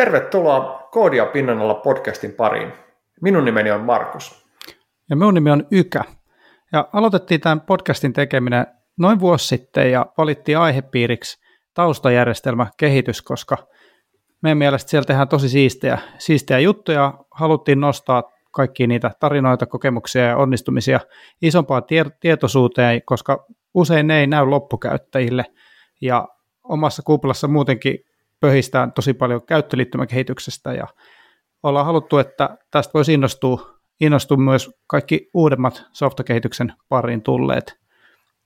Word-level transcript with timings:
Tervetuloa 0.00 0.88
Koodia 0.92 1.26
pinnan 1.26 1.60
alla 1.60 1.74
podcastin 1.74 2.32
pariin. 2.32 2.72
Minun 3.22 3.44
nimeni 3.44 3.70
on 3.70 3.80
Markus. 3.80 4.46
Ja 5.10 5.16
minun 5.16 5.34
nimi 5.34 5.50
on 5.50 5.66
Ykä. 5.70 6.04
Ja 6.72 6.88
aloitettiin 6.92 7.40
tämän 7.40 7.60
podcastin 7.60 8.12
tekeminen 8.12 8.66
noin 8.98 9.20
vuosi 9.20 9.46
sitten 9.46 9.92
ja 9.92 10.06
valittiin 10.18 10.58
aihepiiriksi 10.58 11.40
taustajärjestelmä 11.74 12.66
kehitys, 12.76 13.22
koska 13.22 13.56
meidän 14.42 14.58
mielestä 14.58 14.90
siellä 14.90 15.06
tehdään 15.06 15.28
tosi 15.28 15.48
siistejä, 15.48 15.98
siistejä 16.18 16.58
juttuja. 16.58 17.14
Haluttiin 17.30 17.80
nostaa 17.80 18.22
kaikki 18.50 18.86
niitä 18.86 19.10
tarinoita, 19.20 19.66
kokemuksia 19.66 20.22
ja 20.22 20.36
onnistumisia 20.36 21.00
isompaan 21.42 21.84
tie- 21.84 22.16
tietoisuuteen, 22.20 23.02
koska 23.02 23.46
usein 23.74 24.06
ne 24.06 24.20
ei 24.20 24.26
näy 24.26 24.46
loppukäyttäjille. 24.46 25.44
Ja 26.00 26.28
omassa 26.64 27.02
kuplassa 27.02 27.48
muutenkin 27.48 27.98
pöhistään 28.40 28.92
tosi 28.92 29.14
paljon 29.14 29.46
käyttöliittymäkehityksestä 29.46 30.72
ja 30.72 30.86
ollaan 31.62 31.86
haluttu, 31.86 32.18
että 32.18 32.58
tästä 32.70 32.90
voisi 32.94 33.14
innostua, 33.14 33.78
innostua 34.00 34.36
myös 34.36 34.70
kaikki 34.86 35.30
uudemmat 35.34 35.84
softakehityksen 35.92 36.72
pariin 36.88 37.22
tulleet. 37.22 37.80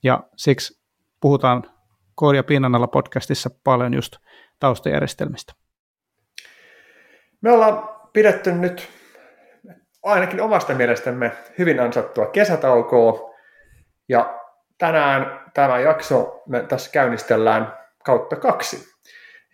Ja 0.02 0.20
siksi 0.36 0.82
puhutaan 1.20 1.70
Koodia 2.14 2.42
pinnan 2.42 2.74
alla 2.74 2.86
podcastissa 2.86 3.50
paljon 3.64 3.94
just 3.94 4.16
taustajärjestelmistä. 4.60 5.52
Me 7.40 7.52
ollaan 7.52 7.88
pidetty 8.12 8.52
nyt 8.52 8.88
ainakin 10.02 10.40
omasta 10.40 10.74
mielestämme 10.74 11.32
hyvin 11.58 11.80
ansattua 11.80 12.26
kesätaukoa 12.26 13.34
ja 14.08 14.40
tänään 14.78 15.50
tämä 15.54 15.78
jakso 15.78 16.42
me 16.48 16.62
tässä 16.62 16.90
käynnistellään 16.90 17.78
kautta 18.04 18.36
kaksi. 18.36 18.93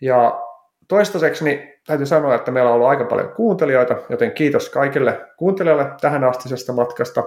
Ja 0.01 0.41
toistaiseksi 0.87 1.43
niin 1.43 1.73
täytyy 1.87 2.05
sanoa, 2.05 2.35
että 2.35 2.51
meillä 2.51 2.69
on 2.69 2.75
ollut 2.75 2.89
aika 2.89 3.05
paljon 3.05 3.33
kuuntelijoita, 3.35 3.95
joten 4.09 4.31
kiitos 4.31 4.69
kaikille 4.69 5.25
kuuntelijoille 5.37 5.91
tähän 6.01 6.23
astisesta 6.23 6.73
matkasta. 6.73 7.23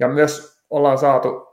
Ja 0.00 0.08
myös 0.08 0.62
ollaan 0.70 0.98
saatu 0.98 1.46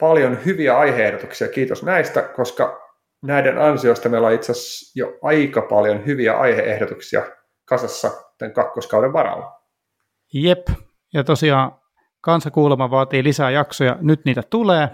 paljon 0.00 0.44
hyviä 0.44 0.78
aiheehdotuksia, 0.78 1.48
kiitos 1.48 1.82
näistä, 1.82 2.22
koska 2.22 2.80
näiden 3.22 3.58
ansiosta 3.58 4.08
meillä 4.08 4.26
on 4.26 4.34
itse 4.34 4.52
asiassa 4.52 5.00
jo 5.00 5.18
aika 5.22 5.62
paljon 5.62 6.06
hyviä 6.06 6.38
aiheehdotuksia 6.38 7.22
kasassa 7.64 8.10
tämän 8.38 8.54
kakkoskauden 8.54 9.12
varalla. 9.12 9.60
Jep, 10.34 10.66
ja 11.14 11.24
tosiaan 11.24 11.72
kansakuulema 12.20 12.90
vaatii 12.90 13.24
lisää 13.24 13.50
jaksoja, 13.50 13.96
nyt 14.00 14.24
niitä 14.24 14.42
tulee, 14.50 14.88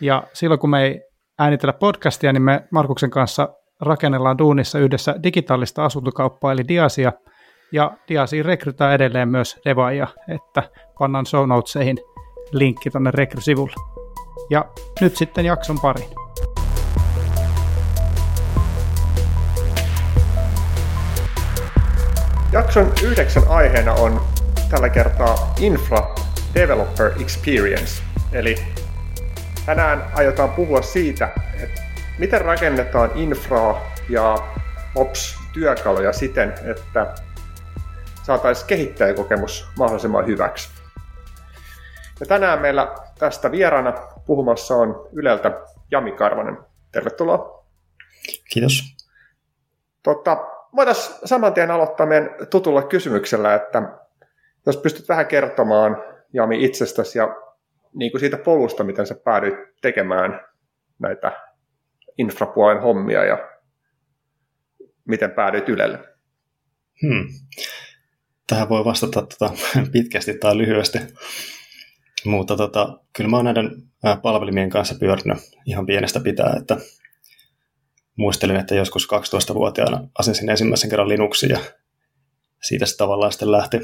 ja 0.00 0.22
silloin 0.32 0.60
kun 0.60 0.70
me 0.70 0.82
ei 0.82 1.02
äänitellä 1.38 1.72
podcastia, 1.72 2.32
niin 2.32 2.42
me 2.42 2.64
Markuksen 2.70 3.10
kanssa 3.10 3.48
rakennellaan 3.80 4.38
duunissa 4.38 4.78
yhdessä 4.78 5.14
digitaalista 5.22 5.84
asuntokauppaa 5.84 6.52
eli 6.52 6.68
Diasia, 6.68 7.12
ja 7.72 7.96
Diasiin 8.08 8.44
rekrytään 8.44 8.94
edelleen 8.94 9.28
myös 9.28 9.60
devaajia, 9.64 10.06
että 10.28 10.62
pannaan 10.98 11.26
show 11.26 11.48
notesihin 11.48 11.98
linkki 12.52 12.90
tuonne 12.90 13.10
rekrysivulle. 13.10 13.74
Ja 14.50 14.64
nyt 15.00 15.16
sitten 15.16 15.44
jakson 15.44 15.80
pariin. 15.80 16.10
Jakson 22.52 22.92
yhdeksän 23.02 23.42
aiheena 23.48 23.92
on 23.92 24.20
tällä 24.70 24.88
kertaa 24.88 25.54
Infra 25.60 26.14
Developer 26.54 27.12
Experience, 27.20 28.02
eli 28.32 28.56
tänään 29.66 30.04
aiotaan 30.14 30.50
puhua 30.50 30.82
siitä, 30.82 31.28
että 31.62 31.85
miten 32.18 32.40
rakennetaan 32.40 33.10
infraa 33.14 33.92
ja 34.08 34.34
ops-työkaluja 34.94 36.12
siten, 36.12 36.54
että 36.64 37.14
saataisiin 38.22 38.66
kehittäjäkokemus 38.66 39.68
mahdollisimman 39.78 40.26
hyväksi. 40.26 40.70
Ja 42.20 42.26
tänään 42.26 42.60
meillä 42.60 42.94
tästä 43.18 43.50
vieraana 43.50 43.92
puhumassa 44.26 44.74
on 44.74 45.08
Yleltä 45.12 45.60
Jami 45.90 46.12
Karvanen. 46.12 46.58
Tervetuloa. 46.92 47.66
Kiitos. 48.52 48.82
Tota, 50.02 50.36
voitaisiin 50.76 51.16
saman 51.24 51.54
tien 51.54 51.70
aloittaa 51.70 52.06
meidän 52.06 52.30
tutulla 52.50 52.82
kysymyksellä, 52.82 53.54
että 53.54 53.82
jos 54.66 54.76
pystyt 54.76 55.08
vähän 55.08 55.26
kertomaan 55.26 56.04
Jami 56.32 56.64
itsestäsi 56.64 57.18
ja 57.18 57.36
niin 57.94 58.10
kuin 58.10 58.20
siitä 58.20 58.36
polusta, 58.38 58.84
miten 58.84 59.06
sä 59.06 59.14
päädyit 59.14 59.54
tekemään 59.80 60.40
näitä 60.98 61.45
infrapuolen 62.18 62.82
hommia 62.82 63.24
ja 63.24 63.38
miten 65.04 65.30
päädyit 65.30 65.68
Ylelle? 65.68 65.98
Hmm. 67.02 67.28
Tähän 68.46 68.68
voi 68.68 68.84
vastata 68.84 69.22
tota, 69.22 69.54
pitkästi 69.92 70.38
tai 70.38 70.58
lyhyesti. 70.58 70.98
Mutta 72.24 72.56
tota, 72.56 72.98
kyllä 73.16 73.30
mä 73.30 73.36
oon 73.36 73.44
näiden 73.44 73.70
palvelimien 74.22 74.70
kanssa 74.70 74.94
pyörinyt 75.00 75.38
ihan 75.66 75.86
pienestä 75.86 76.20
pitää, 76.20 76.56
että 76.60 76.76
muistelin, 78.16 78.56
että 78.56 78.74
joskus 78.74 79.08
12-vuotiaana 79.52 80.08
asensin 80.18 80.50
ensimmäisen 80.50 80.90
kerran 80.90 81.08
Linuxia 81.08 81.48
ja 81.48 81.58
siitä 82.62 82.86
se 82.86 82.96
tavallaan 82.96 83.32
sitten 83.32 83.52
lähti. 83.52 83.76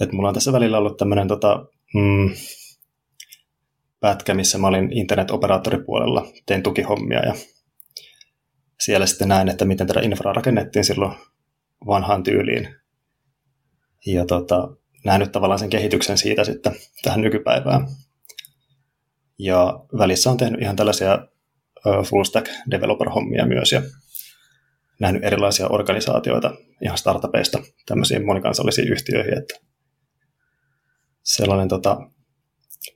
Et 0.00 0.12
mulla 0.12 0.28
on 0.28 0.34
tässä 0.34 0.52
välillä 0.52 0.78
ollut 0.78 0.96
tämmöinen 0.96 1.28
tota, 1.28 1.66
mm, 1.94 2.30
pätkä, 4.04 4.34
missä 4.34 4.58
mä 4.58 4.66
olin 4.66 4.92
internetoperaattoripuolella, 4.92 6.26
tein 6.46 6.62
tukihommia 6.62 7.26
ja 7.26 7.34
siellä 8.80 9.06
sitten 9.06 9.28
näin, 9.28 9.48
että 9.48 9.64
miten 9.64 9.86
tätä 9.86 10.00
infraa 10.00 10.32
rakennettiin 10.32 10.84
silloin 10.84 11.14
vanhaan 11.86 12.22
tyyliin. 12.22 12.68
Ja 14.06 14.26
tota, 14.26 14.68
nähnyt 15.04 15.32
tavallaan 15.32 15.58
sen 15.58 15.70
kehityksen 15.70 16.18
siitä 16.18 16.44
sitten 16.44 16.72
tähän 17.02 17.20
nykypäivään. 17.20 17.86
Ja 19.38 19.84
välissä 19.98 20.30
on 20.30 20.36
tehnyt 20.36 20.62
ihan 20.62 20.76
tällaisia 20.76 21.18
full 22.10 22.24
stack 22.24 22.50
developer-hommia 22.70 23.46
myös 23.46 23.72
ja 23.72 23.82
nähnyt 25.00 25.24
erilaisia 25.24 25.68
organisaatioita 25.68 26.54
ihan 26.82 26.98
startupeista 26.98 27.58
tämmöisiin 27.86 28.26
monikansallisiin 28.26 28.92
yhtiöihin, 28.92 29.38
että 29.38 29.54
sellainen 31.22 31.68
tota, 31.68 32.10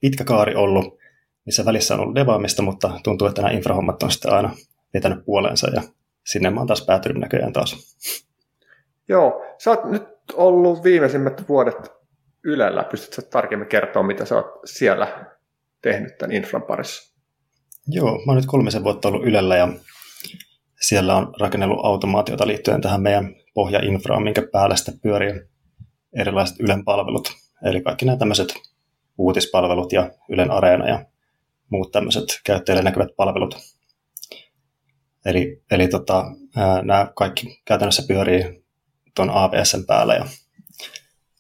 pitkä 0.00 0.24
kaari 0.24 0.54
ollut, 0.54 0.98
missä 1.46 1.64
välissä 1.64 1.94
on 1.94 2.00
ollut 2.00 2.14
devaamista, 2.14 2.62
mutta 2.62 3.00
tuntuu, 3.04 3.28
että 3.28 3.42
nämä 3.42 3.54
infrahommat 3.54 4.02
on 4.02 4.10
sitten 4.10 4.32
aina 4.32 4.56
vetänyt 4.94 5.24
puoleensa 5.24 5.70
ja 5.70 5.82
sinne 6.26 6.50
mä 6.50 6.60
oon 6.60 6.66
taas 6.66 6.84
päätynyt 6.86 7.18
näköjään 7.18 7.52
taas. 7.52 7.96
Joo, 9.08 9.44
sä 9.58 9.70
oot 9.70 9.84
nyt 9.84 10.02
ollut 10.32 10.84
viimeisimmät 10.84 11.48
vuodet 11.48 11.92
Ylellä. 12.44 12.84
Pystytkö 12.84 13.22
tarkemmin 13.22 13.68
kertoa, 13.68 14.02
mitä 14.02 14.24
sä 14.24 14.36
oot 14.36 14.46
siellä 14.64 15.26
tehnyt 15.82 16.18
tämän 16.18 16.36
infran 16.36 16.62
parissa? 16.62 17.14
Joo, 17.86 18.10
mä 18.10 18.32
oon 18.32 18.36
nyt 18.36 18.46
kolmisen 18.46 18.84
vuotta 18.84 19.08
ollut 19.08 19.26
Ylellä 19.26 19.56
ja 19.56 19.68
siellä 20.80 21.16
on 21.16 21.34
rakennellut 21.40 21.84
automaatiota 21.84 22.46
liittyen 22.46 22.80
tähän 22.80 23.02
meidän 23.02 23.34
pohjainfraan, 23.54 24.22
minkä 24.22 24.42
päällä 24.52 24.76
sitten 24.76 25.00
pyörii 25.00 25.40
erilaiset 26.20 26.60
Ylen 26.60 26.84
palvelut. 26.84 27.32
Eli 27.64 27.80
kaikki 27.80 28.04
nämä 28.04 28.18
tämmöiset 28.18 28.54
uutispalvelut 29.18 29.92
ja 29.92 30.10
Ylen 30.28 30.50
Areena 30.50 30.88
ja 30.88 31.06
muut 31.70 31.92
tämmöiset 31.92 32.24
käyttäjille 32.44 32.82
näkyvät 32.82 33.08
palvelut. 33.16 33.56
Eli, 35.24 35.62
eli 35.70 35.88
tota, 35.88 36.24
nämä 36.82 37.12
kaikki 37.16 37.62
käytännössä 37.64 38.02
pyörii 38.08 38.64
tuon 39.14 39.30
APSn 39.30 39.86
päällä 39.86 40.14
ja 40.14 40.26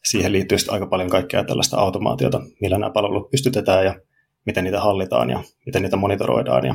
siihen 0.04 0.32
liittyy 0.32 0.58
aika 0.68 0.86
paljon 0.86 1.10
kaikkea 1.10 1.44
tällaista 1.44 1.76
automaatiota, 1.76 2.40
millä 2.60 2.78
nämä 2.78 2.90
palvelut 2.90 3.30
pystytetään 3.30 3.84
ja 3.84 4.00
miten 4.46 4.64
niitä 4.64 4.80
hallitaan 4.80 5.30
ja 5.30 5.42
miten 5.66 5.82
niitä 5.82 5.96
monitoroidaan. 5.96 6.66
Ja 6.66 6.74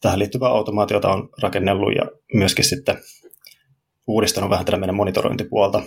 tähän 0.00 0.18
liittyvää 0.18 0.48
automaatiota 0.48 1.12
on 1.12 1.28
rakennellut 1.42 1.94
ja 1.94 2.02
myöskin 2.34 2.64
sitten 2.64 2.98
uudistanut 4.06 4.50
vähän 4.50 4.64
tätä 4.64 4.76
meidän 4.76 4.94
monitorointipuolta. 4.94 5.82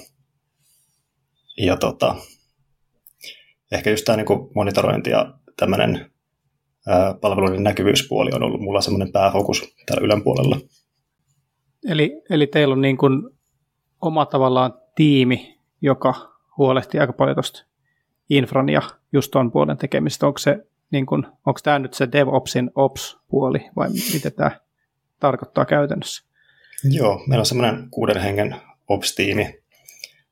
Ja 1.58 1.78
tota, 1.78 2.16
ehkä 3.72 3.90
just 3.90 4.06
tämä 4.06 4.16
niin 4.16 4.28
monitorointi 4.56 5.10
ja 5.10 5.34
tämmöinen 5.58 6.12
palveluiden 7.22 7.64
näkyvyyspuoli 7.64 8.32
on 8.34 8.44
ollut 8.44 8.62
mulla 8.62 8.82
semmoinen 8.82 9.12
pääfokus 9.12 9.76
täällä 9.86 10.06
Ylen 10.06 10.24
puolella. 10.24 10.60
Eli, 11.88 12.22
eli 12.30 12.48
teillä 12.48 12.74
on 12.74 12.82
niin 12.82 12.98
kuin 12.98 13.30
oma 14.02 14.26
tavallaan 14.26 14.74
tiimi, 14.96 15.60
joka 15.82 16.14
huolehtii 16.58 17.00
aika 17.00 17.14
paljon 17.14 17.36
tuosta 17.36 17.66
infran 18.30 18.70
ja 18.70 18.82
just 19.14 19.32
tuon 19.32 19.52
puolen 19.52 19.78
tekemistä. 19.78 20.28
Onko, 20.28 20.38
se, 20.38 20.68
niin 20.92 21.06
kuin, 21.06 21.26
onko 21.46 21.60
tämä 21.64 21.80
nyt 21.80 21.94
se 21.94 22.12
DevOpsin 22.12 22.72
Ops-puoli 22.76 23.70
vai 23.76 23.90
mitä 24.14 24.32
tämä 24.32 24.52
tarkoittaa 25.20 25.66
käytännössä? 25.66 26.30
Joo, 26.92 27.24
meillä 27.28 27.42
on 27.42 27.46
semmoinen 27.46 27.90
kuuden 27.92 28.22
hengen 28.22 28.56
Ops-tiimi 28.88 29.60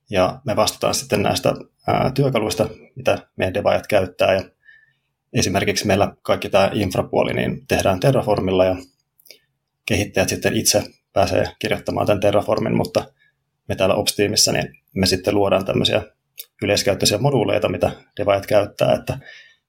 ja 0.09 0.41
me 0.45 0.55
vastataan 0.55 0.95
sitten 0.95 1.23
näistä 1.23 1.53
ää, 1.87 2.11
työkaluista, 2.11 2.69
mitä 2.95 3.17
meidän 3.35 3.53
devaajat 3.53 3.87
käyttää 3.87 4.33
ja 4.33 4.41
esimerkiksi 5.33 5.87
meillä 5.87 6.15
kaikki 6.21 6.49
tämä 6.49 6.71
infrapuoli 6.73 7.33
niin 7.33 7.67
tehdään 7.67 7.99
Terraformilla 7.99 8.65
ja 8.65 8.75
kehittäjät 9.85 10.29
sitten 10.29 10.57
itse 10.57 10.83
pääsee 11.13 11.45
kirjoittamaan 11.59 12.07
tämän 12.07 12.19
Terraformin, 12.19 12.77
mutta 12.77 13.05
me 13.67 13.75
täällä 13.75 13.95
Ops-tiimissä, 13.95 14.51
niin 14.51 14.73
me 14.95 15.05
sitten 15.05 15.35
luodaan 15.35 15.65
tämmöisiä 15.65 16.01
yleiskäyttöisiä 16.63 17.17
moduuleita, 17.17 17.69
mitä 17.69 17.91
devaajat 18.19 18.45
käyttää, 18.45 18.93
että 18.93 19.19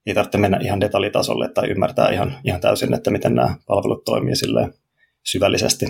ei 0.07 0.15
tarvitse 0.15 0.39
mennä 0.39 0.59
ihan 0.63 0.81
detaljitasolle 0.81 1.49
tai 1.49 1.71
ymmärtää 1.71 2.11
ihan, 2.11 2.39
ihan 2.45 2.61
täysin, 2.61 2.95
että 2.95 3.11
miten 3.11 3.35
nämä 3.35 3.57
palvelut 3.67 4.05
toimii 4.05 4.35
syvällisesti. 5.25 5.87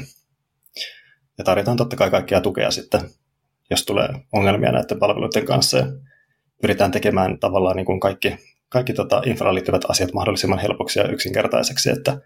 Ja 1.39 1.45
tarjotaan 1.45 1.77
totta 1.77 1.97
kai 1.97 2.11
kaikkia 2.11 2.41
tukea 2.41 2.71
sitten, 2.71 3.01
jos 3.71 3.85
tulee 3.85 4.09
ongelmia 4.33 4.73
näiden 4.73 4.99
palveluiden 4.99 5.45
kanssa. 5.45 5.79
Ja 5.79 5.87
pyritään 6.63 6.91
tekemään 6.91 7.39
tavallaan 7.39 7.77
niin 7.77 7.87
kuin 7.87 8.01
kaikki, 8.01 8.37
kaikki 8.69 8.93
tota 8.93 9.23
infraan 9.27 9.55
liittyvät 9.55 9.83
asiat 9.89 10.13
mahdollisimman 10.13 10.59
helpoksi 10.59 10.99
ja 10.99 11.09
yksinkertaiseksi, 11.09 11.91
että 11.91 12.21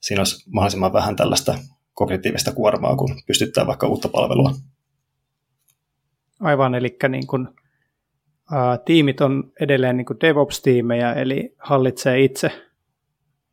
siinä 0.00 0.20
olisi 0.20 0.50
mahdollisimman 0.50 0.92
vähän 0.92 1.16
tällaista 1.16 1.58
kognitiivista 1.94 2.52
kuormaa, 2.52 2.96
kun 2.96 3.16
pystyttää 3.26 3.66
vaikka 3.66 3.86
uutta 3.86 4.08
palvelua. 4.08 4.50
Aivan, 6.40 6.74
eli 6.74 6.96
niin 7.08 7.26
kuin, 7.26 7.48
ä, 8.52 8.78
tiimit 8.84 9.20
on 9.20 9.52
edelleen 9.60 9.96
niin 9.96 10.06
kuin 10.06 10.20
DevOps-tiimejä, 10.20 11.12
eli 11.12 11.54
hallitsee 11.58 12.20
itse 12.20 12.50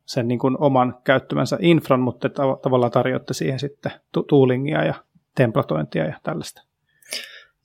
sen 0.06 0.28
niin 0.28 0.38
kuin 0.38 0.56
oman 0.60 1.00
käyttämänsä 1.04 1.58
infran, 1.60 2.00
mutta 2.00 2.28
tav- 2.28 2.60
tavallaan 2.62 2.92
tarjotte 2.92 3.34
siihen 3.34 3.58
sitten 3.58 3.92
toolingia 4.28 4.84
ja 4.84 4.94
templatointia 5.34 6.04
ja 6.04 6.20
tällaista. 6.22 6.67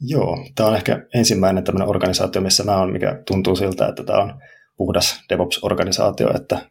Joo, 0.02 0.38
tämä 0.56 0.70
on 0.70 0.76
ehkä 0.76 1.06
ensimmäinen 1.14 1.64
tämmöinen 1.64 1.90
organisaatio, 1.90 2.42
missä 2.42 2.64
mä 2.64 2.78
oon, 2.78 2.92
mikä 2.92 3.22
tuntuu 3.28 3.56
siltä, 3.56 3.88
että 3.88 4.04
tämä 4.04 4.20
on 4.20 4.34
puhdas 4.78 5.24
DevOps-organisaatio, 5.30 6.36
että 6.36 6.70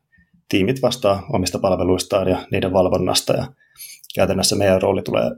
tiimit 0.49 0.83
vastaa 0.83 1.27
omista 1.33 1.59
palveluistaan 1.59 2.29
ja 2.29 2.47
niiden 2.51 2.73
valvonnasta 2.73 3.33
ja 3.33 3.47
käytännössä 4.15 4.57
meidän 4.57 4.83
rooli 4.83 5.03
tulee, 5.03 5.31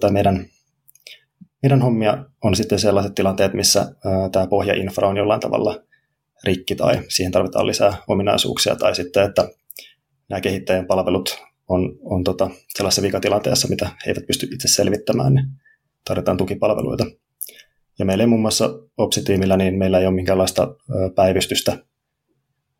tai 0.00 0.12
meidän, 0.12 0.46
meidän 1.62 1.82
hommia 1.82 2.24
on 2.44 2.56
sitten 2.56 2.78
sellaiset 2.78 3.14
tilanteet, 3.14 3.54
missä 3.54 3.94
tämä 4.32 4.46
pohjainfra 4.46 5.08
on 5.08 5.16
jollain 5.16 5.40
tavalla 5.40 5.82
rikki 6.44 6.76
tai 6.76 7.00
siihen 7.08 7.32
tarvitaan 7.32 7.66
lisää 7.66 7.96
ominaisuuksia 8.08 8.76
tai 8.76 8.94
sitten, 8.94 9.24
että 9.24 9.48
nämä 10.28 10.40
kehittäjän 10.40 10.86
palvelut 10.86 11.38
on, 11.68 11.98
on 12.04 12.24
tota, 12.24 12.50
sellaisessa 12.76 13.02
vikatilanteessa, 13.02 13.68
mitä 13.68 13.86
he 13.86 14.10
eivät 14.10 14.26
pysty 14.26 14.46
itse 14.46 14.68
selvittämään, 14.68 15.34
niin 15.34 15.46
tarvitaan 16.04 16.36
tukipalveluita. 16.36 17.04
Ja 17.98 18.04
meillä 18.04 18.22
ei 18.22 18.28
muun 18.28 18.40
muassa 18.40 18.70
Opsitiimillä, 18.96 19.56
niin 19.56 19.78
meillä 19.78 19.98
ei 19.98 20.06
ole 20.06 20.14
minkäänlaista 20.14 20.74
päivystystä. 21.14 21.72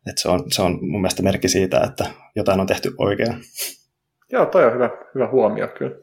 Et 0.09 0.17
se, 0.17 0.29
on, 0.29 0.51
se 0.51 0.61
on 0.61 0.79
mun 0.81 1.01
mielestä 1.01 1.23
merkki 1.23 1.49
siitä, 1.49 1.81
että 1.81 2.05
jotain 2.35 2.59
on 2.59 2.67
tehty 2.67 2.91
oikein. 2.97 3.35
Joo, 4.31 4.45
toi 4.45 4.65
on 4.65 4.73
hyvä, 4.73 4.89
hyvä 5.15 5.27
huomio 5.27 5.67
kyllä. 5.67 5.97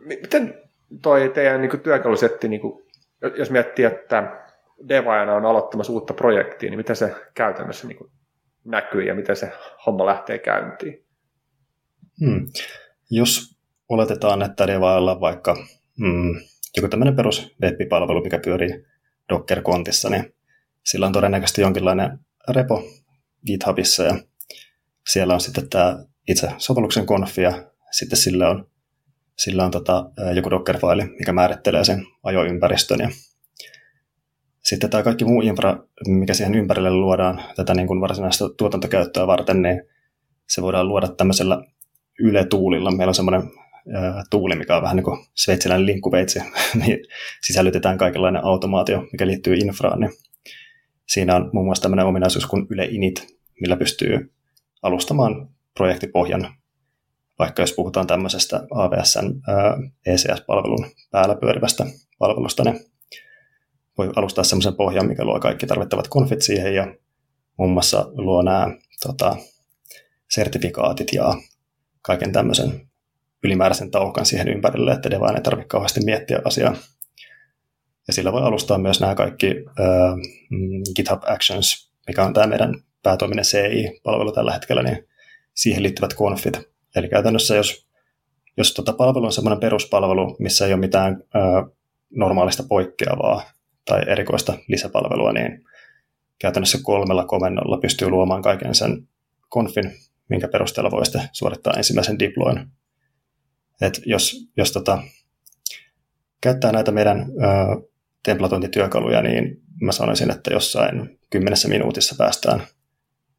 Miten 0.00 0.62
toi 1.02 1.30
teidän 1.34 1.60
niin 1.60 1.80
työkalusetti, 1.80 2.48
niin 2.48 2.60
kuin, 2.60 2.84
jos 3.38 3.50
miettii, 3.50 3.84
että 3.84 4.44
devaajana 4.88 5.34
on 5.34 5.46
aloittamassa 5.46 5.92
uutta 5.92 6.14
projektia, 6.14 6.70
niin 6.70 6.78
miten 6.78 6.96
se 6.96 7.14
käytännössä 7.34 7.88
niin 7.88 7.98
kuin, 7.98 8.10
näkyy 8.64 9.02
ja 9.02 9.14
miten 9.14 9.36
se 9.36 9.52
homma 9.86 10.06
lähtee 10.06 10.38
käyntiin? 10.38 11.04
Hmm. 12.24 12.46
Jos 13.10 13.53
oletetaan, 13.88 14.42
että 14.42 14.66
devaajalla 14.66 15.20
vaikka 15.20 15.56
hmm, 15.98 16.40
joku 16.76 16.88
tämmöinen 16.88 17.16
perus 17.16 17.54
web-palvelu, 17.62 18.22
mikä 18.22 18.38
pyörii 18.38 18.84
Docker-kontissa, 19.28 20.10
niin 20.10 20.34
sillä 20.84 21.06
on 21.06 21.12
todennäköisesti 21.12 21.60
jonkinlainen 21.60 22.18
repo 22.48 22.82
GitHubissa 23.46 24.02
ja 24.02 24.18
siellä 25.08 25.34
on 25.34 25.40
sitten 25.40 25.68
tämä 25.68 26.04
itse 26.28 26.48
sovelluksen 26.58 27.06
konfi 27.06 27.42
ja 27.42 27.72
sitten 27.90 28.18
sillä 28.18 28.50
on, 28.50 28.70
sillä 29.38 29.64
on 29.64 29.70
tota, 29.70 30.10
joku 30.34 30.50
Docker-faili, 30.50 31.16
mikä 31.18 31.32
määrittelee 31.32 31.84
sen 31.84 32.06
ajoympäristön 32.22 33.00
ja 33.00 33.08
sitten 34.64 34.90
tämä 34.90 35.02
kaikki 35.02 35.24
muu 35.24 35.40
infra, 35.40 35.76
mikä 36.08 36.34
siihen 36.34 36.54
ympärille 36.54 36.90
luodaan 36.90 37.42
tätä 37.56 37.74
niin 37.74 37.86
kuin 37.86 38.00
varsinaista 38.00 38.48
tuotantokäyttöä 38.48 39.26
varten, 39.26 39.62
niin 39.62 39.82
se 40.48 40.62
voidaan 40.62 40.88
luoda 40.88 41.08
tämmöisellä 41.08 41.64
Yle-tuulilla. 42.18 42.90
Meillä 42.90 43.10
on 43.10 43.14
semmoinen 43.14 43.42
tuuli, 44.30 44.56
mikä 44.56 44.76
on 44.76 44.82
vähän 44.82 44.96
niin 44.96 45.04
kuin 45.04 45.26
sveitsiläinen 45.34 45.86
linkkuveitsi, 45.86 46.38
niin 46.86 46.98
sisällytetään 47.46 47.98
kaikenlainen 47.98 48.44
automaatio, 48.44 49.06
mikä 49.12 49.26
liittyy 49.26 49.54
infraan. 49.54 50.00
Niin 50.00 50.12
siinä 51.08 51.36
on 51.36 51.50
muun 51.52 51.66
muassa 51.66 51.82
tämmöinen 51.82 52.06
ominaisuus 52.06 52.46
kuin 52.46 52.66
Yle 52.70 52.84
Init, 52.84 53.26
millä 53.60 53.76
pystyy 53.76 54.32
alustamaan 54.82 55.48
projektipohjan, 55.74 56.54
vaikka 57.38 57.62
jos 57.62 57.72
puhutaan 57.72 58.06
tämmöisestä 58.06 58.66
AWSn 58.70 59.40
ECS-palvelun 60.06 60.86
päällä 61.10 61.34
pyörivästä 61.34 61.86
palvelusta, 62.18 62.64
niin 62.64 62.80
voi 63.98 64.10
alustaa 64.16 64.44
semmoisen 64.44 64.74
pohjan, 64.74 65.06
mikä 65.06 65.24
luo 65.24 65.40
kaikki 65.40 65.66
tarvittavat 65.66 66.08
konfit 66.08 66.42
siihen 66.42 66.74
ja 66.74 66.94
muun 67.58 67.72
muassa 67.72 68.06
luo 68.12 68.42
nämä 68.42 68.68
tota, 69.06 69.36
sertifikaatit 70.30 71.12
ja 71.12 71.34
kaiken 72.02 72.32
tämmöisen 72.32 72.88
ylimääräisen 73.44 73.90
tauhkan 73.90 74.26
siihen 74.26 74.48
ympärille, 74.48 74.92
että 74.92 75.10
devaan 75.10 75.36
ei 75.36 75.42
tarvitse 75.42 75.68
kauheasti 75.68 76.00
miettiä 76.04 76.38
asiaa. 76.44 76.76
Ja 78.06 78.12
sillä 78.12 78.32
voi 78.32 78.42
alustaa 78.42 78.78
myös 78.78 79.00
nämä 79.00 79.14
kaikki 79.14 79.46
äh, 79.46 80.14
GitHub 80.96 81.22
Actions, 81.26 81.92
mikä 82.06 82.24
on 82.24 82.34
tämä 82.34 82.46
meidän 82.46 82.74
päätoiminen 83.02 83.44
CI-palvelu 83.44 84.32
tällä 84.32 84.52
hetkellä, 84.52 84.82
niin 84.82 85.08
siihen 85.54 85.82
liittyvät 85.82 86.14
konfit. 86.14 86.60
Eli 86.96 87.08
käytännössä 87.08 87.56
jos, 87.56 87.86
jos 88.56 88.74
tota 88.74 88.92
palvelu 88.92 89.26
on 89.26 89.32
semmoinen 89.32 89.60
peruspalvelu, 89.60 90.36
missä 90.38 90.66
ei 90.66 90.72
ole 90.72 90.80
mitään 90.80 91.12
äh, 91.12 91.74
normaalista 92.10 92.62
poikkeavaa 92.68 93.42
tai 93.84 94.02
erikoista 94.06 94.58
lisäpalvelua, 94.68 95.32
niin 95.32 95.64
käytännössä 96.38 96.78
kolmella 96.82 97.24
komennolla 97.24 97.78
pystyy 97.78 98.10
luomaan 98.10 98.42
kaiken 98.42 98.74
sen 98.74 99.08
konfin, 99.48 99.92
minkä 100.28 100.48
perusteella 100.48 100.90
voi 100.90 101.06
sitten 101.06 101.28
suorittaa 101.32 101.72
ensimmäisen 101.76 102.18
deployn. 102.18 102.70
Et 103.80 104.00
jos 104.06 104.36
jos 104.56 104.72
tota, 104.72 105.02
käyttää 106.40 106.72
näitä 106.72 106.92
meidän 106.92 107.20
ö, 107.20 107.24
templatointityökaluja, 108.24 109.22
niin 109.22 109.62
mä 109.80 109.92
sanoisin, 109.92 110.30
että 110.30 110.52
jossain 110.52 111.18
kymmenessä 111.30 111.68
minuutissa 111.68 112.14
päästään 112.18 112.62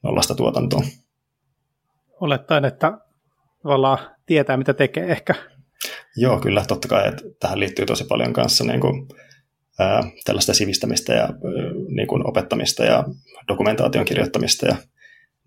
nollasta 0.04 0.36
tuotantoon. 0.36 0.86
Olettaen, 2.22 2.66
että 2.66 2.98
tavallaan 3.64 3.98
tietää, 4.26 4.58
mitä 4.58 4.74
tekee 4.74 5.12
ehkä. 5.12 5.36
Joo, 6.18 6.40
kyllä, 6.40 6.66
totta 6.68 6.88
kai, 6.88 7.08
että 7.08 7.24
tähän 7.40 7.60
liittyy 7.60 7.86
tosi 7.86 8.04
paljon 8.04 8.34
kanssa 8.34 8.64
niin 8.64 8.82
kuin, 8.82 9.08
ää, 9.80 10.04
tällaista 10.26 10.54
sivistämistä 10.54 11.14
ja 11.14 11.24
ää, 11.24 11.32
niin 11.96 12.08
kuin 12.08 12.28
opettamista 12.28 12.86
ja 12.86 13.04
dokumentaation 13.48 14.06
kirjoittamista 14.06 14.66
ja 14.66 14.76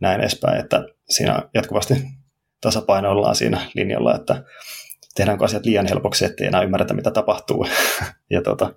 näin 0.00 0.20
edespäin, 0.20 0.60
että 0.60 0.84
siinä 1.08 1.42
jatkuvasti 1.54 1.94
tasapainoillaan 2.60 3.36
siinä 3.36 3.60
linjalla, 3.74 4.14
että 4.14 4.44
tehdäänkö 5.14 5.44
asiat 5.44 5.66
liian 5.66 5.86
helpoksi, 5.86 6.24
ettei 6.24 6.46
enää 6.46 6.62
ymmärretä, 6.62 6.94
mitä 6.94 7.10
tapahtuu. 7.10 7.66
ja 8.30 8.42
tota, 8.42 8.74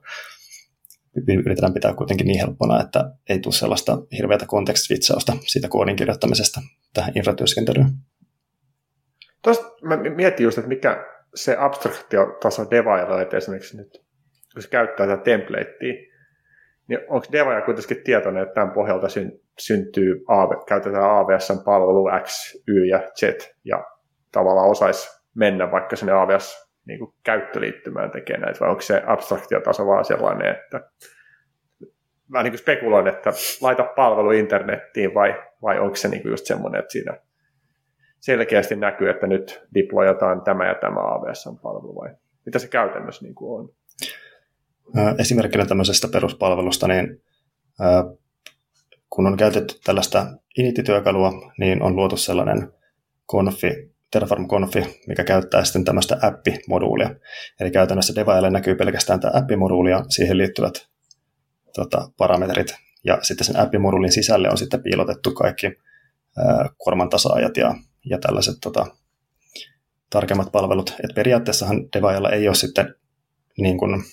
yritetään 1.46 1.74
pitää 1.74 1.94
kuitenkin 1.94 2.28
niin 2.28 2.40
helppona, 2.40 2.82
että 2.82 3.12
ei 3.30 3.40
tule 3.40 3.54
sellaista 3.54 3.98
hirveätä 4.18 4.46
kontekstvitsausta 4.46 5.34
siitä 5.48 5.68
koodin 5.68 5.96
kirjoittamisesta 5.96 6.62
tähän 6.94 7.14
infratyöskentelyyn. 7.16 7.90
Tuosta 9.44 9.66
mä 9.82 9.98
mietin 9.98 10.44
just, 10.44 10.58
että 10.58 10.68
mikä 10.68 11.06
se 11.36 11.56
abstraktiotaso 11.60 12.68
devailla, 12.72 13.22
että 13.22 13.38
esimerkiksi 13.38 13.78
nyt, 13.78 14.06
kun 14.54 14.62
se 14.62 14.70
käyttää 14.70 15.08
tätä 15.08 15.24
templatea, 15.24 16.11
niin 16.91 17.00
onko 17.10 17.25
devaaja 17.31 17.62
kuitenkin 17.62 18.03
tietoinen, 18.03 18.43
että 18.43 18.53
tämän 18.53 18.71
pohjalta 18.71 19.07
syntyy, 19.60 20.24
AV, 20.27 20.50
käytetään 20.67 21.03
AWSn 21.03 21.63
palvelu 21.65 22.10
X, 22.24 22.55
Y 22.67 22.86
ja 22.86 23.00
Z, 23.19 23.24
ja 23.65 23.83
tavallaan 24.31 24.69
osaisi 24.69 25.21
mennä 25.36 25.71
vaikka 25.71 25.95
sinne 25.95 26.13
AWS 26.13 26.71
niin 26.86 27.00
kuin 27.00 27.13
käyttöliittymään 27.24 28.12
tekemään 28.12 28.41
näitä, 28.41 28.60
vai 28.60 28.69
onko 28.69 28.81
se 28.81 29.03
abstraktiotaso 29.05 29.88
vaan 29.88 30.05
sellainen, 30.05 30.55
että 30.55 30.81
mä 32.27 32.43
niin 32.43 32.51
kuin 32.51 32.60
spekuloin, 32.60 33.07
että 33.07 33.31
laita 33.62 33.83
palvelu 33.83 34.31
internettiin, 34.31 35.13
vai, 35.13 35.43
vai 35.62 35.79
onko 35.79 35.95
se 35.95 36.07
niin 36.07 36.21
kuin 36.21 36.31
just 36.31 36.45
semmoinen, 36.45 36.79
että 36.79 36.91
siinä 36.91 37.17
selkeästi 38.19 38.75
näkyy, 38.75 39.10
että 39.10 39.27
nyt 39.27 39.63
deployataan 39.75 40.41
tämä 40.41 40.67
ja 40.67 40.75
tämä 40.75 41.00
AWS-palvelu, 41.00 41.95
vai 41.95 42.10
mitä 42.45 42.60
se 42.60 42.67
käytännössä 42.67 43.25
niin 43.25 43.36
kuin 43.36 43.60
on? 43.60 43.69
Esimerkkinä 45.18 45.66
tämmöisestä 45.66 46.08
peruspalvelusta, 46.08 46.88
niin 46.88 47.22
kun 49.10 49.28
on 49.28 49.38
käytetty 49.38 49.76
tällaista 49.84 50.28
initityökalua, 50.58 51.32
niin 51.60 51.82
on 51.82 51.96
luotu 51.96 52.18
sellainen 52.18 52.74
konfi, 53.26 53.92
Terraform 54.12 54.48
Confi, 54.48 55.02
mikä 55.08 55.24
käyttää 55.24 55.64
sitten 55.64 55.86
tämmöistä 55.86 56.18
app-moduulia. 56.22 57.16
Eli 57.60 57.72
käytännössä 57.72 58.16
devaajalle 58.16 58.50
näkyy 58.50 58.76
pelkästään 58.76 59.20
tämä 59.20 59.32
app-moduuli 59.36 59.90
ja 59.90 60.06
siihen 60.10 60.38
liittyvät 60.38 60.88
tota, 61.76 62.12
parametrit. 62.18 62.76
Ja 63.04 63.18
sitten 63.22 63.46
sen 63.46 63.60
app-moduulin 63.60 64.12
sisälle 64.12 64.50
on 64.50 64.58
sitten 64.58 64.84
piilotettu 64.84 65.34
kaikki 65.34 65.68
ää, 66.38 66.70
kuorman 66.78 67.10
tasaajat 67.10 67.58
ja, 67.58 67.76
ja 68.06 68.18
tällaiset 68.18 68.56
tota, 68.62 68.86
tarkemmat 70.10 70.52
palvelut. 70.52 70.96
Et 71.04 71.16
periaatteessahan 71.16 71.78
Devaajalla 71.94 72.30
ei 72.30 72.48
ole 72.48 72.56
sitten 72.56 72.96
niin 73.58 73.78
kuin, 73.78 74.04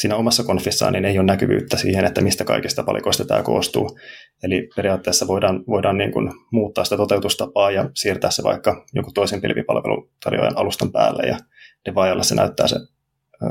siinä 0.00 0.16
omassa 0.16 0.44
konfissaan 0.44 0.92
niin 0.92 1.04
ei 1.04 1.18
ole 1.18 1.26
näkyvyyttä 1.26 1.76
siihen, 1.76 2.04
että 2.04 2.20
mistä 2.20 2.44
kaikista 2.44 2.82
palikoista 2.82 3.24
tämä 3.24 3.42
koostuu. 3.42 3.98
Eli 4.42 4.68
periaatteessa 4.76 5.26
voidaan, 5.26 5.64
voidaan 5.66 5.98
niin 5.98 6.12
kuin 6.12 6.32
muuttaa 6.52 6.84
sitä 6.84 6.96
toteutustapaa 6.96 7.70
ja 7.70 7.90
siirtää 7.94 8.30
se 8.30 8.42
vaikka 8.42 8.84
joku 8.94 9.12
toisen 9.12 9.40
pilvipalvelutarjoajan 9.40 10.58
alustan 10.58 10.92
päälle 10.92 11.22
ja 11.22 11.38
Devaajalla 11.84 12.22
se 12.22 12.34
näyttää 12.34 12.66
se 12.66 12.76
ää, 12.76 13.50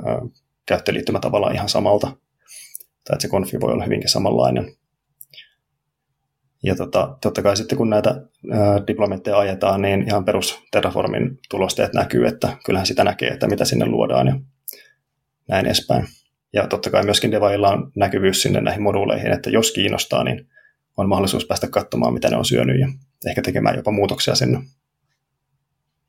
käyttöliittymä 0.66 1.20
tavallaan 1.20 1.56
ihan 1.56 1.70
samalta. 1.70 2.08
Tai 2.08 3.14
että 3.14 3.22
se 3.22 3.28
konfi 3.28 3.60
voi 3.62 3.74
olla 3.74 3.84
hyvinkin 3.84 4.10
samanlainen. 4.10 4.76
Ja 6.64 6.76
tota, 6.76 7.18
totta 7.22 7.42
kai 7.42 7.58
sitten 7.58 7.78
kun 7.78 7.90
näitä 7.90 8.10
ää, 8.52 8.88
diplomatteja 8.88 9.38
ajetaan, 9.38 9.82
niin 9.82 10.08
ihan 10.08 10.26
perus 10.26 10.60
Terraformin 10.72 11.40
tulosteet 11.50 11.94
näkyy, 11.94 12.28
että 12.28 12.58
kyllähän 12.66 12.88
sitä 12.88 13.04
näkee, 13.04 13.30
että 13.30 13.48
mitä 13.48 13.66
sinne 13.66 13.86
luodaan 13.86 14.28
ja 14.28 14.40
näin 15.48 15.66
edespäin. 15.66 16.19
Ja 16.54 16.68
totta 16.68 16.90
kai 16.90 17.06
myöskin 17.06 17.32
Devailla 17.32 17.70
on 17.70 17.92
näkyvyys 17.96 18.42
sinne 18.42 18.62
näihin 18.62 18.82
moduuleihin, 18.82 19.32
että 19.32 19.50
jos 19.50 19.72
kiinnostaa, 19.72 20.24
niin 20.24 20.48
on 20.98 21.10
mahdollisuus 21.10 21.46
päästä 21.46 21.68
katsomaan, 21.68 22.14
mitä 22.14 22.30
ne 22.30 22.38
on 22.38 22.46
syönyt 22.46 22.80
ja 22.80 22.88
ehkä 23.28 23.42
tekemään 23.42 23.76
jopa 23.76 23.92
muutoksia 23.92 24.36
sinne. 24.36 24.60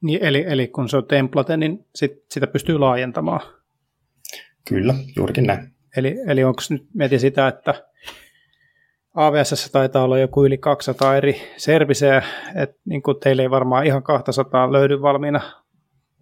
Niin, 0.00 0.24
eli, 0.24 0.44
eli 0.48 0.68
kun 0.68 0.88
se 0.88 0.96
on 0.96 1.06
template, 1.06 1.56
niin 1.56 1.86
sit, 1.94 2.24
sitä 2.30 2.46
pystyy 2.46 2.78
laajentamaan. 2.78 3.40
Kyllä, 4.68 4.94
juurikin 5.16 5.46
näin. 5.46 5.72
Eli, 5.96 6.16
eli 6.26 6.44
onko 6.44 6.62
nyt, 6.70 6.86
mietin 6.94 7.20
sitä, 7.20 7.48
että 7.48 7.74
AVS 9.14 9.70
taitaa 9.72 10.04
olla 10.04 10.18
joku 10.18 10.44
yli 10.44 10.58
200 10.58 11.16
eri 11.16 11.42
serviseä, 11.56 12.22
että 12.54 12.76
niin 12.84 13.02
kuin 13.02 13.20
teille 13.20 13.42
ei 13.42 13.50
varmaan 13.50 13.86
ihan 13.86 14.02
200 14.02 14.72
löydy 14.72 15.02
valmiina 15.02 15.40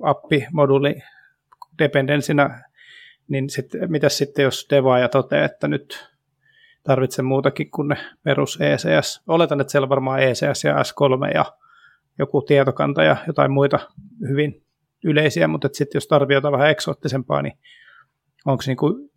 appi-moduli 0.02 0.94
dependenssinä, 1.78 2.67
niin 3.28 3.50
sit, 3.50 3.66
mitä 3.88 4.08
sitten 4.08 4.42
jos 4.42 4.66
devaaja 4.70 5.08
toteaa, 5.08 5.44
että 5.44 5.68
nyt 5.68 6.08
tarvitsen 6.82 7.25
muutakin 7.25 7.70
kuin 7.70 7.88
ne 7.88 7.97
perus 8.23 8.58
ECS. 8.61 9.23
Oletan, 9.26 9.61
että 9.61 9.70
siellä 9.70 9.88
varmaan 9.88 10.23
ECS 10.23 10.64
ja 10.64 10.75
S3 10.75 11.35
ja 11.35 11.44
joku 12.18 12.42
tietokanta 12.42 13.02
ja 13.02 13.16
jotain 13.26 13.50
muita 13.50 13.78
hyvin 14.28 14.62
yleisiä, 15.04 15.49
mutta 15.49 15.68
sitten 15.73 15.97
jos 15.97 16.06
tarvitsee 16.06 16.35
jotain 16.35 16.52
vähän 16.52 16.70
eksoottisempaa, 16.70 17.42
niin 17.42 17.58
onko 18.47 18.62
niin 18.66 19.11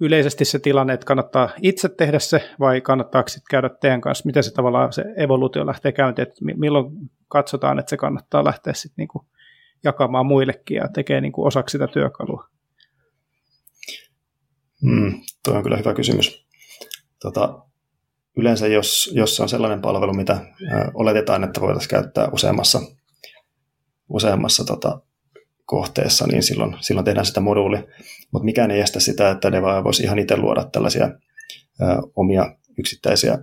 yleisesti 0.00 0.44
se 0.44 0.58
tilanne, 0.58 0.92
että 0.92 1.06
kannattaa 1.06 1.48
itse 1.62 1.88
tehdä 1.88 2.18
se, 2.18 2.50
vai 2.60 2.80
kannattaako 2.80 3.28
sitten 3.28 3.50
käydä 3.50 3.68
teidän 3.68 4.00
kanssa, 4.00 4.26
miten 4.26 4.42
se 4.42 4.54
tavallaan 4.54 4.92
se 4.92 5.04
evoluutio 5.16 5.66
lähtee 5.66 5.92
käyntiin, 5.92 6.28
että 6.28 6.44
milloin 6.56 6.90
katsotaan, 7.28 7.78
että 7.78 7.90
se 7.90 7.96
kannattaa 7.96 8.44
lähteä 8.44 8.72
sitten 8.72 8.94
niinku 8.96 9.26
jakamaan 9.84 10.26
muillekin 10.26 10.76
ja 10.76 10.88
tekee 10.88 11.20
niinku 11.20 11.46
osaksi 11.46 11.72
sitä 11.72 11.86
työkalua? 11.86 12.48
Mm, 14.82 15.20
tuo 15.44 15.54
on 15.54 15.62
kyllä 15.62 15.76
hyvä 15.76 15.94
kysymys. 15.94 16.46
Tota, 17.20 17.58
yleensä 18.36 18.66
jos, 18.66 19.10
jos 19.14 19.40
on 19.40 19.48
sellainen 19.48 19.80
palvelu, 19.80 20.14
mitä 20.14 20.32
ö, 20.32 20.90
oletetaan, 20.94 21.44
että 21.44 21.60
voitaisiin 21.60 21.90
käyttää 21.90 22.28
useammassa, 22.32 22.80
useammassa 24.08 24.64
tota, 24.64 25.00
kohteessa, 25.64 26.26
niin 26.26 26.42
silloin, 26.42 26.76
silloin 26.80 27.04
tehdään 27.04 27.26
sitä 27.26 27.40
moduuli. 27.40 27.76
Mutta 28.32 28.44
mikään 28.44 28.70
ei 28.70 28.80
estä 28.80 29.00
sitä, 29.00 29.30
että 29.30 29.52
Deva 29.52 29.84
voisi 29.84 30.02
ihan 30.02 30.18
itse 30.18 30.36
luoda 30.36 30.64
tällaisia 30.64 31.06
ö, 31.06 31.84
omia 32.16 32.56
yksittäisiä 32.78 33.38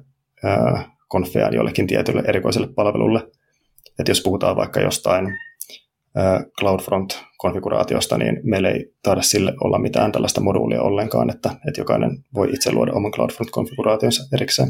konfeja 1.07 1.49
jollekin 1.49 1.87
tietylle 1.87 2.23
erikoiselle 2.27 2.67
palvelulle. 2.67 3.27
Et 3.99 4.07
jos 4.07 4.21
puhutaan 4.21 4.55
vaikka 4.55 4.81
jostain 4.81 5.27
CloudFront-konfiguraatiosta, 6.59 8.17
niin 8.17 8.39
meillä 8.43 8.69
ei 8.69 8.93
taida 9.03 9.21
sille 9.21 9.53
olla 9.63 9.79
mitään 9.79 10.11
tällaista 10.11 10.41
moduulia 10.41 10.81
ollenkaan, 10.81 11.29
että, 11.29 11.49
että 11.67 11.81
jokainen 11.81 12.11
voi 12.33 12.49
itse 12.49 12.71
luoda 12.71 12.93
oman 12.93 13.11
CloudFront-konfiguraationsa 13.11 14.35
erikseen. 14.35 14.67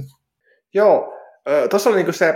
Joo, 0.73 1.13
tuossa 1.69 1.89
oli 1.89 1.97
niinku 1.97 2.11
se, 2.11 2.35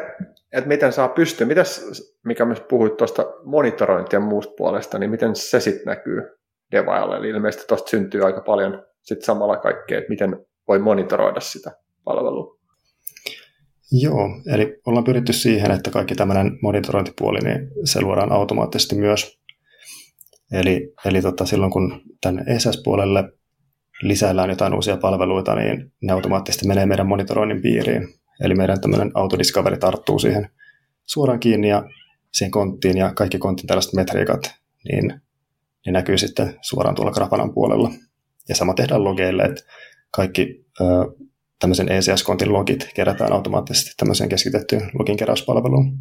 että 0.52 0.68
miten 0.68 0.94
saa 0.94 1.10
pystyä, 1.10 1.48
mitäs, 1.48 2.04
mikä 2.26 2.46
myös 2.46 2.62
puhuit 2.62 2.98
tuosta 2.98 3.26
monitorointia 3.44 4.20
muusta 4.20 4.54
puolesta, 4.58 5.00
niin 5.00 5.12
miten 5.12 5.36
se 5.36 5.60
sitten 5.60 5.86
näkyy 5.86 6.22
devaajalle, 6.72 7.18
eli 7.18 7.30
ilmeisesti 7.30 7.68
tuosta 7.68 7.90
syntyy 7.90 8.26
aika 8.26 8.42
paljon 8.42 8.84
sit 9.02 9.22
samalla 9.22 9.58
kaikkea, 9.58 9.98
että 9.98 10.10
miten 10.10 10.46
voi 10.68 10.80
monitoroida 10.80 11.40
sitä 11.40 11.72
palvelua. 12.04 12.57
Joo, 13.92 14.42
eli 14.54 14.82
ollaan 14.86 15.04
pyritty 15.04 15.34
siihen, 15.34 15.72
että 15.72 15.92
kaikki 15.92 16.16
tämmöinen 16.16 16.60
monitorointipuoli, 16.62 17.40
niin 17.40 17.72
se 17.84 18.02
luodaan 18.02 18.32
automaattisesti 18.32 18.96
myös. 18.96 19.40
Eli, 20.52 20.94
eli 21.06 21.22
tota, 21.22 21.46
silloin 21.46 21.72
kun 21.72 22.02
tänne 22.22 22.44
ESS-puolelle 22.48 23.24
lisäillään 24.02 24.50
jotain 24.50 24.74
uusia 24.74 24.98
palveluita, 24.98 25.56
niin 25.56 25.92
ne 26.02 26.14
automaattisesti 26.14 26.68
menee 26.68 26.86
meidän 26.86 27.08
monitoroinnin 27.08 27.62
piiriin. 27.62 28.08
Eli 28.42 28.56
meidän 28.56 28.82
tämmöinen 28.82 29.12
autodiscovery 29.14 29.78
tarttuu 29.78 30.20
siihen 30.20 30.50
suoraan 31.06 31.40
kiinni 31.40 31.70
ja 31.70 31.84
siihen 32.32 32.52
konttiin 32.52 32.98
ja 32.98 33.14
kaikki 33.14 33.38
kontin 33.38 33.68
tällaiset 33.68 33.94
metriikat, 33.94 34.54
niin 34.92 35.08
ne 35.86 35.92
näkyy 35.92 36.18
sitten 36.18 36.56
suoraan 36.62 36.96
tuolla 36.96 37.12
Grafanan 37.12 37.54
puolella. 37.54 37.92
Ja 38.50 38.56
sama 38.56 38.74
tehdään 38.74 39.04
logeille, 39.04 39.44
että 39.44 39.64
kaikki 40.12 40.66
ö, 40.82 40.84
tämmöisen 41.60 41.92
ECS-kontin 41.92 42.54
logit 42.54 42.90
kerätään 42.96 43.34
automaattisesti 43.34 43.92
tämmöiseen 43.98 44.30
keskitettyyn 44.30 44.92
login 45.00 45.18
keräyspalveluun. 45.18 45.98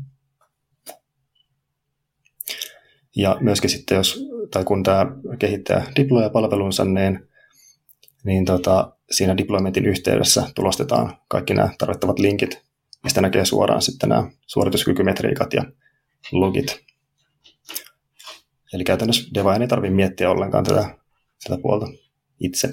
Ja 3.17 3.37
myöskin 3.41 3.71
sitten, 3.71 3.97
jos, 3.97 4.25
tai 4.51 4.65
kun 4.65 4.83
tämä 4.83 5.07
kehittäjä 5.39 5.83
deployaa 5.97 6.31
palvelunsa, 6.31 6.85
niin, 6.85 7.29
niin 8.25 8.45
tota, 8.45 8.97
siinä 9.11 9.37
deploymentin 9.37 9.87
yhteydessä 9.87 10.43
tulostetaan 10.55 11.17
kaikki 11.29 11.55
nämä 11.55 11.69
tarvittavat 11.79 12.19
linkit, 12.19 12.63
mistä 13.03 13.21
näkee 13.21 13.45
suoraan 13.45 13.83
sitten 13.83 14.09
nämä 14.09 14.31
suorituskykymetriikat 14.47 15.55
ja 15.55 15.63
logit. 16.33 16.87
Eli 18.73 18.85
käytännössä 18.85 19.31
Deva 19.35 19.55
ei 19.55 19.69
tarvitse 19.69 19.95
miettiä 19.95 20.31
ollenkaan 20.31 20.65
tätä, 20.65 20.99
tätä 21.49 21.63
puolta 21.63 21.87
itse. 22.41 22.69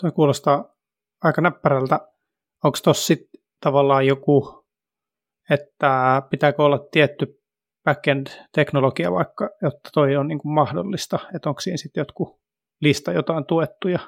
Tuo 0.00 0.12
kuulostaa 0.12 0.75
aika 1.22 1.40
näppärältä. 1.40 2.00
Onko 2.64 2.78
tuossa 2.84 3.06
sitten 3.06 3.42
tavallaan 3.60 4.06
joku, 4.06 4.66
että 5.50 6.22
pitääkö 6.30 6.62
olla 6.62 6.78
tietty 6.90 7.42
backend-teknologia 7.84 9.12
vaikka, 9.12 9.50
jotta 9.62 9.90
toi 9.94 10.16
on 10.16 10.28
niin 10.28 10.38
kuin 10.38 10.52
mahdollista, 10.54 11.18
että 11.34 11.48
onko 11.48 11.60
siinä 11.60 11.76
sitten 11.76 12.00
jotkut 12.00 12.40
lista 12.80 13.12
jotain 13.12 13.46
tuettuja 13.46 13.98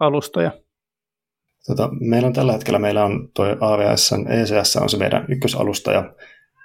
alustoja? 0.00 0.52
Tota, 1.66 1.88
meillä 2.00 2.26
on 2.26 2.32
tällä 2.32 2.52
hetkellä 2.52 2.78
meillä 2.78 3.04
on 3.04 3.28
tuo 3.34 3.46
AWS, 3.60 4.10
ECS 4.12 4.76
on 4.76 4.88
se 4.88 4.96
meidän 4.96 5.26
ykkösalusta 5.28 5.92
ja 5.92 6.14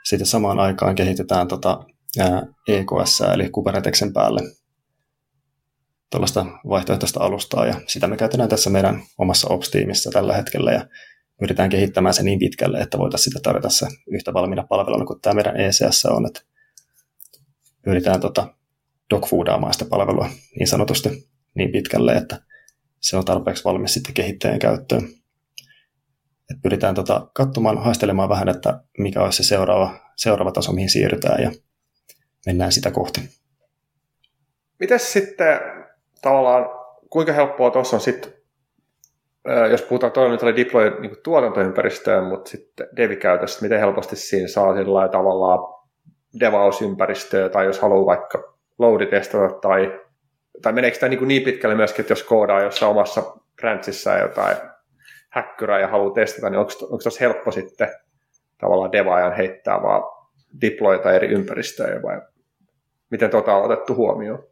sitten 0.03 0.27
samaan 0.27 0.59
aikaan 0.59 0.95
kehitetään 0.95 1.47
tota, 1.47 1.83
EKS 2.67 3.21
eli 3.33 3.49
Kubernetesen 3.49 4.13
päälle 4.13 4.41
tuollaista 6.09 6.45
vaihtoehtoista 6.69 7.19
alustaa 7.23 7.65
ja 7.65 7.81
sitä 7.87 8.07
me 8.07 8.17
käytetään 8.17 8.49
tässä 8.49 8.69
meidän 8.69 9.01
omassa 9.17 9.47
Ops-tiimissä 9.49 10.09
tällä 10.11 10.33
hetkellä 10.33 10.71
ja 10.71 10.87
yritetään 11.41 11.69
kehittämään 11.69 12.13
se 12.13 12.23
niin 12.23 12.39
pitkälle, 12.39 12.79
että 12.79 12.97
voitaisiin 12.97 13.23
sitä 13.23 13.39
tarjota 13.43 13.69
se 13.69 13.87
yhtä 14.11 14.33
valmiina 14.33 14.63
palveluna 14.63 15.05
kuin 15.05 15.21
tämä 15.21 15.33
meidän 15.33 15.57
ECS 15.57 16.05
on, 16.05 16.25
että 16.25 16.41
yritetään 17.87 18.21
tota 18.21 18.53
dogfoodaamaan 19.09 19.73
sitä 19.73 19.85
palvelua 19.85 20.29
niin 20.59 20.67
sanotusti 20.67 21.29
niin 21.55 21.71
pitkälle, 21.71 22.13
että 22.13 22.41
se 23.01 23.17
on 23.17 23.25
tarpeeksi 23.25 23.63
valmis 23.63 23.93
sitten 23.93 24.13
kehittäjän 24.13 24.59
käyttöön. 24.59 25.03
Et 26.51 26.61
pyritään 26.63 26.95
tota 26.95 27.29
katsomaan, 27.33 27.77
haistelemaan 27.77 28.29
vähän, 28.29 28.49
että 28.49 28.83
mikä 28.97 29.21
olisi 29.21 29.43
se 29.43 29.47
seuraava, 29.47 29.99
seuraava 30.15 30.51
taso, 30.51 30.71
mihin 30.71 30.89
siirrytään 30.89 31.43
ja 31.43 31.51
mennään 32.45 32.71
sitä 32.71 32.91
kohti. 32.91 33.21
Mitäs 34.79 35.13
sitten 35.13 35.59
tavallaan, 36.27 36.69
kuinka 37.09 37.33
helppoa 37.33 37.71
tuossa 37.71 37.95
on 37.95 38.01
sitten, 38.01 38.33
jos 39.71 39.81
puhutaan 39.81 40.11
oli 40.43 40.55
deploy 40.55 41.01
niin 41.01 41.17
tuotantoympäristöön, 41.23 42.23
mutta 42.23 42.49
sitten 42.49 42.87
dev-käytössä, 42.95 43.61
miten 43.61 43.79
helposti 43.79 44.15
siinä 44.15 44.47
saa 44.47 44.75
sillä 44.75 45.07
tavallaan 45.07 45.59
devaus-ympäristöä, 46.39 47.49
tai 47.49 47.65
jos 47.65 47.79
haluaa 47.79 48.05
vaikka 48.05 48.53
loaditestata, 48.79 49.59
tai, 49.59 49.99
tai 50.61 50.73
meneekö 50.73 50.97
tämä 50.97 51.09
niin, 51.09 51.27
niin 51.27 51.43
pitkälle 51.43 51.75
myöskin, 51.75 52.03
että 52.03 52.11
jos 52.11 52.23
koodaa 52.23 52.61
jossain 52.61 52.91
omassa 52.91 53.23
branchissa 53.61 54.17
jotain 54.17 54.57
häkkyrää 55.29 55.79
ja 55.79 55.87
haluaa 55.87 56.13
testata, 56.13 56.49
niin 56.49 56.59
onko, 56.59 56.71
onko 56.81 56.97
tuossa 56.97 57.19
helppo 57.19 57.51
sitten 57.51 57.89
tavallaan 58.57 58.91
devaajan 58.91 59.35
heittää 59.35 59.81
vaan 59.83 60.03
deployta 60.61 61.11
eri 61.11 61.27
ympäristöjä, 61.27 62.01
vai 62.01 62.21
miten 63.09 63.29
tota 63.29 63.55
on 63.55 63.71
otettu 63.71 63.95
huomioon? 63.95 64.43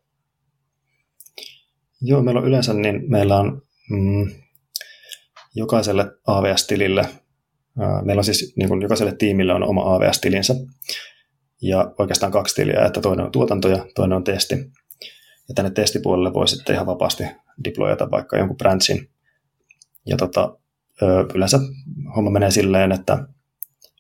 Joo, 2.08 2.24
meillä 2.24 2.42
on 2.42 2.48
yleensä 2.48 2.74
niin 2.74 3.12
meillä 3.12 3.40
on 3.40 3.62
mm, 3.90 4.32
jokaiselle 5.56 6.12
AVS-tilille, 6.28 7.02
ää, 7.80 8.02
meillä 8.02 8.20
on 8.20 8.24
siis 8.24 8.54
niin 8.58 8.70
kuin 8.70 8.82
jokaiselle 8.82 9.16
tiimille 9.16 9.54
on 9.54 9.64
oma 9.64 9.96
AVS-tilinsä, 9.96 10.56
ja 11.62 11.94
oikeastaan 12.00 12.32
kaksi 12.32 12.56
tiliä, 12.56 12.86
että 12.86 13.02
toinen 13.02 13.26
on 13.26 13.32
tuotanto 13.32 13.70
ja 13.70 13.86
toinen 13.96 14.16
on 14.16 14.24
testi. 14.24 14.56
Ja 15.50 15.56
tänne 15.56 15.72
testipuolelle 15.72 16.34
voi 16.34 16.48
sitten 16.48 16.76
ihan 16.76 16.86
vapaasti 16.86 17.24
deployata 17.64 18.12
vaikka 18.12 18.38
jonkun 18.38 18.58
branchin. 18.58 19.10
Ja 20.06 20.18
tota, 20.18 20.58
yleensä 21.34 21.60
homma 22.16 22.32
menee 22.32 22.52
silleen, 22.52 22.92
että 22.92 23.28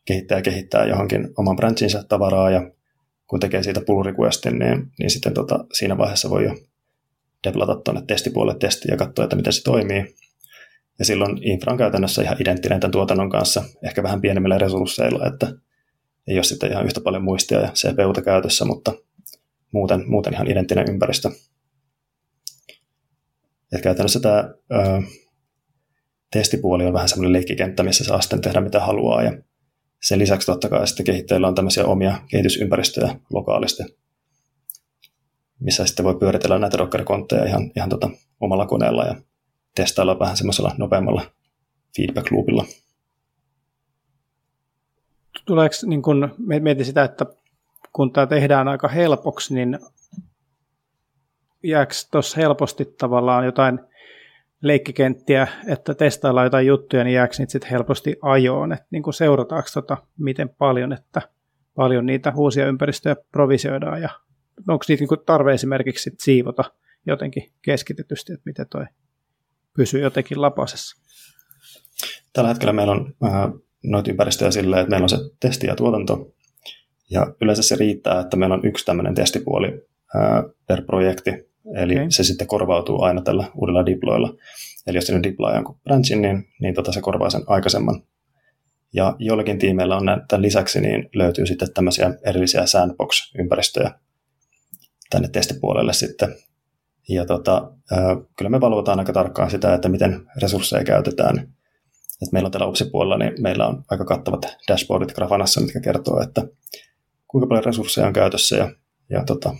kehittäjä 0.05 0.41
kehittää 0.41 0.85
johonkin 0.85 1.29
oman 1.37 1.55
branchinsa 1.55 2.03
tavaraa 2.03 2.49
ja 2.49 2.71
kun 3.27 3.39
tekee 3.39 3.63
siitä 3.63 3.81
pull 3.81 4.03
requestin, 4.03 4.59
niin, 4.59 4.91
niin 4.99 5.09
sitten 5.09 5.33
tota, 5.33 5.65
siinä 5.73 5.97
vaiheessa 5.97 6.29
voi 6.29 6.43
jo 6.43 6.55
develata 7.45 7.75
tuonne 7.75 8.03
testipuolelle 8.07 8.59
testi 8.59 8.87
ja 8.91 8.97
katsoa, 8.97 9.23
että 9.23 9.35
miten 9.35 9.53
se 9.53 9.63
toimii. 9.63 10.15
Ja 10.99 11.05
silloin 11.05 11.43
infra 11.43 11.71
on 11.71 11.77
käytännössä 11.77 12.21
ihan 12.21 12.37
identtinen 12.39 12.79
tämän 12.79 12.91
tuotannon 12.91 13.29
kanssa, 13.29 13.63
ehkä 13.83 14.03
vähän 14.03 14.21
pienemmillä 14.21 14.57
resursseilla, 14.57 15.27
että 15.27 15.47
ei 16.27 16.37
ole 16.37 16.43
sitten 16.43 16.71
ihan 16.71 16.85
yhtä 16.85 17.01
paljon 17.01 17.23
muistia 17.23 17.59
ja 17.59 17.71
CPUta 17.71 18.21
käytössä, 18.21 18.65
mutta 18.65 18.93
muuten, 19.71 20.03
muuten 20.09 20.33
ihan 20.33 20.51
identtinen 20.51 20.89
ympäristö. 20.89 21.31
Et 23.73 23.81
käytännössä 23.81 24.19
tämä 24.19 24.53
ö, 24.71 25.01
testipuoli 26.31 26.85
on 26.85 26.93
vähän 26.93 27.09
semmoinen 27.09 27.33
leikkikenttä, 27.33 27.83
missä 27.83 28.03
saa 28.03 28.21
sitten 28.21 28.41
tehdä 28.41 28.61
mitä 28.61 28.79
haluaa 28.79 29.23
ja 29.23 29.37
sen 30.01 30.19
lisäksi 30.19 30.45
totta 30.45 30.69
kai 30.69 30.87
sitten 30.87 31.05
kehittäjillä 31.05 31.47
on 31.47 31.55
tämmöisiä 31.55 31.85
omia 31.85 32.21
kehitysympäristöjä 32.29 33.15
lokaalisti, 33.33 33.83
missä 35.59 35.85
sitten 35.85 36.05
voi 36.05 36.15
pyöritellä 36.15 36.59
näitä 36.59 36.77
Docker-kontteja 36.77 37.45
ihan, 37.45 37.71
ihan 37.75 37.89
tota 37.89 38.09
omalla 38.39 38.65
koneella 38.65 39.05
ja 39.05 39.15
testailla 39.75 40.19
vähän 40.19 40.37
semmoisella 40.37 40.75
nopeammalla 40.77 41.21
feedback 41.97 42.31
loopilla. 42.31 42.65
Tuleeko, 45.45 45.75
niin 45.85 46.01
kun 46.01 46.35
mietin 46.59 46.85
sitä, 46.85 47.03
että 47.03 47.25
kun 47.93 48.13
tämä 48.13 48.27
tehdään 48.27 48.67
aika 48.67 48.87
helpoksi, 48.87 49.53
niin 49.53 49.79
jääkö 51.63 51.93
tuossa 52.11 52.37
helposti 52.37 52.85
tavallaan 52.85 53.45
jotain 53.45 53.79
leikkikenttiä, 54.61 55.47
että 55.67 55.93
testaillaan 55.93 56.45
jotain 56.45 56.67
juttuja, 56.67 57.03
niin 57.03 57.13
jääkö 57.13 57.35
niitä 57.37 57.51
sitten 57.51 57.71
helposti 57.71 58.15
ajoon, 58.21 58.73
että 58.73 58.85
niin 58.91 59.03
seurataanko 59.13 59.69
tota, 59.73 59.97
miten 60.17 60.49
paljon, 60.49 60.93
että 60.93 61.21
paljon 61.75 62.05
niitä 62.05 62.33
uusia 62.35 62.67
ympäristöjä 62.67 63.15
provisioidaan 63.31 64.01
ja 64.01 64.09
onko 64.67 64.85
niitä 64.87 65.03
niin 65.03 65.25
tarve 65.25 65.53
esimerkiksi 65.53 66.03
sit 66.03 66.19
siivota 66.19 66.63
jotenkin 67.07 67.51
keskitetysti, 67.61 68.33
että 68.33 68.43
miten 68.45 68.65
toi 68.69 68.85
pysyy 69.75 70.01
jotenkin 70.01 70.41
lapasessa? 70.41 71.01
Tällä 72.33 72.49
hetkellä 72.49 72.73
meillä 72.73 72.93
on 72.93 73.13
äh, 73.25 73.31
noita 73.83 74.11
ympäristöjä 74.11 74.51
silleen, 74.51 74.81
että 74.81 74.89
meillä 74.89 75.05
on 75.05 75.09
se 75.09 75.17
testi 75.39 75.67
ja 75.67 75.75
tuotanto, 75.75 76.35
ja 77.09 77.27
yleensä 77.41 77.63
se 77.63 77.75
riittää, 77.75 78.19
että 78.19 78.37
meillä 78.37 78.55
on 78.55 78.65
yksi 78.65 78.85
tämmöinen 78.85 79.15
testipuoli 79.15 79.81
ää, 80.15 80.43
per 80.67 80.81
projekti, 80.81 81.31
eli 81.75 81.93
okay. 81.93 82.05
se 82.09 82.23
sitten 82.23 82.47
korvautuu 82.47 83.01
aina 83.01 83.21
tällä 83.21 83.51
uudella 83.55 83.85
deploylla. 83.85 84.33
Eli 84.87 84.97
jos 84.97 85.05
sinne 85.05 85.23
deploy 85.23 85.55
jonkun 85.55 85.79
branchin, 85.83 86.21
niin, 86.21 86.47
niin 86.61 86.73
tota 86.73 86.91
se 86.91 87.01
korvaa 87.01 87.29
sen 87.29 87.43
aikaisemman. 87.47 88.03
Ja 88.93 89.15
joillakin 89.19 89.59
tiimeillä 89.59 89.97
on 89.97 90.05
tämän 90.27 90.41
lisäksi 90.41 90.81
niin 90.81 91.09
löytyy 91.15 91.45
sitten 91.45 91.73
tämmöisiä 91.73 92.13
erillisiä 92.25 92.65
sandbox-ympäristöjä 92.65 93.91
tänne 95.09 95.27
testipuolelle 95.27 95.93
sitten. 95.93 96.35
Ja 97.09 97.25
tota, 97.25 97.71
kyllä 98.37 98.49
me 98.49 98.61
valvotaan 98.61 98.99
aika 98.99 99.13
tarkkaan 99.13 99.51
sitä, 99.51 99.73
että 99.73 99.89
miten 99.89 100.27
resursseja 100.41 100.83
käytetään. 100.83 101.39
Et 102.21 102.31
meillä 102.31 102.47
on 102.47 102.51
täällä 102.51 102.67
OPSI-puolella, 102.67 103.17
niin 103.17 103.33
meillä 103.41 103.67
on 103.67 103.83
aika 103.91 104.05
kattavat 104.05 104.45
dashboardit 104.67 105.13
Grafanassa, 105.15 105.61
mitkä 105.61 105.79
kertoo, 105.79 106.21
että 106.21 106.41
kuinka 107.27 107.47
paljon 107.47 107.63
resursseja 107.63 108.07
on 108.07 108.13
käytössä 108.13 108.55
ja, 108.55 108.71
ja 109.09 109.23
tota, 109.23 109.55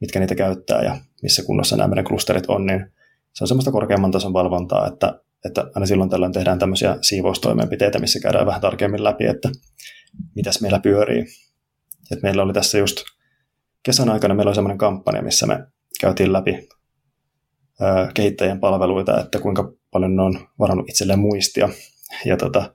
mitkä 0.00 0.20
niitä 0.20 0.34
käyttää 0.34 0.82
ja 0.82 0.98
missä 1.22 1.42
kunnossa 1.42 1.76
nämä 1.76 1.88
meidän 1.88 2.04
klusterit 2.04 2.46
on, 2.48 2.66
niin 2.66 2.92
se 3.32 3.44
on 3.44 3.48
semmoista 3.48 3.72
korkeamman 3.72 4.10
tason 4.10 4.32
valvontaa, 4.32 4.86
että, 4.86 5.20
että 5.44 5.70
aina 5.74 5.86
silloin 5.86 6.10
tällöin 6.10 6.32
tehdään 6.32 6.58
tämmöisiä 6.58 6.98
siivoustoimenpiteitä, 7.00 7.98
missä 7.98 8.20
käydään 8.20 8.46
vähän 8.46 8.60
tarkemmin 8.60 9.04
läpi, 9.04 9.26
että 9.26 9.50
mitäs 10.34 10.60
meillä 10.60 10.78
pyörii. 10.78 11.24
Et 12.12 12.22
meillä 12.22 12.42
oli 12.42 12.52
tässä 12.52 12.78
just 12.78 12.96
kesän 13.82 14.08
aikana 14.10 14.34
meillä 14.34 14.48
oli 14.48 14.54
semmoinen 14.54 14.78
kampanja, 14.78 15.22
missä 15.22 15.46
me 15.46 15.66
käytiin 16.00 16.32
läpi 16.32 16.68
kehittäjien 18.14 18.60
palveluita, 18.60 19.20
että 19.20 19.38
kuinka 19.38 19.72
paljon 19.90 20.16
ne 20.16 20.22
on 20.22 20.48
varannut 20.58 20.88
itselleen 20.90 21.18
muistia. 21.18 21.68
Ja 22.24 22.36
tota, 22.36 22.74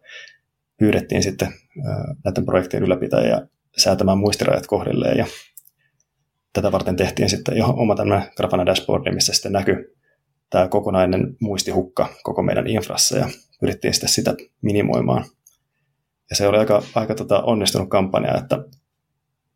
pyydettiin 0.80 1.24
sitten 1.24 1.54
näiden 2.26 2.46
projektien 2.46 2.84
ylläpitäjiä 2.84 3.48
säätämään 3.78 4.18
muistirajat 4.18 4.68
kohdilleen 4.68 5.18
ja 5.18 5.26
tätä 6.54 6.72
varten 6.72 6.96
tehtiin 6.96 7.30
sitten 7.30 7.58
jo 7.58 7.66
oma 7.66 7.96
tämmöinen 7.96 8.32
Grafana 8.38 8.66
dashboardi, 8.66 9.12
missä 9.12 9.34
sitten 9.34 9.52
näkyy 9.52 9.96
tämä 10.50 10.68
kokonainen 10.68 11.36
muistihukka 11.42 12.08
koko 12.24 12.44
meidän 12.44 12.68
infrassa 12.68 13.18
ja 13.18 13.30
pyrittiin 13.60 13.94
sitten 13.94 14.10
sitä 14.10 14.36
minimoimaan. 14.62 15.26
Ja 16.30 16.36
se 16.36 16.48
oli 16.48 16.58
aika, 16.58 16.84
aika 16.96 17.16
tota 17.16 17.44
onnistunut 17.44 17.90
kampanja, 17.90 18.38
että 18.38 18.58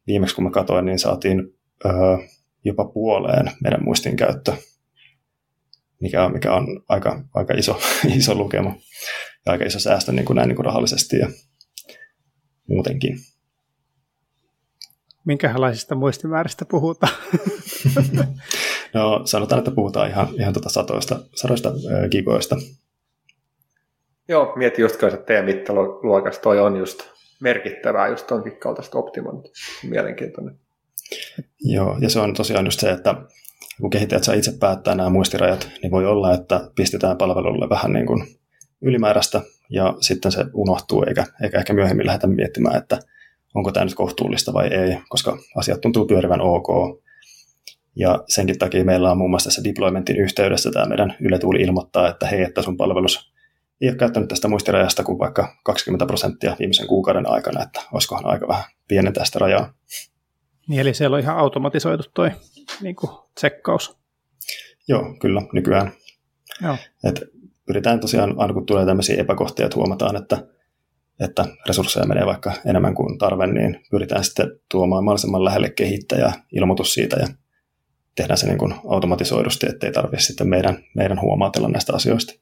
viimeksi 0.10 0.36
kun 0.36 0.44
mä 0.44 0.52
katsoin, 0.52 0.86
niin 0.86 1.00
saatiin 1.00 1.54
öö, 1.86 2.18
jopa 2.66 2.86
puoleen 2.86 3.52
meidän 3.64 3.84
muistin 3.84 4.16
käyttö, 4.16 4.54
mikä 6.02 6.26
on, 6.26 6.34
mikä 6.34 6.54
on 6.54 6.84
aika, 6.90 7.24
aika 7.34 7.54
iso, 7.54 7.80
iso 8.18 8.36
lukema 8.36 8.76
ja 9.46 9.52
aika 9.52 9.66
iso 9.66 9.80
säästö 9.80 10.12
niin 10.12 10.26
kuin 10.26 10.36
näin 10.36 10.48
niin 10.48 10.56
kuin 10.56 10.66
rahallisesti 10.66 11.18
ja 11.18 11.28
muutenkin 12.68 13.18
minkälaisista 15.26 15.96
muistimääristä 15.96 16.66
puhutaan? 16.66 17.14
no 18.94 19.22
sanotaan, 19.26 19.60
että 19.60 19.72
puhutaan 19.72 20.10
ihan, 20.10 20.28
ihan 20.40 20.54
tuota 20.54 20.70
satoista, 20.70 21.20
sadoista 21.36 21.72
gigoista. 22.12 22.56
Joo, 24.28 24.54
mieti 24.56 24.82
just 24.82 25.04
että 25.04 25.18
teidän 25.18 25.46
mittaluokassa 25.46 26.42
toi 26.42 26.60
on 26.60 26.78
just 26.78 27.19
merkittävää 27.42 28.08
just 28.08 28.28
tonkin 28.28 28.58
kaltaista 28.58 28.98
optimointia. 28.98 29.52
Mielenkiintoinen. 29.90 30.56
Joo, 31.62 31.98
ja 32.02 32.10
se 32.10 32.20
on 32.20 32.34
tosiaan 32.34 32.66
just 32.66 32.80
se, 32.80 32.92
että 32.92 33.16
kun 33.82 33.90
kehittäjät 33.90 34.24
saa 34.24 34.36
itse 34.36 34.52
päättää 34.60 34.96
nämä 34.96 35.10
muistirajat, 35.10 35.70
niin 35.82 35.92
voi 35.92 36.06
olla, 36.06 36.34
että 36.34 36.72
pistetään 36.76 37.18
palvelulle 37.18 37.70
vähän 37.70 37.94
niin 37.94 38.06
kuin 38.06 38.28
ylimääräistä, 38.82 39.42
ja 39.70 39.94
sitten 40.02 40.32
se 40.32 40.46
unohtuu, 40.54 41.04
eikä, 41.08 41.26
eikä 41.44 41.58
ehkä 41.58 41.74
myöhemmin 41.74 42.06
lähdetä 42.06 42.28
miettimään, 42.28 42.78
että 42.78 43.00
onko 43.56 43.72
tämä 43.72 43.86
nyt 43.86 43.96
kohtuullista 43.96 44.54
vai 44.54 44.68
ei, 44.68 44.98
koska 45.10 45.38
asiat 45.56 45.82
tuntuu 45.82 46.06
pyörivän 46.06 46.42
ok. 46.42 46.68
Ja 47.96 48.24
senkin 48.28 48.60
takia 48.60 48.86
meillä 48.86 49.12
on 49.12 49.18
muun 49.18 49.30
muassa 49.30 49.48
tässä 49.48 49.64
deploymentin 49.64 50.18
yhteydessä 50.18 50.72
tämä 50.72 50.86
meidän 50.86 51.16
Yle 51.20 51.40
ilmoittaa, 51.60 52.10
että 52.10 52.28
hei, 52.28 52.42
että 52.42 52.62
sun 52.62 52.78
palvelus 52.78 53.34
ei 53.82 53.90
ole 53.90 53.98
käyttänyt 53.98 54.30
tästä 54.30 54.48
muistirajasta 54.48 55.04
kuin 55.04 55.20
vaikka 55.20 55.56
20 55.64 56.06
prosenttia 56.06 56.56
viimeisen 56.60 56.88
kuukauden 56.88 57.32
aikana, 57.32 57.64
että 57.64 57.82
olisikohan 57.92 58.26
aika 58.26 58.48
vähän 58.48 58.64
pienentää 58.88 59.26
sitä 59.26 59.40
rajaa. 59.40 59.74
Niin, 60.68 60.82
eli 60.82 60.94
siellä 60.94 61.16
on 61.16 61.22
ihan 61.22 61.38
automatisoitu 61.38 62.04
toi 62.14 62.32
niin 62.82 62.96
kuin 62.96 63.12
tsekkaus. 63.36 63.98
Joo, 64.88 65.16
kyllä, 65.22 65.42
nykyään. 65.54 65.92
Joo. 66.62 66.78
Et 67.04 67.22
pyritään 67.66 68.00
tosiaan, 68.00 68.36
aina 68.38 68.54
kun 68.54 68.66
tulee 68.66 68.86
tämmöisiä 68.86 69.22
epäkohtia, 69.22 69.66
että 69.66 69.78
huomataan, 69.78 70.16
että 70.16 70.48
että 71.20 71.46
resursseja 71.68 72.06
menee 72.06 72.26
vaikka 72.26 72.54
enemmän 72.66 72.96
kuin 72.96 73.18
tarve, 73.18 73.48
niin 73.48 73.80
pyritään 73.92 74.24
sitten 74.24 74.60
tuomaan 74.72 75.04
mahdollisimman 75.04 75.46
lähelle 75.46 75.70
kehittäjää 75.70 76.34
ilmoitus 76.52 76.94
siitä 76.94 77.18
ja 77.20 77.28
tehdään 78.16 78.38
se 78.38 78.48
niin 78.48 78.58
kuin 78.58 78.74
automatisoidusti, 78.88 79.68
ettei 79.70 79.92
tarvitse 79.92 80.26
sitten 80.26 80.50
meidän, 80.50 80.84
meidän 80.96 81.22
huomaatella 81.22 81.70
näistä 81.70 81.94
asioista. 81.94 82.34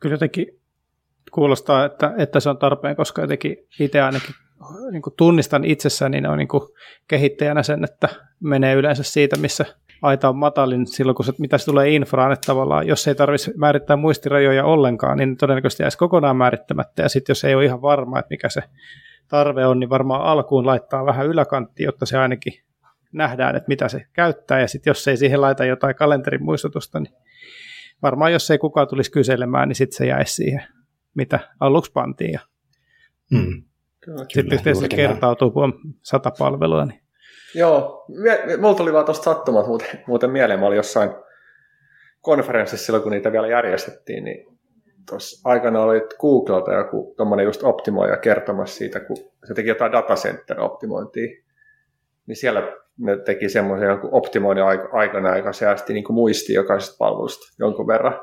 Kyllä 0.00 0.14
jotenkin 0.14 0.46
kuulostaa, 1.30 1.84
että, 1.84 2.14
että 2.18 2.40
se 2.40 2.50
on 2.50 2.58
tarpeen, 2.58 2.96
koska 2.96 3.22
jotenkin 3.22 3.56
itse 3.80 4.00
ainakin 4.00 4.34
niin 4.90 5.02
kuin 5.02 5.14
tunnistan 5.16 5.64
itsessään, 5.64 6.10
niin 6.10 6.26
on 6.26 6.38
niin 6.38 6.48
kuin 6.48 6.62
kehittäjänä 7.08 7.62
sen, 7.62 7.84
että 7.84 8.08
menee 8.40 8.74
yleensä 8.74 9.02
siitä, 9.02 9.36
missä 9.36 9.64
aita 10.02 10.28
on 10.28 10.36
matalin 10.36 10.86
silloin, 10.86 11.16
kun 11.16 11.24
se, 11.24 11.32
mitä 11.38 11.58
se 11.58 11.64
tulee 11.64 11.90
infraan, 11.90 12.32
että 12.32 12.46
tavallaan 12.46 12.86
jos 12.86 13.08
ei 13.08 13.14
tarvitsisi 13.14 13.58
määrittää 13.58 13.96
muistirajoja 13.96 14.64
ollenkaan, 14.64 15.18
niin 15.18 15.36
todennäköisesti 15.36 15.82
jäisi 15.82 15.98
kokonaan 15.98 16.36
määrittämättä, 16.36 17.02
ja 17.02 17.08
sitten 17.08 17.30
jos 17.30 17.44
ei 17.44 17.54
ole 17.54 17.64
ihan 17.64 17.82
varma, 17.82 18.18
että 18.18 18.30
mikä 18.30 18.48
se 18.48 18.62
tarve 19.28 19.66
on, 19.66 19.80
niin 19.80 19.90
varmaan 19.90 20.22
alkuun 20.22 20.66
laittaa 20.66 21.06
vähän 21.06 21.26
yläkanttiin, 21.26 21.84
jotta 21.84 22.06
se 22.06 22.18
ainakin 22.18 22.52
nähdään, 23.12 23.56
että 23.56 23.68
mitä 23.68 23.88
se 23.88 24.06
käyttää, 24.12 24.60
ja 24.60 24.68
sitten 24.68 24.90
jos 24.90 25.08
ei 25.08 25.16
siihen 25.16 25.40
laita 25.40 25.64
jotain 25.64 25.94
kalenterin 25.94 26.44
muistutusta, 26.44 27.00
niin 27.00 27.14
varmaan 28.02 28.32
jos 28.32 28.50
ei 28.50 28.58
kukaan 28.58 28.88
tulisi 28.88 29.10
kyselemään, 29.10 29.68
niin 29.68 29.76
sitten 29.76 29.96
se 29.96 30.06
jäisi 30.06 30.34
siihen, 30.34 30.62
mitä 31.14 31.40
aluksi 31.60 31.92
pantiin. 31.92 32.32
Ja 32.32 32.40
mm. 33.30 33.62
Sitten 34.28 34.54
yhteensä 34.54 34.88
kertautuu, 34.88 35.50
kun 35.50 35.64
on 35.64 35.72
sata 36.02 36.32
palvelua, 36.38 36.84
niin 36.84 37.00
Joo, 37.54 38.06
mulla 38.60 38.74
tuli 38.74 38.92
vaan 38.92 39.04
tuosta 39.04 39.24
sattumat 39.24 39.66
muuten, 39.66 39.88
muuten 40.06 40.30
mieleen. 40.30 40.60
Mä 40.60 40.66
olin 40.66 40.76
jossain 40.76 41.10
konferenssissa 42.20 42.86
silloin, 42.86 43.02
kun 43.02 43.12
niitä 43.12 43.32
vielä 43.32 43.48
järjestettiin, 43.48 44.24
niin 44.24 44.58
tuossa 45.08 45.48
aikana 45.50 45.82
oli 45.82 46.00
Googlelta 46.20 46.72
joku 46.72 47.14
tuommoinen 47.16 47.44
just 47.44 47.62
optimoija 47.62 48.16
kertomassa 48.16 48.76
siitä, 48.76 49.00
kun 49.00 49.16
se 49.46 49.54
teki 49.54 49.68
jotain 49.68 49.92
datacenter-optimointia, 49.92 51.44
niin 52.26 52.36
siellä 52.36 52.76
ne 52.98 53.16
teki 53.16 53.48
semmoisen 53.48 53.88
joku 53.88 54.08
optimoinnin 54.12 54.64
aikana, 54.92 55.36
joka 55.36 55.52
säästi 55.52 55.92
niin 55.92 56.04
muisti 56.10 56.52
jokaisesta 56.52 56.96
palvelusta 56.98 57.54
jonkun 57.58 57.86
verran. 57.86 58.20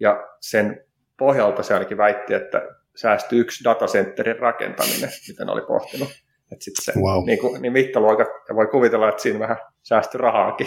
Ja 0.00 0.26
sen 0.40 0.84
pohjalta 1.18 1.62
se 1.62 1.74
ainakin 1.74 1.98
väitti, 1.98 2.34
että 2.34 2.62
säästyi 2.96 3.38
yksi 3.38 3.64
datacenterin 3.64 4.38
rakentaminen, 4.38 5.10
mitä 5.28 5.44
ne 5.44 5.52
oli 5.52 5.62
pohtinut. 5.62 6.08
Että 6.52 6.64
sit 6.64 6.74
se, 6.82 6.92
wow. 7.00 7.26
niin, 7.26 7.38
kuin, 7.38 7.62
niin 7.62 7.72
mittaluokat, 7.72 8.28
ja 8.48 8.54
voi 8.54 8.66
kuvitella, 8.66 9.08
että 9.08 9.22
siinä 9.22 9.38
vähän 9.38 9.56
säästyi 9.82 10.18
rahaakin. 10.18 10.66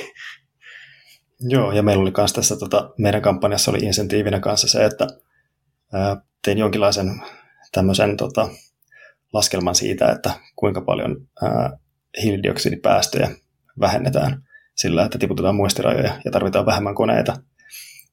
Joo, 1.39 1.71
ja 1.71 1.83
meillä 1.83 2.01
oli 2.01 2.11
myös 2.17 2.33
tässä, 2.33 2.55
tota, 2.55 2.89
meidän 2.97 3.21
kampanjassa 3.21 3.71
oli 3.71 3.79
insentiivinä 3.79 4.39
kanssa 4.39 4.67
se, 4.67 4.85
että 4.85 5.07
ää, 5.93 6.17
tein 6.45 6.57
jonkinlaisen 6.57 7.21
tämmöisen 7.71 8.17
tota, 8.17 8.49
laskelman 9.33 9.75
siitä, 9.75 10.11
että 10.11 10.31
kuinka 10.55 10.81
paljon 10.81 11.27
ää, 11.41 11.77
hiilidioksidipäästöjä 12.21 13.29
vähennetään 13.79 14.43
sillä, 14.75 15.05
että 15.05 15.17
tiputetaan 15.17 15.55
muistirajoja 15.55 16.13
ja 16.25 16.31
tarvitaan 16.31 16.65
vähemmän 16.65 16.95
koneita. 16.95 17.37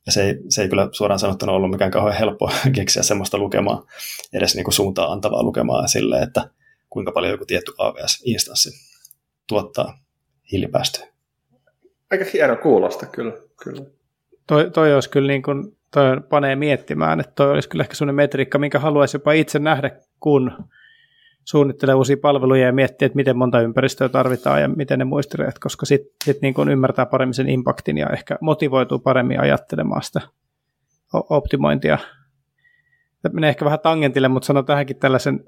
Ja 0.06 0.12
se 0.12 0.22
ei, 0.22 0.38
se 0.48 0.62
ei 0.62 0.68
kyllä 0.68 0.88
suoraan 0.92 1.18
sanottuna 1.18 1.52
ollut 1.52 1.70
mikään 1.70 1.90
kauhean 1.90 2.18
helppo 2.18 2.50
keksiä 2.76 3.02
semmoista 3.02 3.38
lukemaa, 3.38 3.86
edes 4.32 4.54
niin 4.54 4.64
kuin 4.64 4.74
suuntaa 4.74 5.12
antavaa 5.12 5.42
lukemaa 5.42 5.86
sille, 5.86 6.18
että 6.18 6.50
kuinka 6.90 7.12
paljon 7.12 7.32
joku 7.32 7.44
tietty 7.46 7.72
AWS-instanssi 7.78 8.70
tuottaa 9.46 9.98
hiilipäästöjä. 10.52 11.06
Aika 12.10 12.24
hieno 12.32 12.56
kuulosta 12.56 13.06
kyllä. 13.06 13.32
kyllä. 13.64 13.82
Toi, 14.46 14.70
toi 14.70 14.94
olisi 14.94 15.10
kyllä 15.10 15.28
niin 15.28 15.42
kuin, 15.42 15.76
toi 15.90 16.20
panee 16.28 16.56
miettimään, 16.56 17.20
että 17.20 17.32
toi 17.34 17.50
olisi 17.50 17.68
kyllä 17.68 17.82
ehkä 17.82 17.94
sellainen 17.94 18.14
metriikka, 18.14 18.58
minkä 18.58 18.78
haluaisi 18.78 19.16
jopa 19.16 19.32
itse 19.32 19.58
nähdä, 19.58 19.90
kun 20.20 20.52
suunnittelee 21.46 21.94
uusia 21.94 22.16
palveluja 22.22 22.66
ja 22.66 22.72
miettii, 22.72 23.06
että 23.06 23.16
miten 23.16 23.36
monta 23.36 23.60
ympäristöä 23.60 24.08
tarvitaan 24.08 24.60
ja 24.62 24.68
miten 24.68 24.98
ne 24.98 25.04
muistirajat, 25.04 25.58
koska 25.58 25.86
sitten 25.86 26.14
sit 26.24 26.42
niin 26.42 26.54
kuin 26.54 26.68
ymmärtää 26.68 27.06
paremmin 27.06 27.34
sen 27.34 27.48
impaktin 27.48 27.98
ja 27.98 28.06
ehkä 28.06 28.38
motivoituu 28.40 28.98
paremmin 28.98 29.40
ajattelemaan 29.40 30.02
sitä 30.02 30.20
optimointia. 31.12 31.98
Tämä 33.22 33.32
menee 33.32 33.50
ehkä 33.50 33.64
vähän 33.64 33.80
tangentille, 33.80 34.28
mutta 34.28 34.46
sanon 34.46 34.64
tähänkin 34.64 34.96
tällaisen 34.96 35.44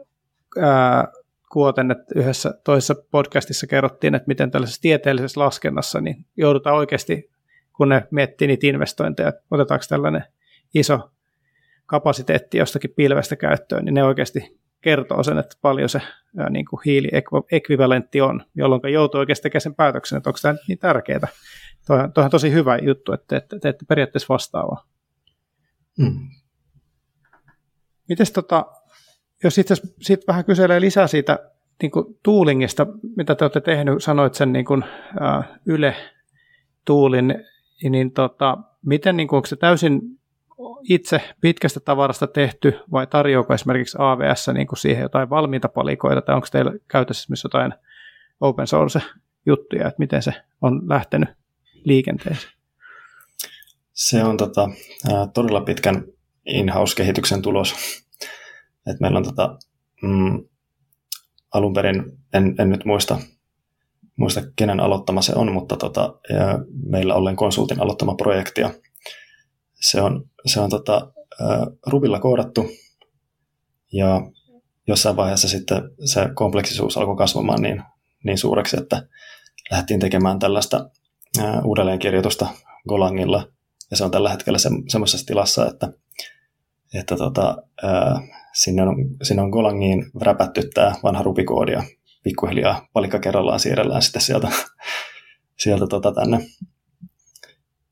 ää, 0.61 1.09
kuoten, 1.53 1.91
että 1.91 2.05
yhdessä 2.17 2.55
toisessa 2.65 2.95
podcastissa 3.11 3.67
kerrottiin, 3.67 4.15
että 4.15 4.29
miten 4.29 4.51
tällaisessa 4.51 4.83
tieteellisessä 4.83 5.41
laskennassa 5.41 6.01
niin 6.01 6.27
joudutaan 6.37 6.77
oikeasti, 6.77 7.31
kun 7.77 7.89
ne 7.89 8.07
miettii 8.11 8.49
niitä 8.49 8.67
investointeja, 8.67 9.29
että 9.29 9.43
otetaanko 9.51 9.85
tällainen 9.89 10.25
iso 10.75 11.11
kapasiteetti 11.87 12.59
jostakin 12.59 12.91
pilvestä 12.97 13.37
käyttöön, 13.37 13.85
niin 13.85 13.95
ne 13.95 14.05
oikeasti 14.05 14.59
kertoo 14.81 15.23
sen, 15.23 15.39
että 15.39 15.57
paljon 15.63 15.89
se 15.89 16.03
ää, 16.39 16.51
niin 16.51 16.65
kuin 16.65 16.81
hiiliekvivalentti 16.85 18.21
on, 18.21 18.45
jolloin 18.55 18.93
joutuu 18.93 19.19
oikeasti 19.19 19.43
tekemään 19.43 19.61
sen 19.61 19.75
päätöksen, 19.75 20.17
että 20.17 20.31
onko 20.31 20.39
tämä 20.43 20.55
niin 20.69 20.79
tärkeää. 20.79 21.29
Toi 21.87 22.25
on 22.25 22.31
tosi 22.31 22.53
hyvä 22.53 22.79
juttu, 22.83 23.13
että 23.13 23.27
teette, 23.29 23.59
teette 23.59 23.85
periaatteessa 23.89 24.35
vastaavaa. 24.35 24.87
Mm. 25.99 26.29
Mites 28.09 28.33
tota, 28.33 28.67
jos 29.45 29.59
itse 29.59 29.75
asiassa 29.75 30.27
vähän 30.29 30.45
kyselee 30.45 30.81
lisää 30.81 31.07
siitä 31.07 31.39
niin 31.83 31.91
kuin 31.91 32.19
toolingista, 32.23 32.87
mitä 33.17 33.35
te 33.35 33.45
olette 33.45 33.61
tehnyt, 33.61 34.03
sanoit 34.03 34.35
sen 34.35 34.53
niin 34.53 34.65
kuin, 34.65 34.85
ää, 35.21 35.59
Yle 35.67 35.97
tuulin, 36.85 37.35
niin 37.91 38.13
tota, 38.13 38.59
miten, 38.87 39.17
niin 39.17 39.29
kuin, 39.29 39.37
onko 39.37 39.47
se 39.47 39.57
täysin 39.57 40.18
itse 40.89 41.21
pitkästä 41.41 41.81
tavarasta 41.81 42.27
tehty 42.27 42.75
vai 42.93 43.07
tarjoako 43.07 43.55
esimerkiksi 43.55 43.99
AVS 44.01 44.49
niin 44.55 44.67
kuin 44.67 44.79
siihen 44.79 45.03
jotain 45.03 45.31
valmiita 45.31 45.69
palikoita 45.69 46.23
tai 46.23 46.35
onko 46.35 46.47
teillä 46.53 46.73
käytössä 46.89 47.27
myös 47.31 47.45
jotain 47.45 47.75
open 48.41 48.67
source 48.67 49.01
juttuja, 49.47 49.89
että 49.89 49.99
miten 49.99 50.23
se 50.23 50.33
on 50.63 50.89
lähtenyt 50.89 51.29
liikenteeseen? 51.85 52.53
Se 53.93 54.25
on 54.25 54.37
tota, 54.37 54.69
todella 55.35 55.61
pitkän 55.61 56.05
in-house-kehityksen 56.47 57.43
tulos. 57.43 57.75
Et 58.87 59.01
meillä 59.01 59.19
on 59.19 59.25
tota, 59.25 59.59
mm, 60.03 60.45
alun 61.55 61.75
perin, 61.75 62.05
en, 62.33 62.55
en 62.59 62.71
nyt 62.71 62.85
muista, 62.85 63.19
muista 64.17 64.43
kenen 64.57 64.81
aloittama 64.81 65.23
se 65.23 65.33
on, 65.37 65.53
mutta 65.53 65.77
tota, 65.77 66.15
meillä 66.87 67.15
ollen 67.15 67.37
konsultin 67.37 67.81
aloittama 67.81 68.15
projekti 68.15 68.61
ja 68.61 68.71
se 69.81 70.03
on, 70.03 70.31
se 70.47 70.61
on 70.61 70.71
tota, 70.71 71.13
Rubilla 71.87 72.21
koodattu 72.21 72.67
ja 73.93 74.21
jossain 74.87 75.17
vaiheessa 75.17 75.49
sitten 75.49 75.83
se 76.05 76.29
kompleksisuus 76.35 76.97
alkoi 76.97 77.17
kasvamaan 77.17 77.63
niin, 77.63 77.83
niin 78.25 78.39
suureksi, 78.39 78.77
että 78.81 79.09
lähdettiin 79.71 80.01
tekemään 80.01 80.39
tällaista 80.39 80.91
uudelleenkirjoitusta 81.65 82.47
Golangilla 82.89 83.49
ja 83.91 83.97
se 83.97 84.05
on 84.05 84.11
tällä 84.11 84.31
hetkellä 84.31 84.59
se, 84.59 84.69
semmoisessa 84.89 85.27
tilassa, 85.27 85.67
että, 85.67 85.93
että 86.95 87.17
tota, 87.17 87.57
ää, 87.83 88.21
sinne, 88.53 88.83
on, 88.83 88.97
sinne 89.23 89.43
on 89.43 89.51
Golangiin 89.51 90.11
räpätty 90.21 90.69
tämä 90.75 90.95
vanha 91.03 91.23
rubikoodi 91.23 91.73
ja 91.73 91.83
pikkuhiljaa 92.23 92.89
palikka 92.93 93.19
kerrallaan 93.19 93.61
siirrellään 93.61 94.03
sitten 94.03 94.23
sieltä, 94.23 94.49
sieltä 95.63 95.87
tota 95.87 96.13
tänne 96.13 96.39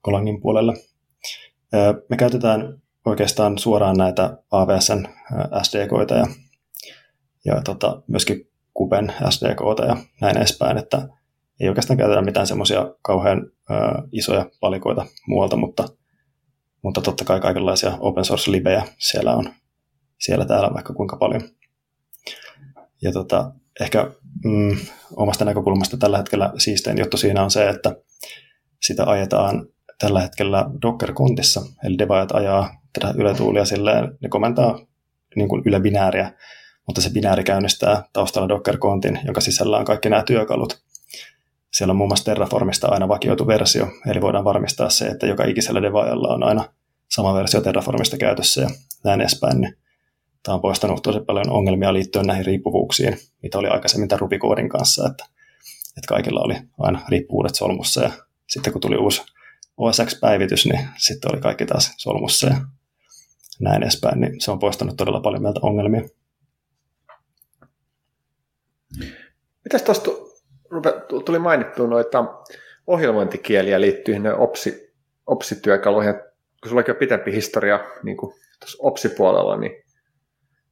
Golangin 0.05 0.41
puolelle. 0.41 0.73
Me 2.11 2.17
käytetään 2.17 2.83
oikeastaan 3.05 3.59
suoraan 3.59 3.97
näitä 3.97 4.39
AWSn 4.51 5.09
SDKita 5.63 6.15
ja, 6.15 6.27
ja 7.45 7.63
tota, 7.65 8.03
myöskin 8.07 8.51
Kuben 8.75 9.13
SDKta 9.31 9.85
ja 9.85 9.97
näin 10.21 10.37
edespäin, 10.37 10.79
että 10.79 11.09
ei 11.61 11.69
oikeastaan 11.69 11.99
käytetä 11.99 12.23
mitään 12.23 12.47
semmoisia 12.47 12.95
kauhean 13.03 13.51
ö, 13.71 13.75
isoja 14.13 14.51
palikoita 14.61 15.07
muualta, 15.29 15.57
mutta, 15.57 15.89
mutta 16.83 17.01
totta 17.01 17.25
kai 17.25 17.41
kaikenlaisia 17.41 17.97
open 18.01 18.25
source 18.25 18.51
libejä 18.51 18.83
siellä 18.99 19.35
on 19.35 19.55
siellä 20.19 20.45
täällä 20.45 20.75
vaikka 20.75 20.95
kuinka 20.95 21.17
paljon. 21.17 21.43
Ja 23.03 23.13
tota, 23.13 23.53
ehkä 23.81 24.11
mm, 24.45 24.77
omasta 25.17 25.45
näkökulmasta 25.45 25.97
tällä 25.97 26.19
hetkellä 26.19 26.53
siistein 26.59 26.99
juttu 26.99 27.17
siinä 27.17 27.45
on 27.45 27.51
se, 27.51 27.69
että 27.69 27.97
sitä 28.83 29.05
ajetaan 29.05 29.67
tällä 29.99 30.21
hetkellä 30.21 30.71
Docker-kontissa, 30.83 31.63
eli 31.85 31.99
devaajat 31.99 32.33
ajaa 32.33 32.81
tätä 32.93 33.15
yletuulia 33.17 33.65
silleen, 33.65 34.19
ne 34.23 34.29
komentaa 34.29 34.79
niin 35.37 35.49
kuin 35.49 35.63
yle 35.67 35.81
binääriä, 35.81 36.33
mutta 36.87 37.01
se 37.01 37.11
binääri 37.11 37.45
käynnistää 37.45 38.05
taustalla 38.13 38.49
Docker-kontin, 38.49 39.21
jonka 39.25 39.41
sisällä 39.41 39.79
on 39.79 39.85
kaikki 39.85 40.11
nämä 40.11 40.23
työkalut. 40.23 40.79
Siellä 41.73 41.91
on 41.91 41.97
muun 41.97 42.09
muassa 42.09 42.25
Terraformista 42.25 42.89
aina 42.89 43.09
vakioitu 43.09 43.47
versio, 43.47 43.87
eli 44.07 44.21
voidaan 44.21 44.45
varmistaa 44.45 44.91
se, 44.91 45.07
että 45.07 45.27
joka 45.27 45.45
ikisellä 45.45 45.83
devaajalla 45.83 46.29
on 46.29 46.43
aina 46.43 46.65
sama 47.09 47.35
versio 47.35 47.61
Terraformista 47.61 48.17
käytössä 48.17 48.61
ja 48.61 48.69
näin 49.05 49.21
edespäin. 49.21 49.61
Niin 49.61 49.77
tämä 50.43 50.55
on 50.55 50.61
poistanut 50.61 51.03
tosi 51.03 51.21
paljon 51.21 51.51
ongelmia 51.51 51.93
liittyen 51.93 52.27
näihin 52.27 52.47
riippuvuuksiin, 52.47 53.19
mitä 53.43 53.59
oli 53.59 53.69
aikaisemmin 53.69 54.09
tämän 54.09 54.21
Ruby-koodin 54.21 54.69
kanssa, 54.69 55.09
että, 55.11 55.25
että 55.97 56.09
kaikilla 56.09 56.41
oli 56.41 56.55
aina 56.79 57.01
riippuvuudet 57.09 57.55
solmussa 57.55 58.03
ja 58.03 58.11
sitten 58.47 58.73
kun 58.73 58.83
tuli 58.83 58.97
uusi 58.97 59.23
OSX-päivitys, 59.77 60.67
niin 60.67 60.89
sitten 60.97 61.33
oli 61.33 61.41
kaikki 61.41 61.67
taas 61.67 61.95
solmussa 61.97 62.47
ja 62.47 62.57
näin 63.61 63.83
edespäin, 63.83 64.21
niin 64.21 64.41
se 64.41 64.51
on 64.51 64.59
poistanut 64.59 64.97
todella 64.97 65.21
paljon 65.21 65.43
meiltä 65.43 65.61
ongelmia. 65.63 66.03
Mitäs 69.65 69.83
tuosta 69.83 70.11
tuli 71.25 71.39
mainittua 71.39 71.87
noita 71.87 72.25
ohjelmointikieliä 72.87 73.81
liittyen 73.81 74.35
OPSI, 74.35 74.95
OPSI-työkaluihin, 75.27 76.15
kun 76.15 76.69
sulla 76.69 76.81
on 76.81 76.85
jo 76.89 76.95
pitempi 76.95 77.33
historia 77.33 77.81
niin 78.03 78.17
tuossa 78.61 78.79
OPSI-puolella, 78.81 79.57
niin 79.57 79.73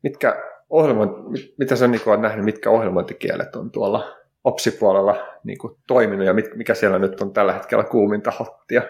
mitkä 0.03 0.43
ohjelmoint, 0.71 1.13
mitä 1.59 1.77
sä 1.77 1.89
niin 1.89 2.01
nähnyt, 2.21 2.45
mitkä 2.45 2.71
ohjelmointikielet 2.71 3.57
on 3.57 3.71
tuolla 3.71 4.24
OPSI-puolella 4.45 5.17
niin 5.45 5.59
kuin 5.59 5.77
toiminut 5.87 6.27
ja 6.27 6.35
mikä 6.55 6.75
siellä 6.75 6.99
nyt 6.99 7.21
on 7.21 7.33
tällä 7.33 7.53
hetkellä 7.53 7.85
kuuminta 7.85 8.33
hottia? 8.39 8.83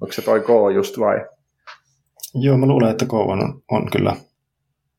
Onko 0.00 0.12
se 0.12 0.22
toi 0.22 0.40
Go 0.40 0.70
just 0.70 0.98
vai? 0.98 1.26
Joo, 2.34 2.58
mä 2.58 2.66
luulen, 2.66 2.90
että 2.90 3.06
Go 3.06 3.22
on, 3.22 3.62
on 3.70 3.90
kyllä 3.90 4.16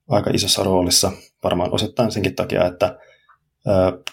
aika 0.10 0.30
isossa 0.34 0.64
roolissa, 0.64 1.12
varmaan 1.44 1.74
osittain 1.74 2.12
senkin 2.12 2.36
takia, 2.36 2.66
että 2.66 3.00
ö, 3.68 4.04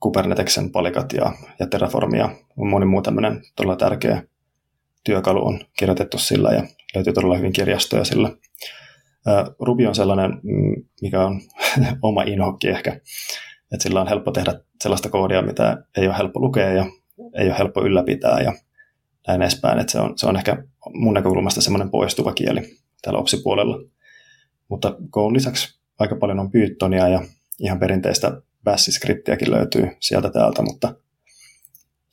Kubernetexen 0.00 0.72
palikat 0.72 1.12
ja, 1.12 1.32
ja 1.58 1.66
Terraform 1.66 2.14
ja 2.14 2.30
moni 2.56 2.86
muu 2.86 3.02
tämmöinen 3.02 3.42
todella 3.56 3.76
tärkeä 3.76 4.22
työkalu 5.04 5.46
on 5.46 5.60
kirjoitettu 5.78 6.18
sillä 6.18 6.50
ja 6.50 6.62
löytyy 6.94 7.12
todella 7.12 7.36
hyvin 7.36 7.52
kirjastoja 7.52 8.04
sillä. 8.04 8.30
Ruby 9.60 9.86
on 9.86 9.94
sellainen, 9.94 10.30
mm, 10.42 10.84
mikä 11.02 11.26
on 11.26 11.40
oma 12.02 12.22
inhokki 12.22 12.68
ehkä, 12.68 13.00
että 13.72 13.82
sillä 13.82 14.00
on 14.00 14.08
helppo 14.08 14.30
tehdä 14.30 14.60
sellaista 14.82 15.08
koodia, 15.08 15.42
mitä 15.42 15.82
ei 15.96 16.06
ole 16.06 16.18
helppo 16.18 16.40
lukea 16.40 16.70
ja 16.70 16.86
ei 17.34 17.48
ole 17.48 17.58
helppo 17.58 17.84
ylläpitää 17.84 18.40
ja 18.40 18.52
näin 19.26 19.42
edespäin. 19.42 19.78
Että 19.78 19.92
se, 19.92 20.00
on, 20.00 20.18
se 20.18 20.26
on 20.26 20.36
ehkä 20.36 20.64
mun 20.94 21.14
näkökulmasta 21.14 21.60
semmoinen 21.60 21.90
poistuva 21.90 22.32
kieli 22.32 22.76
täällä 23.02 23.20
OPSI-puolella. 23.20 23.78
Mutta 24.68 24.96
Go 25.10 25.32
lisäksi 25.32 25.78
aika 25.98 26.16
paljon 26.16 26.40
on 26.40 26.50
Pythonia 26.50 27.08
ja 27.08 27.22
ihan 27.58 27.78
perinteistä 27.78 28.42
Bash-skriptiäkin 28.64 29.50
löytyy 29.50 29.88
sieltä 30.00 30.30
täältä, 30.30 30.62
mutta 30.62 30.94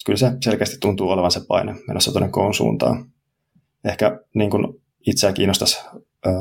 kyllä 0.06 0.18
se 0.18 0.32
selkeästi 0.44 0.78
tuntuu 0.80 1.10
olevan 1.10 1.32
se 1.32 1.42
paine 1.48 1.76
menossa 1.88 2.12
tuonne 2.12 2.30
Goon 2.30 2.54
suuntaan. 2.54 3.12
Ehkä 3.84 4.20
niin 4.34 4.52
kuin 4.52 4.82
itseä 5.08 5.34
kiinnostaisi 5.34 5.80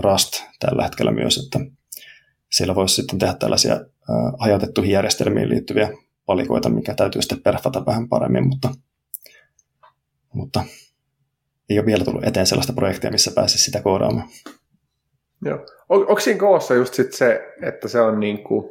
Rust 0.01 0.43
tällä 0.61 0.83
hetkellä 0.83 1.13
myös, 1.13 1.39
että 1.39 1.61
siellä 2.53 2.75
voisi 2.75 2.95
sitten 2.95 3.19
tehdä 3.19 3.35
tällaisia 3.35 3.81
hajautettuihin 4.39 4.93
järjestelmiin 4.93 5.49
liittyviä 5.49 5.89
valikoita, 6.29 6.69
mikä 6.69 6.95
täytyy 6.95 7.23
sitten 7.23 7.43
perfata 7.43 7.87
vähän 7.87 8.09
paremmin, 8.09 8.49
mutta, 8.49 8.69
mutta 10.33 10.65
ei 11.71 11.79
ole 11.79 11.87
vielä 11.87 12.05
tullut 12.05 12.25
eteen 12.25 12.47
sellaista 12.47 12.73
projektia, 12.73 13.11
missä 13.11 13.33
pääsisi 13.35 13.65
sitä 13.65 13.83
koodaamaan. 13.83 14.29
Joo. 15.45 15.67
On, 15.89 16.01
onko 16.01 16.21
siinä 16.21 16.41
koossa 16.41 16.75
just 16.75 16.95
sit 16.95 17.13
se, 17.13 17.55
että 17.63 17.89
se 17.89 18.01
on 18.01 18.21
niin 18.21 18.45
kuin, 18.45 18.71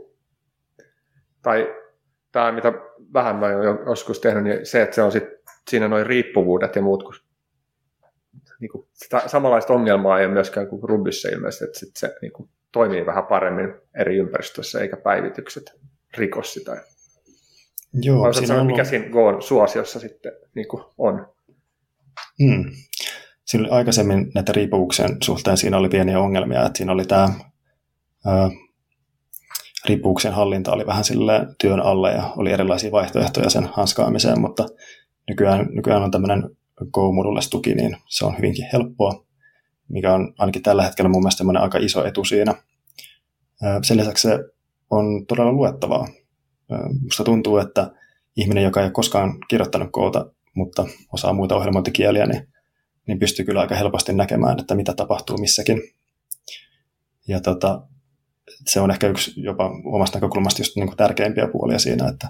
tai 1.42 1.76
tämä 2.32 2.52
mitä 2.52 2.74
vähän 3.14 3.36
mä 3.36 3.46
olen 3.46 3.80
joskus 3.86 4.20
tehnyt, 4.20 4.44
niin 4.44 4.66
se, 4.66 4.82
että 4.82 4.96
se 4.96 5.02
on 5.02 5.12
sit, 5.12 5.24
siinä 5.70 5.88
noin 5.88 6.06
riippuvuudet 6.06 6.76
ja 6.76 6.82
muut, 6.82 7.04
kun 7.04 7.14
niin 8.60 8.72
kuin, 8.72 8.88
sitä 8.94 9.24
samanlaista 9.28 9.74
ongelmaa 9.74 10.20
ei 10.20 10.26
ole 10.26 10.34
myöskään 10.34 10.68
kuin 10.68 10.84
Rubyssä 10.84 11.30
ilmeisesti, 11.30 11.66
että 11.66 11.80
sit 11.80 11.96
se 11.96 12.16
niin 12.22 12.32
kuin, 12.32 12.50
toimii 12.74 13.06
vähän 13.06 13.26
paremmin 13.26 13.74
eri 14.00 14.18
ympäristössä, 14.18 14.80
eikä 14.82 14.98
päivitykset 14.98 15.64
rikos 16.18 16.54
sitä. 16.54 16.84
Joo, 17.94 18.22
Vai 18.22 18.34
siinä 18.34 18.62
on 18.62 18.66
mikä 18.66 18.84
siinä 18.84 19.10
Goon 19.10 19.42
suosiossa 19.42 20.00
sitten 20.00 20.32
niin 20.56 20.68
kuin 20.68 20.84
on? 20.98 21.28
Hmm. 22.44 22.72
Siinä 23.46 23.68
aikaisemmin 23.72 24.32
näitä 24.36 24.52
riippuvuuksien 24.52 25.18
suhteen 25.24 25.58
siinä 25.58 25.78
oli 25.78 25.90
pieniä 25.90 26.20
ongelmia, 26.20 26.66
että 26.66 26.78
siinä 26.78 26.92
oli 26.92 27.06
tämä 27.06 27.30
ää, 28.26 28.50
riippuvuuksien 29.86 30.34
hallinta 30.34 30.72
oli 30.72 30.86
vähän 30.86 31.04
sille 31.04 31.48
työn 31.62 31.80
alle 31.80 32.12
ja 32.12 32.34
oli 32.38 32.52
erilaisia 32.52 32.92
vaihtoehtoja 32.92 33.50
sen 33.50 33.70
hanskaamiseen, 33.74 34.42
mutta 34.42 34.66
nykyään, 35.30 35.68
nykyään 35.72 36.04
on 36.04 36.12
tämmöinen 36.12 36.50
Go-modules-tuki, 36.92 37.76
niin 37.76 37.98
se 38.08 38.26
on 38.26 38.38
hyvinkin 38.38 38.66
helppoa, 38.74 39.26
mikä 39.90 40.14
on 40.14 40.34
ainakin 40.38 40.64
tällä 40.64 40.84
hetkellä 40.84 41.10
mun 41.10 41.22
mielestä 41.22 41.44
aika 41.60 41.78
iso 41.78 42.06
etu 42.06 42.24
siinä. 42.24 42.54
Sen 43.84 43.98
lisäksi 43.98 44.28
se 44.28 44.40
on 44.90 45.26
todella 45.28 45.52
luettavaa. 45.52 46.08
Musta 47.04 47.24
tuntuu, 47.24 47.58
että 47.58 47.92
ihminen, 48.36 48.64
joka 48.64 48.80
ei 48.80 48.86
ole 48.86 48.92
koskaan 48.92 49.38
kirjoittanut 49.50 49.90
koota, 49.92 50.32
mutta 50.56 50.86
osaa 51.14 51.34
muita 51.34 51.56
ohjelmointikieliä, 51.56 52.26
niin, 52.26 52.48
niin 53.08 53.20
pystyy 53.20 53.46
kyllä 53.46 53.62
aika 53.62 53.76
helposti 53.76 54.14
näkemään, 54.14 54.60
että 54.60 54.76
mitä 54.76 54.94
tapahtuu 54.94 55.38
missäkin. 55.38 55.82
Ja 57.28 57.42
tota, 57.42 57.88
se 58.68 58.80
on 58.80 58.92
ehkä 58.92 59.08
yksi 59.08 59.42
jopa 59.42 59.72
omasta 59.86 60.18
näkökulmasta 60.18 60.62
just 60.62 60.76
niin 60.76 60.88
kuin 60.88 60.98
tärkeimpiä 60.98 61.48
puolia 61.48 61.80
siinä, 61.80 62.08
että, 62.08 62.28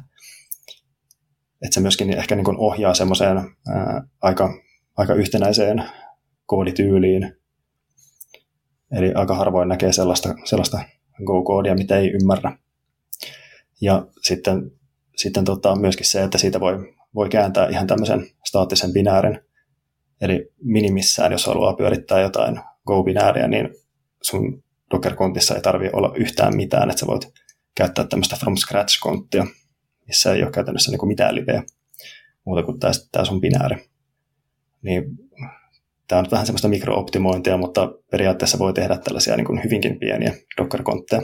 että 1.61 1.73
se 1.73 1.79
myöskin 1.79 2.17
ehkä 2.17 2.35
niin 2.35 2.45
kuin 2.45 2.57
ohjaa 2.57 2.93
semmoiseen 2.93 3.37
ää, 3.37 4.03
aika, 4.21 4.53
aika 4.97 5.13
yhtenäiseen 5.13 5.83
koodityyliin. 6.45 7.35
Eli 8.97 9.13
aika 9.13 9.35
harvoin 9.35 9.69
näkee 9.69 9.93
sellaista, 9.93 10.35
sellaista 10.45 10.79
Go-koodia, 11.25 11.75
mitä 11.75 11.97
ei 11.97 12.11
ymmärrä. 12.11 12.57
Ja 13.81 14.07
sitten, 14.21 14.71
sitten 15.15 15.45
tota, 15.45 15.75
myöskin 15.75 16.05
se, 16.05 16.23
että 16.23 16.37
siitä 16.37 16.59
voi, 16.59 16.93
voi 17.15 17.29
kääntää 17.29 17.67
ihan 17.67 17.87
tämmöisen 17.87 18.27
staattisen 18.47 18.93
binäärin. 18.93 19.39
Eli 20.21 20.51
minimissään, 20.63 21.31
jos 21.31 21.45
haluaa 21.45 21.73
pyörittää 21.73 22.21
jotain 22.21 22.59
Go-binääriä, 22.87 23.47
niin 23.47 23.69
sun 24.21 24.63
Docker-kontissa 24.91 25.55
ei 25.55 25.61
tarvitse 25.61 25.97
olla 25.97 26.13
yhtään 26.15 26.55
mitään, 26.55 26.89
että 26.89 26.99
sä 26.99 27.07
voit 27.07 27.33
käyttää 27.75 28.07
tämmöistä 28.07 28.35
from 28.35 28.55
scratch-konttia, 28.55 29.47
missä 30.07 30.33
ei 30.33 30.43
ole 30.43 30.51
käytännössä 30.51 30.91
niin 30.91 31.07
mitään 31.07 31.35
liveä 31.35 31.63
muuta 32.45 32.63
kuin 32.63 32.79
tämä 33.11 33.25
sun 33.25 33.41
binääri. 33.41 33.89
Niin 34.81 35.22
tämä 36.07 36.19
on 36.19 36.25
vähän 36.31 36.45
semmoista 36.45 36.67
mikrooptimointia, 36.67 37.57
mutta 37.57 37.91
periaatteessa 38.11 38.59
voi 38.59 38.73
tehdä 38.73 38.97
tällaisia 38.97 39.35
niin 39.35 39.45
kuin 39.45 39.63
hyvinkin 39.63 39.99
pieniä 39.99 40.33
Docker-kontteja. 40.57 41.21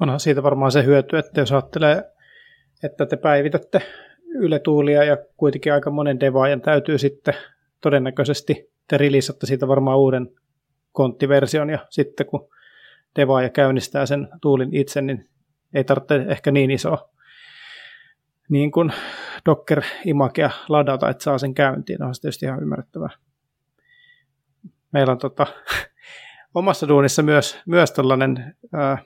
Onhan 0.00 0.20
siitä 0.20 0.42
varmaan 0.42 0.72
se 0.72 0.84
hyöty, 0.84 1.18
että 1.18 1.40
jos 1.40 1.52
ajattelee, 1.52 2.04
että 2.82 3.06
te 3.06 3.16
päivitätte 3.16 3.82
Yle 4.38 4.58
Tuulia 4.58 5.04
ja 5.04 5.16
kuitenkin 5.36 5.72
aika 5.72 5.90
monen 5.90 6.20
devaajan 6.20 6.60
täytyy 6.60 6.98
sitten 6.98 7.34
todennäköisesti 7.80 8.70
te 8.88 8.98
rilisatte 8.98 9.46
siitä 9.46 9.68
varmaan 9.68 9.98
uuden 9.98 10.28
konttiversion 10.92 11.70
ja 11.70 11.86
sitten 11.90 12.26
kun 12.26 12.48
devaaja 13.16 13.50
käynnistää 13.50 14.06
sen 14.06 14.28
tuulin 14.42 14.74
itse, 14.76 15.02
niin 15.02 15.28
ei 15.74 15.84
tarvitse 15.84 16.14
ehkä 16.28 16.50
niin 16.50 16.70
iso 16.70 17.10
niin 18.48 18.70
kuin 18.70 18.92
docker 19.46 19.82
imagea 20.04 20.50
ladata, 20.68 21.10
että 21.10 21.24
saa 21.24 21.38
sen 21.38 21.54
käyntiin. 21.54 22.02
On 22.02 22.14
se 22.14 22.20
tietysti 22.20 22.46
ihan 22.46 22.62
ymmärrettävää. 22.62 23.10
Meillä 24.92 25.12
on 25.12 25.18
tota, 25.18 25.46
omassa 26.54 26.88
duunissa 26.88 27.22
myös, 27.22 27.58
myös 27.66 27.92
tällainen 27.92 28.56
ää, 28.72 28.98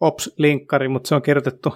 ops-linkkari, 0.00 0.88
mutta 0.88 1.08
se 1.08 1.14
on 1.14 1.22
kirjoitettu 1.22 1.74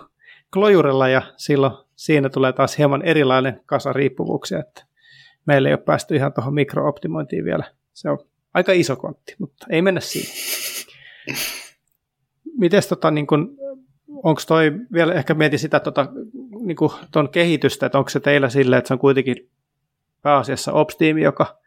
Klojurella 0.52 1.08
ja 1.08 1.22
silloin 1.36 1.72
siinä 1.96 2.28
tulee 2.28 2.52
taas 2.52 2.78
hieman 2.78 3.02
erilainen 3.02 3.60
kasa 3.66 3.92
riippuvuuksia, 3.92 4.58
että 4.58 4.84
meillä 5.46 5.68
ei 5.68 5.74
ole 5.74 5.82
päästy 5.82 6.16
ihan 6.16 6.32
tuohon 6.32 6.54
mikrooptimointiin 6.54 7.44
vielä. 7.44 7.64
Se 7.92 8.10
on 8.10 8.18
aika 8.54 8.72
iso 8.72 8.96
kontti, 8.96 9.34
mutta 9.38 9.66
ei 9.70 9.82
mennä 9.82 10.00
siihen. 10.00 10.34
Mites 12.58 12.86
tota, 12.86 13.10
niin 13.10 13.26
kun, 13.26 13.56
onko 14.08 14.40
toi, 14.48 14.72
vielä 14.92 15.14
ehkä 15.14 15.34
mieti 15.34 15.58
sitä 15.58 15.80
tota, 15.80 16.08
niin 16.64 16.76
kun, 16.76 16.90
ton 17.12 17.28
kehitystä, 17.28 17.86
että 17.86 17.98
onko 17.98 18.10
se 18.10 18.20
teillä 18.20 18.48
silleen, 18.48 18.78
että 18.78 18.88
se 18.88 18.94
on 18.94 18.98
kuitenkin 18.98 19.36
pääasiassa 20.22 20.72
Ops-tiimi, 20.72 21.22
joka, 21.22 21.58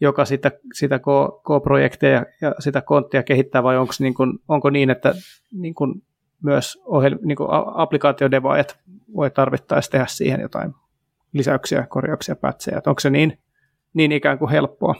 joka 0.00 0.24
sitä, 0.24 0.50
sitä 0.74 0.98
K-projekteja 0.98 2.26
ja 2.40 2.54
sitä 2.58 2.80
konttia 2.80 3.22
kehittää, 3.22 3.62
vai 3.62 3.78
onko 3.78 3.92
niin, 3.98 4.14
kun, 4.14 4.38
onko 4.48 4.70
niin 4.70 4.90
että 4.90 5.14
niin 5.52 5.74
kun 5.74 6.02
myös 6.42 6.78
ohjel, 6.84 7.18
niin 7.22 7.36
applikaatiodevaajat 7.74 8.78
voi 9.14 9.30
tarvittaessa 9.30 9.90
tehdä 9.90 10.06
siihen 10.08 10.40
jotain 10.40 10.74
lisäyksiä, 11.32 11.86
korjauksia, 11.88 12.36
pätsejä, 12.36 12.82
onko 12.86 13.00
se 13.00 13.10
niin, 13.10 13.38
niin 13.94 14.12
ikään 14.12 14.38
kuin 14.38 14.50
helppoa? 14.50 14.94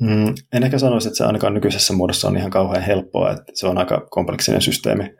Mm, 0.00 0.34
en 0.52 0.62
ehkä 0.62 0.78
sanoisi, 0.78 1.08
että 1.08 1.18
se 1.18 1.24
ainakaan 1.24 1.54
nykyisessä 1.54 1.94
muodossa 1.94 2.28
on 2.28 2.36
ihan 2.36 2.50
kauhean 2.50 2.82
helppoa, 2.82 3.30
että 3.30 3.52
se 3.54 3.66
on 3.66 3.78
aika 3.78 4.06
kompleksinen 4.10 4.62
systeemi 4.62 5.14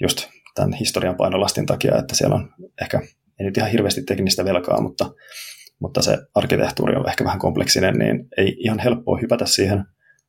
just 0.00 0.28
tämän 0.56 0.72
historian 0.72 1.16
painolastin 1.16 1.66
takia, 1.66 1.98
että 1.98 2.14
siellä 2.14 2.36
on 2.36 2.54
ehkä, 2.82 3.00
ei 3.40 3.46
nyt 3.46 3.56
ihan 3.56 3.70
hirveästi 3.70 4.02
teknistä 4.02 4.44
velkaa, 4.44 4.80
mutta, 4.80 5.10
mutta 5.78 6.02
se 6.02 6.18
arkkitehtuuri 6.34 6.96
on 6.96 7.08
ehkä 7.08 7.24
vähän 7.24 7.38
kompleksinen, 7.38 7.94
niin 7.94 8.28
ei 8.36 8.56
ihan 8.58 8.78
helppoa 8.78 9.18
hypätä 9.22 9.46
siihen 9.46 9.84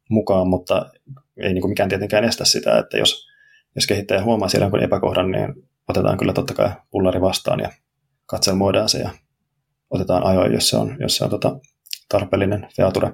mukaan, 0.10 0.48
mutta 0.48 0.90
ei 1.38 1.54
niin 1.54 1.62
kuin 1.62 1.72
mikään 1.72 1.90
tietenkään 1.90 2.24
estä 2.24 2.46
sitä, 2.46 2.78
että 2.78 2.98
jos, 2.98 3.28
jos 3.76 3.88
kehittäjä 3.88 4.24
huomaa 4.24 4.50
siellä 4.50 4.66
jonkun 4.66 4.84
epäkohdan, 4.84 5.32
niin 5.32 5.54
otetaan 5.88 6.18
kyllä 6.18 6.34
totta 6.34 6.54
kai 6.54 6.72
pullari 6.92 7.22
vastaan 7.22 7.60
ja 7.60 7.72
katselmoidaan 8.26 8.90
se 8.90 9.00
ja 9.00 9.10
otetaan 9.90 10.24
ajoin, 10.26 10.54
jos 10.54 10.70
se 10.70 10.78
on, 10.78 10.98
jos 11.00 11.18
se 11.18 11.24
on 11.24 11.30
tota 11.30 11.60
tarpeellinen 12.10 12.68
feature. 12.76 13.12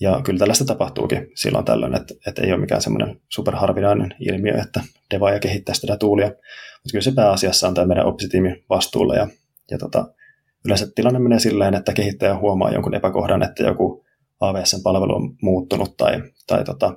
Ja 0.00 0.20
kyllä 0.24 0.38
tällaista 0.38 0.64
tapahtuukin 0.64 1.26
silloin 1.34 1.64
tällöin, 1.64 1.94
että, 1.94 2.14
että 2.26 2.42
ei 2.42 2.52
ole 2.52 2.60
mikään 2.60 2.82
semmoinen 2.82 3.20
superharvinainen 3.28 4.14
ilmiö, 4.20 4.62
että 4.62 4.80
devaaja 5.14 5.38
kehittää 5.38 5.74
sitä 5.74 5.96
tuulia. 5.96 6.26
Mutta 6.26 6.92
kyllä 6.92 7.02
se 7.02 7.12
pääasiassa 7.12 7.68
on 7.68 7.74
tämä 7.74 7.86
meidän 7.86 8.06
opsitiimin 8.06 8.64
vastuulla. 8.70 9.14
Ja, 9.14 9.28
ja 9.70 9.78
tota, 9.78 10.06
yleensä 10.64 10.86
tilanne 10.94 11.18
menee 11.18 11.38
silleen, 11.38 11.74
että 11.74 11.92
kehittäjä 11.92 12.38
huomaa 12.38 12.70
jonkun 12.70 12.94
epäkohdan, 12.94 13.42
että 13.42 13.62
joku 13.62 14.04
AWS-palvelu 14.40 15.14
on 15.14 15.36
muuttunut 15.42 15.96
tai, 15.96 16.22
tai 16.46 16.64
tota, 16.64 16.94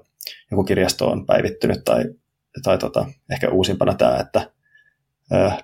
joku 0.52 0.64
kirjasto 0.64 1.08
on 1.08 1.26
päivittynyt 1.26 1.84
tai, 1.86 2.04
tai 2.64 2.78
tota, 2.78 3.06
ehkä 3.32 3.50
uusimpana 3.50 3.94
tämä, 3.94 4.18
että 4.18 4.52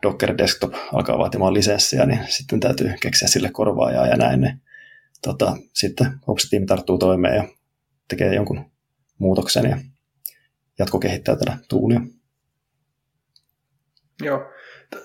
Docker 0.03 0.37
Desktop 0.37 0.73
alkaa 0.93 1.17
vaatimaan 1.17 1.53
lisenssiä, 1.53 2.05
niin 2.05 2.19
sitten 2.27 2.59
täytyy 2.59 2.93
keksiä 3.01 3.27
sille 3.27 3.49
korvaajaa 3.51 4.07
ja 4.07 4.17
näin. 4.17 4.41
Niin 4.41 4.61
tota, 5.21 5.57
sitten 5.73 6.07
Ops-tiimi 6.27 6.65
tarttuu 6.65 6.97
toimeen 6.97 7.35
ja 7.35 7.43
tekee 8.07 8.35
jonkun 8.35 8.71
muutoksen 9.17 9.69
ja 9.69 9.77
jatkokehittää 10.79 11.35
tätä 11.35 11.57
tuulia. 11.69 12.01
Joo. 14.23 14.51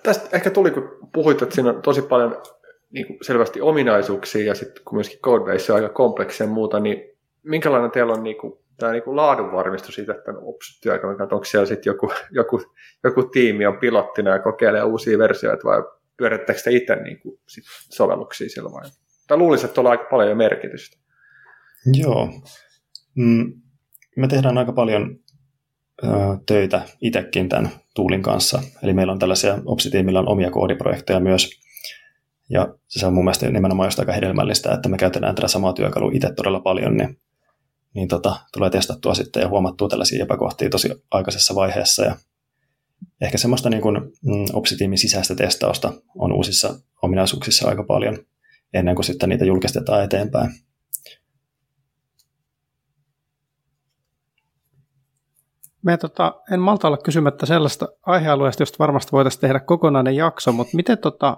Tästä 0.03 0.37
ehkä 0.37 0.51
tuli, 0.51 0.71
kun 0.71 0.99
puhuit, 1.13 1.43
että 1.43 1.55
siinä 1.55 1.71
on 1.71 1.83
tosi 1.83 2.03
paljon 2.03 2.43
niin 2.91 3.07
kuin 3.07 3.19
selvästi 3.23 3.61
ominaisuuksia 3.61 4.47
ja 4.47 4.55
sitten 4.55 4.85
kun 4.85 4.97
myöskin 4.97 5.19
codebase 5.19 5.73
on 5.73 5.77
aika 5.77 5.89
kompleksia 5.89 6.47
ja 6.47 6.53
muuta, 6.53 6.81
niin 6.81 7.19
minkälainen 7.43 7.91
teillä 7.91 8.13
on 8.13 8.23
niin 8.23 8.39
kuin, 8.39 8.53
tämä 8.79 8.93
niin 8.93 9.03
kuin 9.03 9.17
laadunvarmistus 9.17 9.95
siitä, 9.95 10.13
että 10.13 10.33
Ops-työaikana, 10.41 11.13
onko 11.23 11.45
siellä 11.45 11.67
sitten 11.67 11.91
joku, 11.91 12.13
joku, 12.31 12.63
joku 13.05 13.23
tiimi 13.23 13.67
on 13.67 13.79
pilottina 13.79 14.31
ja 14.31 14.39
kokeilee 14.39 14.83
uusia 14.83 15.19
versioita 15.19 15.65
vai 15.65 15.83
pyörittäkö 16.17 16.61
te 16.65 16.71
itse 16.71 16.97
niin 16.97 17.21
kuin 17.21 17.41
sit 17.49 17.65
sovelluksia 17.91 18.49
siellä 18.49 18.73
vai? 18.73 18.83
Tai 19.33 19.39
luulisin, 19.39 19.65
että 19.65 19.75
tuolla 19.75 19.91
aika 19.91 20.05
paljon 20.11 20.31
jo 20.31 20.37
merkitystä. 20.37 20.97
Joo. 21.93 22.41
Mm, 23.15 23.53
me 24.17 24.29
tehdään 24.29 24.59
aika 24.59 24.73
paljon 24.73 25.19
ö, 26.05 26.09
töitä 26.47 26.83
itsekin 27.01 27.49
tämän 27.49 27.71
tuulin 27.95 28.23
kanssa. 28.23 28.63
Eli 28.83 28.93
meillä 28.93 29.13
on 29.13 29.19
tällaisia, 29.19 29.59
Opsitiimillä 29.65 30.21
on 30.21 30.29
omia 30.29 30.51
koodiprojekteja 30.51 31.21
myös. 31.21 31.51
Ja 32.51 32.75
se 32.89 33.07
on 33.07 33.15
mun 33.15 33.25
mielestä 33.25 33.51
nimenomaan 33.51 33.87
just 33.87 33.99
aika 33.99 34.13
hedelmällistä, 34.13 34.75
että 34.75 34.89
me 34.89 34.97
käytetään 34.97 35.35
tätä 35.35 35.49
samaa 35.49 35.73
työkalua 35.73 36.11
itse 36.15 36.33
todella 36.37 36.61
paljon, 36.61 36.97
niin, 36.97 37.21
niin 37.95 38.09
tota, 38.09 38.37
tulee 38.53 38.71
testattua 38.71 39.15
sitten 39.15 39.41
ja 39.41 39.49
huomattua 39.49 39.89
tällaisia 39.89 40.23
epäkohtia 40.23 40.71
tosi 40.71 40.89
aikaisessa 41.11 41.55
vaiheessa. 41.55 42.05
Ja 42.05 42.17
ehkä 43.21 43.39
semmoista 43.39 43.71
niin 43.71 43.83
kuin, 43.83 43.97
mm, 44.01 44.45
Opsitiimin 44.53 44.99
sisäistä 44.99 45.35
testausta 45.35 45.93
on 46.19 46.33
uusissa 46.33 46.75
ominaisuuksissa 47.03 47.69
aika 47.69 47.85
paljon 47.85 48.19
ennen 48.75 48.95
kuin 48.95 49.05
sitten 49.05 49.29
niitä 49.29 49.45
julkistetaan 49.45 50.05
eteenpäin. 50.05 50.51
Me 55.83 55.97
tota, 55.97 56.41
en 56.53 56.61
malta 56.61 56.89
olla 56.89 56.99
kysymättä 56.99 57.47
sellaista 57.47 57.89
aihealueesta, 58.03 58.63
josta 58.63 58.79
varmasti 58.79 59.13
voitaisiin 59.13 59.41
tehdä 59.41 59.61
kokonainen 59.61 60.17
jakso, 60.17 60.53
mutta 60.53 60.77
miten 60.77 60.99
tota, 60.99 61.37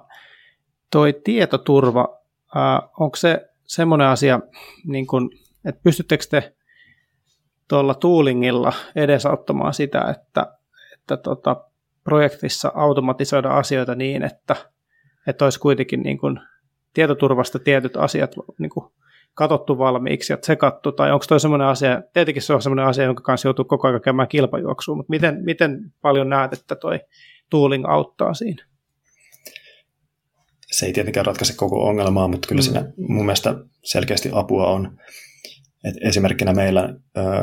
toi 0.91 1.21
tietoturva, 1.25 2.19
ää, 2.55 2.83
onko 2.99 3.17
se 3.17 3.49
semmoinen 3.67 4.07
asia, 4.07 4.41
niin 4.87 5.07
kun, 5.07 5.31
että 5.65 5.81
pystyttekö 5.83 6.25
te 6.31 6.55
tuolla 7.69 7.95
toolingilla 7.95 8.73
edesauttamaan 8.97 9.75
sitä, 9.75 10.01
että, 10.11 10.59
että 10.95 11.17
tota, 11.17 11.57
projektissa 12.05 12.73
automatisoida 12.75 13.49
asioita 13.49 13.95
niin, 13.95 14.23
että, 14.23 14.57
että 15.27 15.45
olisi 15.45 15.61
kuitenkin 15.61 16.03
niin 16.03 16.19
kun, 16.19 16.41
tietoturvasta 16.95 17.59
tietyt 17.59 17.97
asiat 17.97 18.35
niin 18.59 18.71
kun, 18.71 18.93
katsottu 19.35 19.79
valmiiksi 19.79 20.33
ja 20.33 20.37
tsekattu, 20.37 20.93
tai 20.93 21.13
onko 21.13 21.25
toi 21.29 21.41
semmoinen 21.41 21.69
asia, 21.69 22.03
tietenkin 22.13 22.43
se 22.43 22.55
on 22.55 22.63
semmoinen 22.63 22.87
asia, 22.87 23.05
jonka 23.05 23.23
kanssa 23.23 23.49
joutuu 23.49 23.65
koko 23.65 23.89
ajan 23.89 24.01
käymään 24.01 24.29
kilpajuoksua, 24.29 24.97
mutta 24.97 25.11
miten, 25.11 25.45
miten 25.45 25.93
paljon 26.01 26.29
näet, 26.29 26.53
että 26.53 26.75
toi 26.77 27.01
tooling 27.51 27.85
auttaa 27.89 28.35
siinä? 28.35 28.67
Se 30.67 30.87
ei 30.87 30.93
tietenkään 30.93 31.27
ratkaise 31.27 31.57
koko 31.57 31.85
ongelmaa, 31.85 32.29
mutta 32.29 32.49
kyllä 32.49 32.61
mm. 32.61 32.65
siinä 32.65 32.93
mun 32.97 33.27
mielestä 33.27 33.55
selkeästi 33.85 34.31
apua 34.33 34.67
on. 34.67 34.99
Et 35.85 35.95
esimerkkinä 36.01 36.53
meillä, 36.53 36.95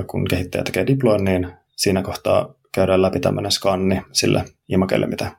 kun 0.08 0.26
kehittäjä 0.30 0.64
tekee 0.64 0.88
deployn, 0.88 1.24
niin 1.24 1.52
siinä 1.76 2.02
kohtaa 2.02 2.54
käydään 2.72 3.02
läpi 3.02 3.20
tämmöinen 3.20 3.52
skanni 3.52 4.02
sille 4.12 4.46
imakelle, 4.70 5.08
mitä 5.08 5.32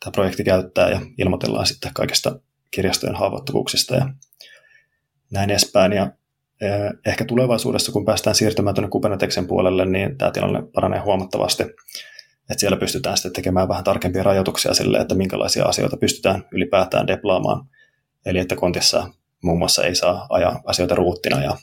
tämä 0.00 0.12
projekti 0.12 0.44
käyttää, 0.44 0.90
ja 0.90 1.00
ilmoitellaan 1.18 1.66
sitten 1.66 1.90
kaikista 1.94 2.40
kirjastojen 2.70 3.16
haavoittuvuuksista 3.16 3.94
ja 3.94 4.08
näin 5.30 5.50
edespäin. 5.50 5.92
Ja 5.92 6.12
ehkä 7.06 7.24
tulevaisuudessa, 7.24 7.92
kun 7.92 8.04
päästään 8.04 8.36
siirtymään 8.36 8.74
tuonne 8.74 8.90
Kubernetesen 8.90 9.46
puolelle, 9.46 9.86
niin 9.86 10.18
tämä 10.18 10.30
tilanne 10.30 10.62
paranee 10.74 11.00
huomattavasti. 11.00 11.62
Että 11.62 12.60
siellä 12.60 12.76
pystytään 12.76 13.16
sitten 13.16 13.32
tekemään 13.32 13.68
vähän 13.68 13.84
tarkempia 13.84 14.22
rajoituksia 14.22 14.74
sille, 14.74 14.98
että 14.98 15.14
minkälaisia 15.14 15.64
asioita 15.64 15.96
pystytään 15.96 16.44
ylipäätään 16.52 17.06
deplaamaan. 17.06 17.68
Eli 18.26 18.38
että 18.38 18.56
kontissa 18.56 19.08
muun 19.42 19.58
muassa 19.58 19.84
ei 19.84 19.94
saa 19.94 20.26
ajaa 20.28 20.60
asioita 20.64 20.94
ruuttina 20.94 21.42
ja, 21.42 21.56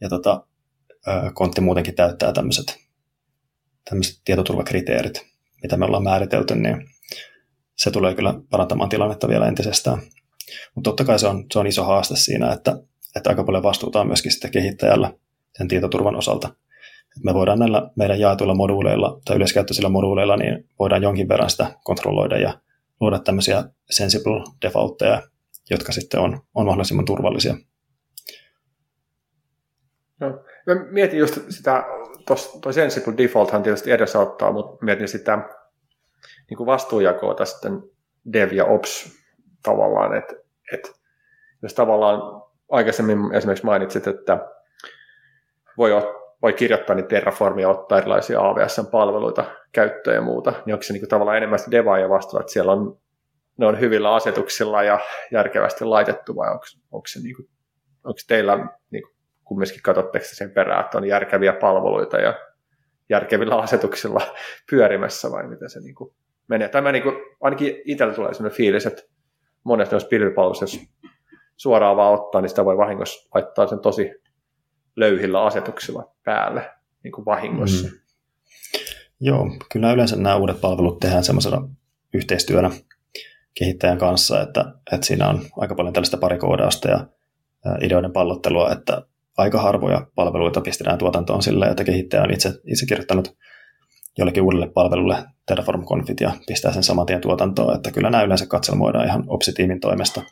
ja 0.00 0.08
tota, 0.08 0.46
kontti 1.34 1.60
muutenkin 1.60 1.94
täyttää 1.94 2.32
tämmöiset, 2.32 2.78
tämmöiset 3.90 4.20
tietoturvakriteerit, 4.24 5.26
mitä 5.62 5.76
me 5.76 5.84
ollaan 5.84 6.02
määritelty, 6.02 6.54
niin 6.54 6.88
se 7.76 7.90
tulee 7.90 8.14
kyllä 8.14 8.34
parantamaan 8.50 8.88
tilannetta 8.88 9.28
vielä 9.28 9.46
entisestään. 9.46 9.98
Mutta 10.74 10.90
totta 10.90 11.04
kai 11.04 11.18
se 11.18 11.26
on, 11.26 11.44
se 11.52 11.58
on 11.58 11.66
iso 11.66 11.84
haaste 11.84 12.16
siinä, 12.16 12.52
että, 12.52 12.76
että 13.16 13.30
aika 13.30 13.44
paljon 13.44 13.62
vastuuta 13.62 14.00
on 14.00 14.06
myöskin 14.06 14.32
sitten 14.32 14.50
kehittäjällä 14.50 15.12
sen 15.58 15.68
tietoturvan 15.68 16.16
osalta. 16.16 16.48
Et 17.16 17.24
me 17.24 17.34
voidaan 17.34 17.58
näillä 17.58 17.90
meidän 17.96 18.20
jaetuilla 18.20 18.54
moduuleilla 18.54 19.20
tai 19.24 19.36
yleiskäyttöisillä 19.36 19.88
moduuleilla, 19.88 20.36
niin 20.36 20.68
voidaan 20.78 21.02
jonkin 21.02 21.28
verran 21.28 21.50
sitä 21.50 21.74
kontrolloida 21.84 22.38
ja 22.38 22.60
luoda 23.00 23.18
tämmöisiä 23.18 23.64
sensible 23.90 24.44
defaultteja, 24.62 25.22
jotka 25.70 25.92
sitten 25.92 26.20
on, 26.20 26.40
on 26.54 26.66
mahdollisimman 26.66 27.04
turvallisia. 27.04 27.54
No, 30.20 30.28
mä 30.66 30.84
mietin 30.90 31.18
just 31.18 31.38
sitä, 31.48 31.84
tuo 32.62 32.72
sensible 32.72 33.14
defaulthan 33.16 33.62
tietysti 33.62 33.90
edesauttaa, 33.90 34.52
mutta 34.52 34.84
mietin 34.84 35.08
sitä 35.08 35.36
niin 36.50 36.56
kuin 36.56 36.66
vastuunjakoa 36.66 37.34
tästä 37.34 37.68
dev 38.32 38.52
ja 38.52 38.64
ops 38.64 39.19
tavallaan, 39.62 40.16
että, 40.16 40.34
että 40.72 40.90
jos 41.62 41.74
tavallaan 41.74 42.42
aikaisemmin 42.70 43.34
esimerkiksi 43.34 43.66
mainitsit, 43.66 44.06
että 44.06 44.38
voi, 45.78 45.90
voi 46.42 46.52
kirjoittaa 46.52 46.96
niin 46.96 47.06
Terraformia 47.06 47.68
ottaa 47.68 47.98
erilaisia 47.98 48.40
AWS-palveluita 48.40 49.44
käyttöön 49.72 50.14
ja 50.16 50.22
muuta, 50.22 50.52
niin 50.66 50.74
onko 50.74 50.82
se 50.82 50.92
niin 50.92 51.00
kuin 51.00 51.08
tavallaan 51.08 51.36
enemmän 51.36 51.58
sitä 51.58 51.70
devaa 51.70 51.98
ja 51.98 52.08
vastuu, 52.08 52.40
että 52.40 52.52
siellä 52.52 52.72
on, 52.72 52.98
ne 53.56 53.66
on 53.66 53.80
hyvillä 53.80 54.14
asetuksilla 54.14 54.82
ja 54.82 55.00
järkevästi 55.32 55.84
laitettu 55.84 56.36
vai 56.36 56.50
onko, 56.50 56.64
onko, 56.90 57.06
se 57.06 57.20
niin 57.20 57.36
kuin, 57.36 57.48
onko 58.04 58.20
teillä 58.28 58.56
niin 58.90 59.02
kuin, 59.02 59.14
kumminkin 59.44 59.82
katsotteko 59.82 60.24
sen 60.28 60.50
perään, 60.50 60.84
että 60.84 60.98
on 60.98 61.04
järkeviä 61.04 61.52
palveluita 61.52 62.16
ja 62.16 62.34
järkevillä 63.08 63.56
asetuksilla 63.56 64.20
pyörimässä 64.70 65.30
vai 65.30 65.46
miten 65.46 65.70
se 65.70 65.80
niin 65.80 65.94
kuin 65.94 66.14
menee. 66.48 66.68
Tämä 66.68 66.92
niin 66.92 67.02
kuin, 67.02 67.16
ainakin 67.40 67.82
itsellä 67.84 68.14
tulee 68.14 68.34
sellainen 68.34 68.56
fiilis, 68.56 68.86
että 68.86 69.02
monesti 69.64 69.94
jos 69.94 70.04
pilvipalveluissa, 70.04 70.64
jos 70.64 70.80
suoraan 71.56 71.96
vaan 71.96 72.14
ottaa, 72.14 72.40
niin 72.40 72.48
sitä 72.48 72.64
voi 72.64 72.76
vahingossa 72.76 73.28
laittaa 73.34 73.66
sen 73.66 73.78
tosi 73.78 74.10
löyhillä 74.96 75.44
asetuksilla 75.44 76.14
päälle 76.24 76.70
niin 77.04 77.12
kuin 77.12 77.24
vahingossa. 77.24 77.88
Mm. 77.88 77.94
Joo, 79.20 79.50
kyllä 79.72 79.92
yleensä 79.92 80.16
nämä 80.16 80.36
uudet 80.36 80.60
palvelut 80.60 81.00
tehdään 81.00 81.24
semmoisena 81.24 81.68
yhteistyönä 82.14 82.70
kehittäjän 83.58 83.98
kanssa, 83.98 84.42
että, 84.42 84.64
että 84.92 85.06
siinä 85.06 85.28
on 85.28 85.40
aika 85.56 85.74
paljon 85.74 85.92
tällaista 85.92 86.16
parikoodausta 86.16 86.90
ja 86.90 87.06
ideoiden 87.80 88.12
pallottelua, 88.12 88.72
että 88.72 89.02
aika 89.36 89.62
harvoja 89.62 90.06
palveluita 90.14 90.60
pistetään 90.60 90.98
tuotantoon 90.98 91.42
sillä, 91.42 91.68
että 91.68 91.84
kehittäjä 91.84 92.22
on 92.22 92.30
itse, 92.30 92.48
itse 92.48 92.86
kirjoittanut 92.86 93.36
jollekin 94.20 94.42
uudelle 94.42 94.70
palvelulle 94.70 95.24
Terraform 95.46 95.84
Confit 95.84 96.20
ja 96.20 96.32
pistää 96.46 96.72
sen 96.72 96.82
saman 96.82 97.06
tien 97.06 97.20
tuotantoon, 97.20 97.76
että 97.76 97.90
kyllä 97.90 98.10
nämä 98.10 98.22
yleensä 98.22 98.46
katselmoidaan 98.46 99.06
ihan 99.06 99.24
Opsi-tiimin 99.26 99.80
toimesta. 99.80 100.22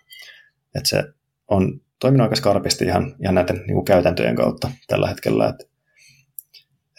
Että 0.74 0.88
se 0.88 1.04
on 1.48 1.80
toiminut 2.00 2.24
aika 2.24 2.36
skarpisti 2.36 2.84
ihan, 2.84 3.14
ihan 3.22 3.34
näiden 3.34 3.56
niin 3.56 3.74
kuin 3.74 3.84
käytäntöjen 3.84 4.36
kautta 4.36 4.70
tällä 4.86 5.08
hetkellä, 5.08 5.48
että, 5.48 5.64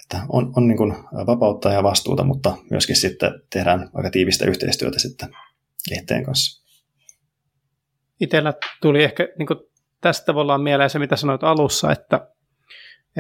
että 0.04 0.26
on, 0.30 0.54
on 0.56 0.68
niin 0.68 0.78
kuin 0.78 0.94
vapautta 1.28 1.72
ja 1.72 1.84
vastuuta, 1.84 2.24
mutta 2.24 2.58
myöskin 2.72 2.96
sitten 2.96 3.32
tehdään 3.50 3.90
aika 3.94 4.10
tiivistä 4.10 4.46
yhteistyötä 4.46 5.00
sitten 5.00 5.30
kehittäjän 5.90 6.26
kanssa. 6.26 6.66
Itsellä 8.20 8.54
tuli 8.82 9.04
ehkä 9.04 9.28
niin 9.38 9.48
kuin 9.48 9.60
tästä 10.02 10.26
tavallaan 10.26 10.62
mieleen 10.62 10.90
se, 10.90 11.00
mitä 11.00 11.16
sanoit 11.16 11.44
alussa, 11.44 11.92
että 11.92 12.28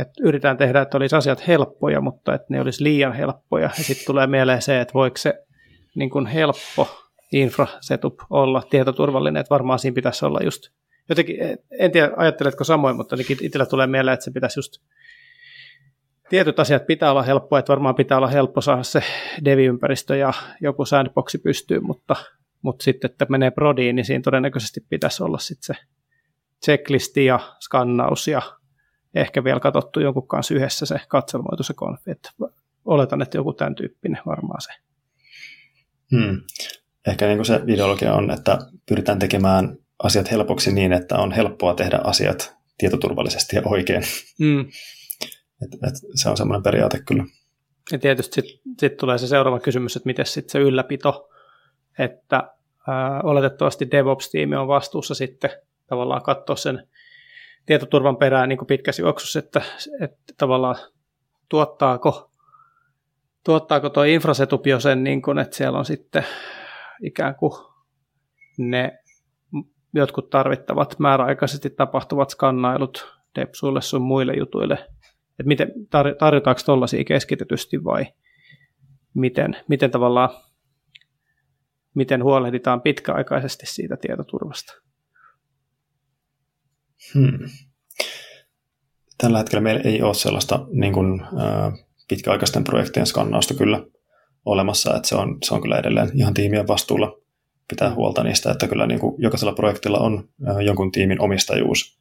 että 0.02 0.24
yritetään 0.24 0.58
tehdä, 0.58 0.82
että 0.82 0.98
olisi 0.98 1.16
asiat 1.16 1.48
helppoja, 1.48 2.02
mutta 2.02 2.34
että 2.34 2.48
ne 2.50 2.62
olisi 2.62 2.84
liian 2.84 3.14
helppoja. 3.14 3.70
Ja 3.78 3.84
sitten 3.84 4.06
tulee 4.06 4.28
mieleen 4.28 4.62
se, 4.62 4.82
että 4.82 4.94
voiko 4.94 5.18
se 5.18 5.34
niin 5.96 6.10
kuin 6.10 6.26
helppo 6.26 6.88
infra 7.32 7.68
setup 7.82 8.20
olla 8.30 8.64
tietoturvallinen, 8.70 9.40
että 9.40 9.50
varmaan 9.50 9.80
siinä 9.80 9.96
pitäisi 9.96 10.26
olla 10.26 10.40
just 10.44 10.64
jotenkin, 11.10 11.38
en 11.80 11.92
tiedä 11.92 12.12
ajatteletko 12.18 12.64
samoin, 12.64 12.96
mutta 12.96 13.16
itsellä 13.42 13.66
tulee 13.66 13.88
mieleen, 13.88 14.14
että 14.14 14.24
se 14.24 14.32
pitäisi 14.32 14.60
just 14.60 14.74
tietyt 16.30 16.60
asiat 16.60 16.86
pitää 16.88 17.12
olla 17.12 17.24
helppoa, 17.24 17.60
että 17.60 17.70
varmaan 17.70 17.96
pitää 17.96 18.18
olla 18.18 18.28
helppo 18.28 18.62
saada 18.62 18.84
se 18.84 19.04
devi-ympäristö 19.46 20.16
ja 20.16 20.34
joku 20.62 20.86
sandboxi 20.86 21.38
pystyy, 21.38 21.80
mutta, 21.80 22.16
mutta 22.62 22.84
sitten, 22.84 23.12
että 23.12 23.26
menee 23.30 23.52
prodiin, 23.52 23.96
niin 23.96 24.06
siinä 24.06 24.22
todennäköisesti 24.22 24.80
pitäisi 24.90 25.24
olla 25.24 25.38
sitten 25.38 25.76
se 25.76 25.82
checklisti 26.66 27.26
ja 27.26 27.40
skannaus 27.60 28.28
ja 28.28 28.42
ehkä 29.16 29.44
vielä 29.44 29.60
katsottu 29.60 30.00
jonkun 30.00 30.28
kanssa 30.28 30.54
yhdessä 30.54 30.86
se 30.86 31.02
katselmoitu 31.08 31.64
se 31.64 31.74
konfi, 31.74 32.12
että 32.12 32.32
oletan, 32.86 33.22
että 33.22 33.38
joku 33.38 33.54
tämän 33.54 33.76
tyyppinen 33.76 34.22
varmaan 34.26 34.62
se. 34.62 34.72
Hmm. 36.12 36.42
Ehkä 37.08 37.26
niin 37.26 37.38
kuin 37.38 37.46
se 37.46 37.62
ideologia 37.68 38.14
on, 38.14 38.32
että 38.32 38.58
pyritään 38.90 39.20
tekemään 39.20 39.78
asiat 40.04 40.32
helpoksi 40.32 40.74
niin, 40.74 40.94
että 40.94 41.18
on 41.18 41.32
helppoa 41.32 41.74
tehdä 41.74 42.00
asiat 42.04 42.56
tietoturvallisesti 42.78 43.56
ja 43.56 43.62
oikein. 43.66 44.04
Hmm. 44.40 44.60
Et, 45.62 45.74
et 45.74 45.96
se 46.16 46.30
on 46.30 46.38
semmoinen 46.38 46.64
periaate 46.64 47.00
kyllä. 47.08 47.26
Ja 47.92 48.00
tietysti 48.00 48.42
sitten 48.42 48.62
sit 48.80 48.98
tulee 48.98 49.18
se 49.18 49.28
seuraava 49.28 49.60
kysymys, 49.60 49.96
että 49.96 50.08
miten 50.08 50.26
sitten 50.26 50.52
se 50.52 50.60
ylläpito, 50.60 51.30
että 52.00 52.44
ää, 52.88 53.22
oletettavasti 53.24 53.92
DevOps-tiimi 53.92 54.56
on 54.56 54.68
vastuussa 54.68 55.16
sitten 55.16 55.50
tavallaan 55.88 56.24
katsoa 56.24 56.56
sen 56.56 56.88
tietoturvan 57.66 58.18
perään 58.18 58.50
niin 58.50 58.58
kuin 58.58 58.68
pitkässä 58.68 59.02
juoksussa, 59.02 59.40
että, 59.40 59.62
että 60.02 60.34
tavallaan 60.38 60.76
tuottaako, 61.50 62.32
tuottaako 63.46 63.90
tuo 63.90 64.04
infrasetup 64.04 64.68
jo 64.68 64.80
sen, 64.80 65.04
niin 65.04 65.22
kuin, 65.22 65.40
että 65.40 65.58
siellä 65.58 65.80
on 65.80 65.86
sitten 65.86 66.26
ikään 67.04 67.36
kuin 67.36 67.52
ne 68.58 69.00
jotkut 69.94 70.30
tarvittavat 70.30 71.00
määräaikaisesti 71.00 71.70
tapahtuvat 71.70 72.30
skannailut 72.30 73.20
Depsuille 73.36 73.82
sun 73.82 74.02
muille 74.02 74.34
jutuille? 74.34 74.88
Et 75.40 75.46
miten, 75.46 75.68
tar- 75.68 76.16
tarjotaanko 76.20 76.62
tuollaisia 76.66 77.04
keskitetysti 77.04 77.84
vai 77.84 78.06
miten, 79.14 79.56
miten 79.68 79.92
tavallaan 79.92 80.30
miten 81.96 82.24
huolehditaan 82.24 82.82
pitkäaikaisesti 82.82 83.66
siitä 83.66 83.98
tietoturvasta? 83.98 84.89
Hmm. 87.14 87.50
Tällä 89.18 89.38
hetkellä 89.38 89.62
meillä 89.62 89.82
ei 89.82 90.02
ole 90.02 90.14
sellaista 90.14 90.66
niin 90.72 90.94
kuin, 90.94 91.22
äh, 91.22 91.74
pitkäaikaisten 92.08 92.64
projektien 92.64 93.06
skannausta 93.06 93.54
kyllä 93.54 93.84
olemassa, 94.46 94.96
että 94.96 95.08
se 95.08 95.16
on, 95.16 95.38
se 95.44 95.54
on 95.54 95.62
kyllä 95.62 95.78
edelleen 95.78 96.10
ihan 96.14 96.34
tiimien 96.34 96.68
vastuulla 96.68 97.20
pitää 97.68 97.96
huolta 97.96 98.24
niistä, 98.24 98.52
että 98.52 98.68
kyllä 98.68 98.88
niin 98.88 99.00
kuin 99.00 99.16
jokaisella 99.18 99.54
projektilla 99.54 100.00
on 100.00 100.30
äh, 100.50 100.58
jonkun 100.58 100.92
tiimin 100.92 101.22
omistajuus 101.22 102.00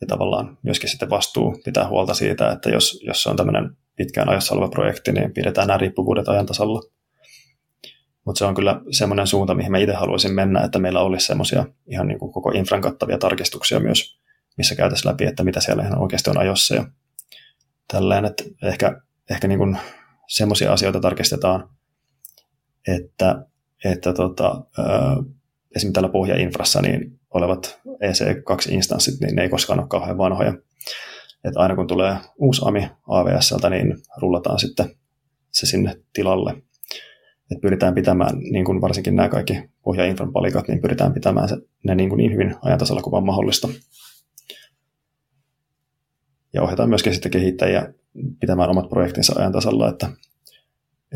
ja 0.00 0.06
tavallaan 0.06 0.58
myöskin 0.62 0.90
sitten 0.90 1.10
vastuu 1.10 1.60
pitää 1.64 1.88
huolta 1.88 2.14
siitä, 2.14 2.52
että 2.52 2.70
jos, 2.70 3.00
jos 3.06 3.22
se 3.22 3.30
on 3.30 3.36
tämmöinen 3.36 3.76
pitkään 3.96 4.28
ajassa 4.28 4.54
oleva 4.54 4.68
projekti, 4.68 5.12
niin 5.12 5.32
pidetään 5.32 5.66
nämä 5.66 5.78
riippuvuudet 5.78 6.28
ajan 6.28 6.46
tasalla. 6.46 6.82
Mutta 8.28 8.38
se 8.38 8.44
on 8.44 8.54
kyllä 8.54 8.80
semmoinen 8.90 9.26
suunta, 9.26 9.54
mihin 9.54 9.70
mä 9.70 9.78
itse 9.78 9.94
haluaisin 9.94 10.34
mennä, 10.34 10.60
että 10.60 10.78
meillä 10.78 11.00
olisi 11.00 11.26
semmoisia 11.26 11.66
ihan 11.86 12.08
niin 12.08 12.18
kuin 12.18 12.32
koko 12.32 12.50
infran 12.50 12.80
kattavia 12.80 13.18
tarkistuksia 13.18 13.80
myös, 13.80 14.18
missä 14.56 14.74
käytäisiin 14.74 15.10
läpi, 15.10 15.24
että 15.24 15.44
mitä 15.44 15.60
siellä 15.60 15.82
ihan 15.82 15.98
oikeasti 15.98 16.30
on 16.30 16.38
ajossa 16.38 16.74
ja 16.74 16.84
tälleen, 17.92 18.24
että 18.24 18.44
ehkä, 18.62 19.00
ehkä 19.30 19.48
niin 19.48 19.58
kuin 19.58 19.78
semmoisia 20.26 20.72
asioita 20.72 21.00
tarkistetaan, 21.00 21.68
että, 22.88 23.46
että 23.84 24.12
tota, 24.12 24.64
esimerkiksi 25.76 25.92
tällä 25.92 26.08
pohjainfrassa 26.08 26.82
niin 26.82 27.20
olevat 27.34 27.80
EC2-instanssit, 27.86 29.20
niin 29.20 29.36
ne 29.36 29.42
ei 29.42 29.48
koskaan 29.48 29.80
ole 29.80 29.88
kauhean 29.88 30.18
vanhoja. 30.18 30.54
Että 31.44 31.60
aina 31.60 31.76
kun 31.76 31.86
tulee 31.86 32.16
uusi 32.38 32.62
AMI 32.64 32.90
AVSltä, 33.08 33.70
niin 33.70 33.94
rullataan 34.16 34.58
sitten 34.58 34.96
se 35.50 35.66
sinne 35.66 36.00
tilalle. 36.12 36.67
Et 37.52 37.60
pyritään 37.60 37.94
pitämään, 37.94 38.38
niin 38.38 38.64
kuin 38.64 38.80
varsinkin 38.80 39.16
nämä 39.16 39.28
kaikki 39.28 39.62
pohjainfran 39.82 40.32
palikat, 40.32 40.68
niin 40.68 40.80
pyritään 40.80 41.12
pitämään 41.12 41.48
se, 41.48 41.56
ne 41.84 41.94
niin, 41.94 42.08
kuin 42.08 42.16
niin 42.16 42.32
hyvin 42.32 42.54
ajantasalla 42.62 43.02
kuin 43.02 43.12
vaan 43.12 43.26
mahdollista. 43.26 43.68
Ja 46.52 46.62
ohjataan 46.62 46.88
myöskin 46.88 47.12
sitten 47.12 47.32
kehittäjiä 47.32 47.94
pitämään 48.40 48.70
omat 48.70 48.88
projektinsa 48.88 49.34
ajantasalla, 49.36 49.88
että, 49.88 50.08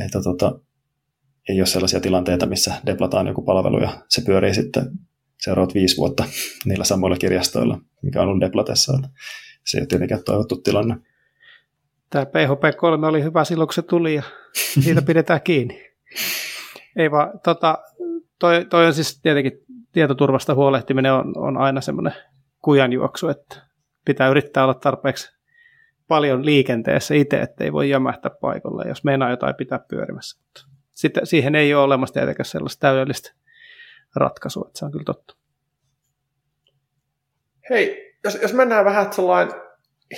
että 0.05 0.23
tota, 0.23 0.59
ei 1.49 1.61
ole 1.61 1.67
sellaisia 1.67 2.01
tilanteita, 2.01 2.47
missä 2.47 2.75
deplataan 2.87 3.27
joku 3.27 3.43
palvelu 3.43 3.81
ja 3.81 4.03
se 4.09 4.23
pyörii 4.27 4.55
sitten 4.55 4.91
seuraavat 5.41 5.75
viisi 5.75 5.97
vuotta 5.97 6.25
niillä 6.65 6.85
samoilla 6.85 7.17
kirjastoilla, 7.17 7.81
mikä 8.03 8.23
on 8.23 8.29
ollut 8.29 8.41
deplatessa. 8.41 8.93
Se 9.65 9.79
ei 9.79 9.81
ole 9.81 9.87
tietenkään 9.87 10.25
toivottu 10.25 10.57
tilanne. 10.57 10.97
Tämä 12.11 12.25
PHP3 12.25 13.05
oli 13.05 13.23
hyvä 13.23 13.45
silloin, 13.45 13.69
kun 13.69 13.75
se 13.75 13.83
tuli 13.83 14.15
ja 14.15 14.23
siitä 14.85 15.03
pidetään 15.03 15.41
kiinni. 15.43 15.92
Ei 16.97 17.11
vaan, 17.11 17.41
tota, 17.45 17.79
toi, 18.39 18.65
toi 18.65 18.87
on 18.87 18.95
siis 18.95 19.21
tietenkin 19.21 19.53
tietoturvasta 19.93 20.55
huolehtiminen 20.55 21.13
on, 21.13 21.33
on 21.37 21.57
aina 21.57 21.81
semmoinen 21.81 22.13
kujanjuoksu, 22.63 23.29
että 23.29 23.57
pitää 24.05 24.29
yrittää 24.29 24.65
olla 24.65 24.75
tarpeeksi 24.75 25.37
paljon 26.09 26.45
liikenteessä 26.45 27.15
itse, 27.15 27.41
ettei 27.41 27.73
voi 27.73 27.91
jämähtää 27.91 28.31
paikalle, 28.41 28.89
jos 28.89 29.05
meinaa 29.05 29.31
jotain 29.31 29.55
pitää 29.55 29.79
pyörimässä. 29.89 30.41
Mutta 30.41 30.61
siihen 31.25 31.55
ei 31.55 31.75
ole 31.75 31.85
olemassa 31.85 32.13
tietenkään 32.15 32.45
sellaista 32.45 32.81
täydellistä 32.81 33.33
ratkaisua, 34.17 34.65
että 34.67 34.79
se 34.79 34.85
on 34.85 34.93
kyllä 34.93 35.05
totta. 35.05 35.37
Hei, 37.71 38.17
jos, 38.25 38.39
jos 38.43 38.55
mennään 38.55 38.85
vähän 38.85 39.13
sellainen 39.13 39.55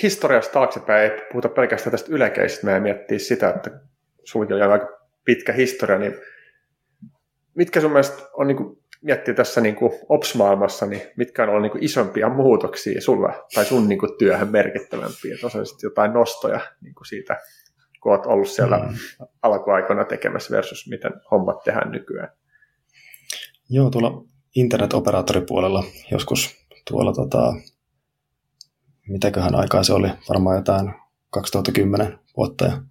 historiasta 0.03 0.53
taaksepäin, 0.53 1.11
ei 1.11 1.21
puhuta 1.31 1.49
pelkästään 1.49 1.91
tästä 1.91 2.11
ylekeisistä, 2.11 2.65
meidän 2.65 2.83
miettiä 2.83 3.19
sitä, 3.19 3.49
että 3.49 3.71
sullakin 4.23 4.55
oli 4.55 4.63
aika 4.63 4.94
pitkä 5.25 5.53
historia, 5.53 5.99
niin 5.99 6.13
mitkä 7.55 7.81
sun 7.81 7.91
mielestä 7.91 8.23
on 8.33 8.47
niin 8.47 8.57
kuin, 8.57 8.77
miettiä 9.01 9.33
tässä 9.33 9.61
niin 9.61 9.75
kuin 9.75 9.91
Ops-maailmassa, 10.09 10.85
niin 10.85 11.01
mitkä 11.17 11.43
on 11.43 11.49
ollut 11.49 11.61
niin 11.61 11.71
kuin 11.71 11.83
isompia 11.83 12.29
muutoksia 12.29 13.01
sulla 13.01 13.45
tai 13.53 13.65
sun 13.65 13.87
niin 13.87 13.99
kuin 13.99 14.17
työhön 14.19 14.51
merkittävämpiä, 14.51 15.35
että 15.35 15.47
on 15.47 15.65
jotain 15.83 16.13
nostoja 16.13 16.59
niin 16.81 16.95
kuin 16.95 17.05
siitä, 17.05 17.37
kun 18.01 18.11
olet 18.11 18.25
ollut 18.25 18.49
siellä 18.49 18.77
mm. 18.77 18.97
alkuaikoina 19.41 20.05
tekemässä 20.05 20.55
versus 20.55 20.89
miten 20.89 21.11
hommat 21.31 21.63
tehdään 21.63 21.91
nykyään. 21.91 22.29
Joo, 23.69 23.89
tuolla 23.89 24.23
internetoperaattoripuolella 24.55 25.83
joskus 26.11 26.67
tuolla, 26.89 27.13
tota, 27.13 27.53
mitäköhän 29.07 29.55
aikaa 29.55 29.83
se 29.83 29.93
oli, 29.93 30.07
varmaan 30.29 30.55
jotain 30.55 30.93
2010 31.29 32.19
vuotta 32.37 32.65
ja 32.65 32.81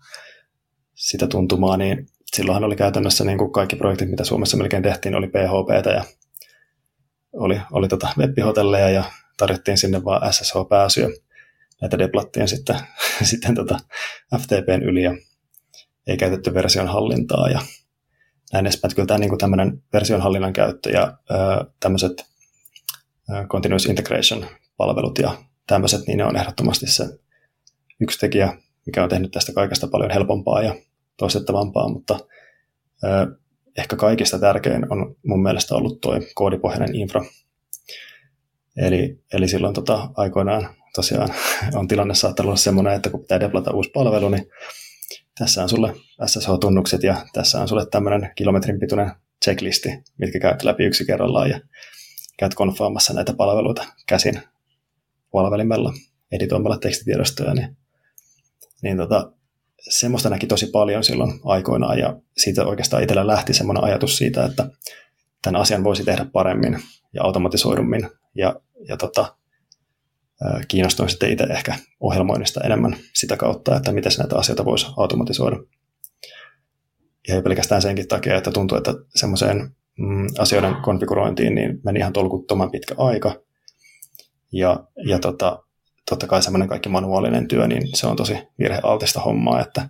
sitä 0.95 1.27
tuntumaa, 1.27 1.77
niin 1.77 2.07
silloinhan 2.35 2.65
oli 2.65 2.77
käytännössä 2.77 3.25
niin 3.25 3.39
kuin 3.39 3.53
kaikki 3.53 3.77
projektit, 3.77 4.11
mitä 4.11 4.25
Suomessa 4.25 4.57
melkein 4.57 4.83
tehtiin, 4.83 5.15
oli 5.15 5.29
PHP 5.29 5.87
ja 5.95 6.05
oli, 7.33 7.61
oli 7.73 7.89
tota 7.89 8.09
webbihotelleja 8.19 8.91
ja 8.91 9.05
tarjottiin 9.37 9.79
sinne 9.79 10.05
vaan 10.05 10.33
SSH-pääsyä. 10.33 11.09
Näitä 11.81 11.99
deplattiin 11.99 12.49
sitten, 12.49 12.77
sitten 13.31 13.55
tota 13.55 13.79
FTPn 14.39 14.83
yli 14.83 15.03
ja 15.03 15.17
ei 16.07 16.17
käytetty 16.17 16.55
version 16.55 16.89
hallintaa 16.89 17.49
ja 17.49 17.61
näin 18.53 18.67
edespäin. 18.67 18.95
Kyllä 18.95 19.07
tämä 19.07 19.19
niin 19.19 19.29
kuin 19.29 19.39
tämmöinen 19.39 19.83
version 19.93 20.21
hallinnan 20.21 20.53
käyttö 20.53 20.91
ja 20.91 21.19
ö, 21.31 21.35
tämmöiset 21.81 22.27
ö, 23.31 23.47
continuous 23.47 23.87
integration-palvelut 23.87 25.19
ja 25.19 25.39
tämmöiset, 25.67 26.07
niin 26.07 26.19
ne 26.19 26.25
on 26.25 26.37
ehdottomasti 26.37 26.87
se 26.87 27.05
yksi 28.01 28.19
tekijä, 28.19 28.57
mikä 28.87 29.03
on 29.03 29.09
tehnyt 29.09 29.31
tästä 29.31 29.53
kaikesta 29.53 29.89
paljon 29.89 30.11
helpompaa 30.11 30.63
ja 30.63 30.75
toistettavampaa, 31.17 31.89
mutta 31.89 32.19
ehkä 33.79 33.97
kaikista 33.97 34.39
tärkein 34.39 34.93
on 34.93 35.17
mun 35.27 35.43
mielestä 35.43 35.75
ollut 35.75 36.01
tuo 36.01 36.21
koodipohjainen 36.35 36.95
infra. 36.95 37.25
Eli, 38.77 39.21
eli 39.33 39.49
silloin 39.49 39.75
tota, 39.75 40.11
aikoinaan 40.17 40.69
tosiaan 40.95 41.29
on 41.79 41.89
tilanne 41.89 42.15
saattanut 42.15 42.49
olla 42.49 42.57
semmoinen, 42.57 42.93
että 42.93 43.11
kun 43.11 43.21
pitää 43.21 43.41
deplata 43.41 43.73
uusi 43.75 43.91
palvelu, 43.91 44.29
niin 44.29 44.47
tässä 45.39 45.63
on 45.63 45.69
sulle 45.69 45.95
SSH-tunnukset 46.27 47.03
ja 47.03 47.27
tässä 47.33 47.61
on 47.61 47.69
sulle 47.69 47.87
tämmöinen 47.87 48.31
kilometrin 48.37 48.81
pituinen 48.81 49.11
checklisti, 49.45 49.89
mitkä 50.19 50.41
käyt 50.41 50.63
läpi 50.63 50.85
yksi 50.85 51.07
kerrallaan 51.07 51.51
ja 51.51 51.61
käyt 52.39 52.55
konfaamassa 52.55 53.15
näitä 53.15 53.33
palveluita 53.33 53.85
käsin 54.07 54.43
palvelimella 55.33 55.93
editoimalla 56.33 56.79
tekstitiedostoja, 56.79 57.55
niin, 57.55 57.77
niin 58.83 58.97
tota, 58.97 59.33
semmoista 59.89 60.31
näki 60.31 60.47
tosi 60.47 60.67
paljon 60.67 61.05
silloin 61.05 61.41
aikoinaan 61.45 61.99
ja 61.99 62.17
siitä 62.37 62.65
oikeastaan 62.65 63.03
itsellä 63.03 63.27
lähti 63.27 63.55
semmoinen 63.55 63.85
ajatus 63.85 64.17
siitä, 64.17 64.45
että 64.45 64.71
tämän 65.43 65.61
asian 65.61 65.85
voisi 65.85 66.05
tehdä 66.05 66.27
paremmin 66.33 66.79
ja 67.13 67.23
automatisoidummin 67.23 68.11
ja, 68.35 68.61
ja 68.89 68.97
tota, 68.97 69.37
kiinnostuin 70.69 71.09
sitten 71.09 71.31
itse 71.31 71.45
ehkä 71.45 71.75
ohjelmoinnista 72.01 72.61
enemmän 72.65 72.97
sitä 73.15 73.37
kautta, 73.37 73.77
että 73.77 73.93
miten 73.93 74.13
näitä 74.19 74.37
asioita 74.37 74.65
voisi 74.65 74.87
automatisoida. 74.97 75.57
Ja 77.29 77.43
pelkästään 77.43 77.83
senkin 77.83 78.09
takia, 78.09 78.37
että 78.37 78.51
tuntuu, 78.51 78.79
että 78.79 78.95
semmoiseen 79.15 79.71
mm, 79.99 80.27
asioiden 80.39 80.75
konfigurointiin 80.75 81.55
niin 81.55 81.81
meni 81.85 81.99
ihan 81.99 82.13
tolkuttoman 82.13 82.71
pitkä 82.71 82.95
aika. 82.99 83.41
Ja, 84.53 84.87
ja 85.07 85.19
tota, 85.19 85.63
totta 86.11 86.27
kai 86.27 86.43
semmoinen 86.43 86.69
kaikki 86.69 86.89
manuaalinen 86.89 87.49
työ, 87.49 87.67
niin 87.67 87.89
se 87.95 88.07
on 88.07 88.17
tosi 88.17 88.39
virhealtista 88.59 89.21
hommaa, 89.21 89.61
että 89.61 89.89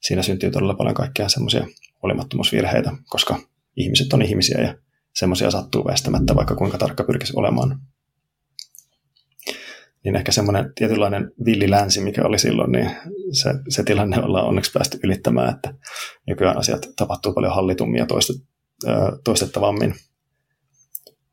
siinä 0.00 0.22
syntyy 0.22 0.50
todella 0.50 0.74
paljon 0.74 0.94
kaikkea 0.94 1.28
semmoisia 1.28 1.66
olimattomuusvirheitä, 2.02 2.92
koska 3.08 3.38
ihmiset 3.76 4.12
on 4.12 4.22
ihmisiä 4.22 4.60
ja 4.60 4.74
semmoisia 5.14 5.50
sattuu 5.50 5.84
väistämättä, 5.84 6.34
vaikka 6.34 6.54
kuinka 6.56 6.78
tarkka 6.78 7.04
pyrkisi 7.04 7.32
olemaan. 7.36 7.80
Niin 10.04 10.16
ehkä 10.16 10.32
semmoinen 10.32 10.72
tietynlainen 10.74 11.32
villilänsi, 11.44 12.00
mikä 12.00 12.22
oli 12.24 12.38
silloin, 12.38 12.72
niin 12.72 12.90
se, 13.32 13.50
se 13.68 13.82
tilanne 13.82 14.22
ollaan 14.22 14.46
onneksi 14.46 14.72
päästy 14.72 14.98
ylittämään, 15.04 15.54
että 15.54 15.74
nykyään 16.26 16.58
asiat 16.58 16.88
tapahtuu 16.96 17.32
paljon 17.32 17.54
hallitummin 17.54 17.98
ja 17.98 18.06
toistet, 18.06 18.36
toistettavammin. 19.24 19.94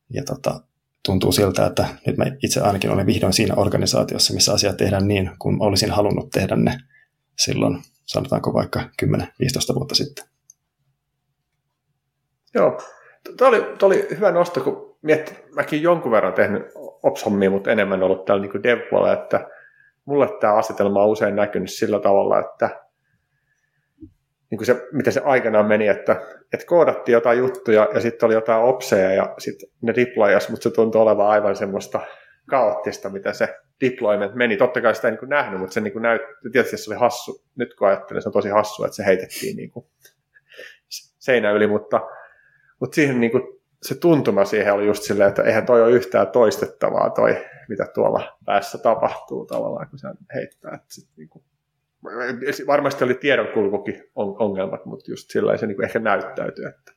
Ja 0.10 0.24
tota, 0.24 0.62
tuntuu 1.06 1.32
siltä, 1.32 1.66
että 1.66 1.86
nyt 2.08 2.18
mä 2.18 2.26
itse 2.44 2.62
ainakin 2.62 2.92
olen 2.92 3.06
vihdoin 3.06 3.34
siinä 3.34 3.56
organisaatiossa, 3.56 4.34
missä 4.34 4.54
asiat 4.54 4.78
tehdään 4.78 5.08
niin, 5.08 5.32
kuin 5.40 5.62
olisin 5.62 5.92
halunnut 5.92 6.30
tehdä 6.30 6.56
ne 6.56 6.78
silloin, 7.40 7.82
sanotaanko 8.06 8.54
vaikka 8.54 8.80
10-15 9.04 9.76
vuotta 9.76 9.96
sitten. 9.96 10.26
Joo, 12.54 12.82
Tuo 13.38 13.48
oli, 13.48 13.62
tuo 13.80 13.88
oli 13.88 14.08
hyvä 14.10 14.32
nosto, 14.32 14.62
kun 14.62 14.98
mietti, 15.02 15.36
mäkin 15.56 15.82
jonkun 15.82 16.12
verran 16.12 16.34
tehnyt 16.34 16.64
ops 17.04 17.26
mutta 17.50 17.72
enemmän 17.72 18.04
ollut 18.04 18.26
täällä 18.26 18.46
niin 18.46 18.64
dev 18.64 18.80
että 19.14 19.48
mulle 20.06 20.30
tämä 20.40 20.54
asetelma 20.54 21.04
on 21.04 21.10
usein 21.10 21.36
näkynyt 21.36 21.72
sillä 21.72 22.00
tavalla, 22.00 22.40
että 22.40 22.85
niin 24.52 24.58
kuin 24.58 24.66
se, 24.66 24.88
miten 24.92 25.14
se 25.14 25.22
aikanaan 25.24 25.66
meni, 25.66 25.88
että, 25.88 26.22
että 26.54 26.66
koodattiin 26.66 27.14
jotain 27.14 27.40
juttuja 27.40 27.88
ja 27.94 28.00
sitten 28.00 28.28
oli 28.28 28.34
jotain 28.34 28.64
opseja 28.64 29.14
ja 29.14 29.36
sitten 29.38 29.70
ne 29.82 29.96
deployas, 29.96 30.50
mutta 30.50 30.64
se 30.64 30.76
tuntui 30.76 31.02
olevan 31.02 31.28
aivan 31.28 31.56
semmoista 31.56 32.02
kaoottista, 32.50 33.10
mitä 33.10 33.34
se 33.34 33.56
deployment 33.82 34.36
meni. 34.36 34.58
Totta 34.58 34.82
kai 34.82 34.96
sitä 34.96 35.08
ei 35.08 35.16
niin 35.16 35.30
nähnyt, 35.30 35.60
mutta 35.60 35.74
se 35.74 35.82
niin 35.82 36.02
näytti, 36.02 36.50
tietysti 36.52 36.78
se 36.78 36.92
oli 36.92 37.00
hassu. 37.00 37.44
Nyt 37.56 37.74
kun 37.74 37.88
ajattelen, 37.88 38.22
se 38.22 38.30
on 38.30 38.34
tosi 38.34 38.50
hassu, 38.50 38.84
että 38.84 38.96
se 38.96 39.06
heitettiin 39.06 39.58
niin 39.58 39.72
kuin 39.72 39.86
seinä 41.20 41.52
yli, 41.52 41.68
mutta, 41.68 42.02
mutta 42.80 42.96
siihen 42.96 43.20
niin 43.20 43.32
kuin, 43.32 43.44
se 43.82 43.96
tuntuma 43.96 44.46
siihen 44.46 44.74
oli 44.74 44.86
just 44.86 45.04
silleen, 45.04 45.30
että 45.30 45.44
eihän 45.44 45.66
toi 45.66 45.82
ole 45.82 45.92
yhtään 45.92 46.28
toistettavaa 46.28 47.10
toi, 47.10 47.46
mitä 47.70 47.86
tuolla 47.94 48.38
päässä 48.46 48.78
tapahtuu 48.78 49.46
tavallaan, 49.46 49.90
kun 49.90 50.00
se 50.00 50.08
heittää. 50.36 50.72
Että 50.76 50.88
sit, 50.88 51.10
niin 51.18 51.30
kuin, 51.30 51.44
varmasti 52.68 53.04
oli 53.04 53.14
tiedonkulkukin 53.14 54.04
ongelmat, 54.16 54.86
mutta 54.86 55.12
just 55.12 55.32
sillä 55.32 55.58
se 55.58 55.68
niin 55.68 55.84
ehkä 55.84 56.00
näyttäytyy. 56.00 56.66
Että. 56.66 56.92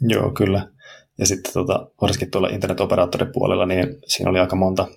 Joo, 0.00 0.30
kyllä. 0.30 0.68
Ja 1.18 1.26
sitten 1.26 1.52
tota, 1.52 1.90
varsinkin 2.00 2.30
tuolla 2.30 2.48
internetoperaattoripuolella, 2.48 3.66
niin 3.66 3.86
siinä 4.06 4.30
oli 4.30 4.38
aika 4.38 4.56
monta, 4.56 4.88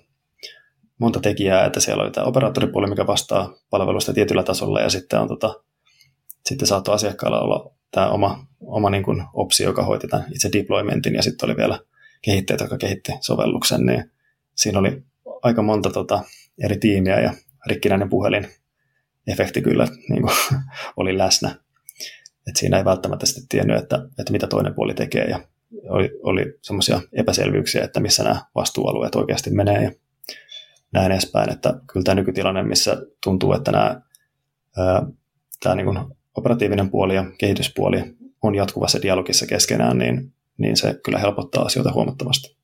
monta 0.98 1.20
tekijää, 1.20 1.66
että 1.66 1.80
siellä 1.80 2.02
oli 2.02 2.10
tämä 2.10 2.26
operaattoripuoli, 2.26 2.90
mikä 2.90 3.06
vastaa 3.06 3.54
palvelusta 3.70 4.12
tietyllä 4.12 4.42
tasolla, 4.42 4.80
ja 4.80 4.90
sitten 4.90 5.20
on 5.20 5.28
tota, 5.28 5.54
sitten 6.46 6.68
saattoi 6.68 6.94
asiakkaalla 6.94 7.40
olla 7.40 7.70
tämä 7.90 8.10
oma, 8.10 8.46
oma 8.60 8.90
niin 8.90 9.02
kuin 9.02 9.22
opsi, 9.32 9.64
joka 9.64 9.82
hoiti 9.82 10.08
tämän 10.08 10.26
itse 10.34 10.48
deploymentin, 10.52 11.14
ja 11.14 11.22
sitten 11.22 11.48
oli 11.48 11.56
vielä 11.56 11.78
kehittäjät, 12.22 12.60
joka 12.60 12.78
kehitti 12.78 13.12
sovelluksen, 13.20 13.86
niin 13.86 14.10
siinä 14.54 14.78
oli 14.78 15.02
aika 15.42 15.62
monta 15.62 15.90
tota, 15.90 16.22
eri 16.64 16.78
tiimiä, 16.78 17.20
ja 17.20 17.32
rikkinäinen 17.66 18.08
puhelin 18.08 18.48
efekti 19.26 19.62
kyllä 19.62 19.88
niin 20.08 20.22
kuin, 20.22 20.34
oli 20.96 21.18
läsnä. 21.18 21.54
Et 22.48 22.56
siinä 22.56 22.78
ei 22.78 22.84
välttämättä 22.84 23.26
sitten 23.26 23.48
tiennyt, 23.48 23.82
että, 23.82 23.96
että 24.18 24.32
mitä 24.32 24.46
toinen 24.46 24.74
puoli 24.74 24.94
tekee, 24.94 25.24
ja 25.24 25.40
oli, 25.88 26.10
oli 26.22 26.58
semmoisia 26.62 27.00
epäselvyyksiä, 27.12 27.84
että 27.84 28.00
missä 28.00 28.22
nämä 28.22 28.44
vastuualueet 28.54 29.14
oikeasti 29.14 29.50
menee, 29.50 29.82
ja 29.82 29.90
näin 30.92 31.12
edespäin, 31.12 31.52
että 31.52 31.74
kyllä 31.92 32.04
tämä 32.04 32.14
nykytilanne, 32.14 32.62
missä 32.62 33.02
tuntuu, 33.24 33.52
että 33.52 33.72
nämä, 33.72 34.00
ää, 34.76 35.06
tämä 35.62 35.74
niin 35.74 35.86
kuin 35.86 35.98
operatiivinen 36.34 36.90
puoli 36.90 37.14
ja 37.14 37.24
kehityspuoli 37.38 38.16
on 38.42 38.54
jatkuvassa 38.54 39.02
dialogissa 39.02 39.46
keskenään, 39.46 39.98
niin, 39.98 40.32
niin 40.58 40.76
se 40.76 41.00
kyllä 41.04 41.18
helpottaa 41.18 41.64
asioita 41.64 41.92
huomattavasti. 41.92 42.56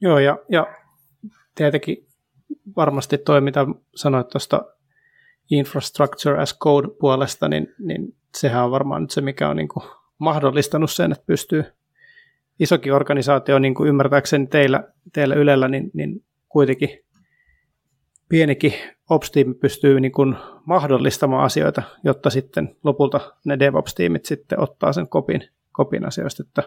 Joo, 0.00 0.18
ja, 0.18 0.38
ja 0.48 0.66
tietenkin 1.60 2.06
varmasti 2.76 3.18
toi, 3.18 3.40
mitä 3.40 3.66
sanoit 3.94 4.28
tuosta 4.28 4.64
infrastructure 5.50 6.42
as 6.42 6.58
code 6.58 6.88
puolesta, 7.00 7.48
niin, 7.48 7.74
niin 7.78 8.16
sehän 8.36 8.64
on 8.64 8.70
varmaan 8.70 9.02
nyt 9.02 9.10
se, 9.10 9.20
mikä 9.20 9.48
on 9.48 9.56
niin 9.56 9.68
kuin 9.68 9.84
mahdollistanut 10.18 10.90
sen, 10.90 11.12
että 11.12 11.24
pystyy 11.26 11.64
isokin 12.60 12.94
organisaatio, 12.94 13.58
niin 13.58 13.74
kuin 13.74 13.88
ymmärtääkseni 13.88 14.46
teillä, 14.46 14.84
teillä 15.12 15.34
Ylellä, 15.34 15.68
niin, 15.68 15.90
niin 15.94 16.24
kuitenkin 16.48 16.88
pienikin 18.28 18.74
Ops-tiimi 19.10 19.54
pystyy 19.54 20.00
niin 20.00 20.12
kuin 20.12 20.36
mahdollistamaan 20.64 21.44
asioita, 21.44 21.82
jotta 22.04 22.30
sitten 22.30 22.76
lopulta 22.84 23.20
ne 23.44 23.58
DevOps-tiimit 23.58 24.24
sitten 24.24 24.60
ottaa 24.60 24.92
sen 24.92 25.08
kopin, 25.08 25.48
kopin 25.72 26.06
asioista. 26.06 26.42
Että, 26.46 26.62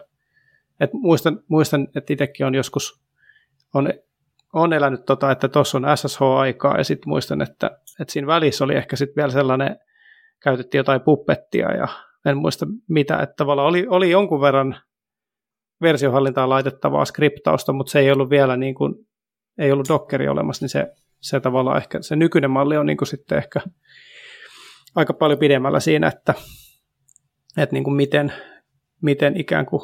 että 0.80 0.96
muistan, 0.96 1.40
muistan, 1.48 1.88
että 1.94 2.12
itsekin 2.12 2.46
on 2.46 2.54
joskus 2.54 3.04
on, 3.74 3.88
on 4.54 4.72
elänyt 4.72 5.04
tota, 5.06 5.30
että 5.30 5.48
tuossa 5.48 5.78
on 5.78 5.84
SSH-aikaa 5.96 6.78
ja 6.78 6.84
sitten 6.84 7.08
muistan, 7.08 7.42
että, 7.42 7.66
että 8.00 8.12
siinä 8.12 8.26
välissä 8.26 8.64
oli 8.64 8.74
ehkä 8.74 8.96
sitten 8.96 9.16
vielä 9.16 9.32
sellainen, 9.32 9.76
käytettiin 10.42 10.78
jotain 10.78 11.00
puppettia 11.00 11.72
ja 11.72 11.88
en 12.26 12.36
muista 12.36 12.66
mitä, 12.88 13.18
että 13.18 13.34
tavallaan 13.36 13.68
oli, 13.68 13.86
oli 13.88 14.10
jonkun 14.10 14.40
verran 14.40 14.76
versiohallintaan 15.82 16.48
laitettavaa 16.50 17.04
skriptausta, 17.04 17.72
mutta 17.72 17.90
se 17.90 17.98
ei 17.98 18.10
ollut 18.10 18.30
vielä 18.30 18.56
niin 18.56 18.74
kuin, 18.74 18.94
ei 19.58 19.72
ollut 19.72 19.88
Dockeri 19.88 20.28
olemassa, 20.28 20.64
niin 20.64 20.70
se 20.70 20.92
se 21.24 21.40
tavallaan 21.40 21.76
ehkä, 21.76 22.02
se 22.02 22.16
nykyinen 22.16 22.50
malli 22.50 22.76
on 22.76 22.86
niin 22.86 22.96
kuin 22.96 23.08
sitten 23.08 23.38
ehkä 23.38 23.60
aika 24.94 25.12
paljon 25.12 25.38
pidemmällä 25.38 25.80
siinä, 25.80 26.08
että, 26.08 26.34
että 27.56 27.72
niin 27.72 27.84
kuin 27.84 27.96
miten, 27.96 28.32
miten 29.02 29.40
ikään 29.40 29.66
kuin 29.66 29.82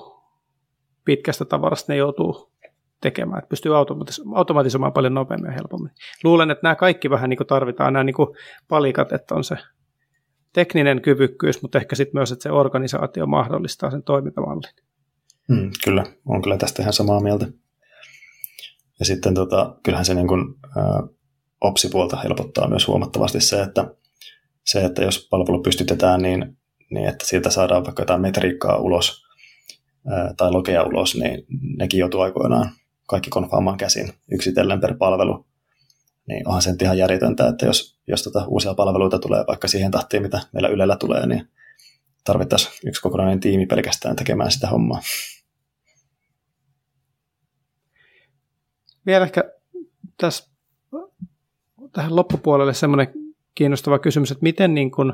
pitkästä 1.05 1.45
tavarasta 1.45 1.93
ne 1.93 1.97
joutuu 1.97 2.50
tekemään, 3.01 3.39
että 3.39 3.49
pystyy 3.49 3.73
automatis- 3.73 4.23
automatisoimaan 4.35 4.93
paljon 4.93 5.15
nopeammin 5.15 5.49
ja 5.49 5.55
helpommin. 5.55 5.93
Luulen, 6.25 6.51
että 6.51 6.61
nämä 6.63 6.75
kaikki 6.75 7.11
vähän 7.11 7.31
niin 7.31 7.37
kuin 7.37 7.47
tarvitaan, 7.47 7.93
nämä 7.93 8.05
niin 8.05 8.15
kuin 8.15 8.29
palikat, 8.69 9.13
että 9.13 9.35
on 9.35 9.45
se 9.45 9.57
tekninen 10.53 11.03
kyvykkyys, 11.03 11.63
mutta 11.63 11.79
ehkä 11.79 11.97
sitten 11.97 12.19
myös, 12.19 12.33
että 12.33 12.43
se 12.43 12.51
organisaatio 12.51 13.27
mahdollistaa 13.27 13.91
sen 13.91 14.03
toimintamallin. 14.03 14.73
Mm, 15.49 15.71
kyllä, 15.85 16.05
on 16.27 16.43
kyllä 16.43 16.57
tästä 16.57 16.83
ihan 16.83 16.93
samaa 16.93 17.21
mieltä. 17.21 17.47
Ja 18.99 19.05
sitten 19.07 19.35
tota, 19.35 19.77
kyllähän 19.83 20.05
se 20.05 20.15
niin 20.15 20.29
kuin, 20.29 20.55
äh, 20.65 21.09
opsipuolta 21.61 22.17
helpottaa 22.17 22.69
myös 22.69 22.89
huomattavasti 22.89 23.41
se, 23.41 23.63
että, 23.63 23.95
se, 24.65 24.85
että 24.85 25.03
jos 25.03 25.29
palvelu 25.31 25.63
pystytetään, 25.63 26.23
niin, 26.23 26.57
niin 26.91 27.09
että 27.09 27.27
sieltä 27.27 27.51
saadaan 27.51 27.85
vaikka 27.85 28.03
jotain 28.03 28.21
metriikkaa 28.21 28.77
ulos 28.77 29.25
ää, 30.11 30.35
tai 30.37 30.51
logeja 30.51 30.83
ulos, 30.83 31.15
niin 31.15 31.47
nekin 31.79 32.01
joutuu 32.01 32.21
aikoinaan 32.21 32.71
kaikki 33.11 33.31
konfaamaan 33.31 33.77
käsin 33.77 34.13
yksitellen 34.33 34.81
per 34.81 34.95
palvelu. 34.97 35.47
Niin 36.29 36.49
onhan 36.49 36.63
se 36.63 36.75
ihan 36.83 36.99
järjetöntä, 36.99 37.49
että 37.49 37.67
jos, 37.67 38.01
jos 38.07 38.23
tota 38.23 38.45
uusia 38.49 38.75
palveluita 38.75 39.19
tulee 39.19 39.45
vaikka 39.49 39.69
siihen 39.69 39.91
tahtiin, 39.91 40.23
mitä 40.23 40.41
meillä 40.53 40.69
Ylellä 40.69 40.97
tulee, 40.97 41.27
niin 41.27 41.49
tarvittaisiin 42.25 42.89
yksi 42.89 43.03
kokonainen 43.03 43.41
tiimi 43.41 43.67
pelkästään 43.67 44.17
tekemään 44.17 44.51
sitä 44.51 44.69
hommaa. 44.69 45.01
Vielä 49.07 49.25
ehkä 49.25 49.45
tässä 50.17 50.51
tähän 51.93 52.17
loppupuolelle 52.17 52.75
semmoinen 52.75 53.13
kiinnostava 53.55 53.99
kysymys, 53.99 54.31
että 54.31 54.43
miten 54.43 54.75
niin 54.75 54.91
kuin, 54.91 55.13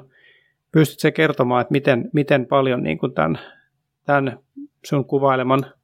pystyt 0.73 1.01
se 1.01 1.11
kertomaan, 1.11 1.61
että 1.61 1.73
miten, 1.73 2.11
miten 2.13 2.47
paljon 2.47 2.83
niin 2.83 2.99
kuin 2.99 3.15
tämän, 3.15 3.39
tämän 4.05 4.39
sun 4.85 5.05
kuvaileman 5.05 5.76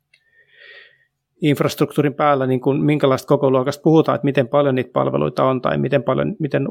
infrastruktuurin 1.43 2.15
päällä, 2.15 2.47
niin 2.47 2.61
kuin, 2.61 2.85
minkälaista 2.85 3.27
koko 3.27 3.51
luokasta 3.51 3.83
puhutaan, 3.83 4.17
että 4.17 4.25
miten 4.25 4.49
paljon 4.49 4.75
niitä 4.75 4.91
palveluita 4.93 5.45
on 5.45 5.61
tai 5.61 5.79
miten 5.79 6.03
paljon, 6.03 6.37
miten, 6.39 6.69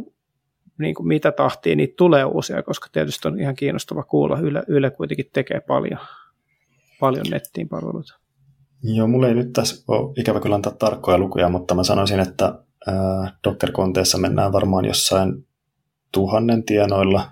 niin 0.79 0.95
kuin, 0.95 1.07
mitä 1.07 1.31
tahtia 1.31 1.75
niitä 1.75 1.93
tulee 1.97 2.25
uusia, 2.25 2.63
koska 2.63 2.87
tietysti 2.91 3.27
on 3.27 3.39
ihan 3.39 3.55
kiinnostava 3.55 4.03
kuulla. 4.03 4.39
Yle, 4.39 4.63
Yle 4.67 4.91
kuitenkin 4.91 5.29
tekee 5.33 5.59
paljon, 5.59 5.99
paljon 6.99 7.25
nettiin 7.29 7.69
palveluita. 7.69 8.17
Joo, 8.83 9.07
mulla 9.07 9.27
ei 9.27 9.33
nyt 9.33 9.53
tässä 9.53 9.83
ole 9.87 10.13
ikävä 10.17 10.39
kyllä 10.39 10.55
antaa 10.55 10.73
tarkkoja 10.73 11.17
lukuja, 11.17 11.49
mutta 11.49 11.75
mä 11.75 11.83
sanoisin, 11.83 12.19
että 12.19 12.63
Docker-konteessa 13.43 14.17
mennään 14.17 14.51
varmaan 14.51 14.85
jossain 14.85 15.47
tuhannen 16.11 16.63
tienoilla, 16.63 17.31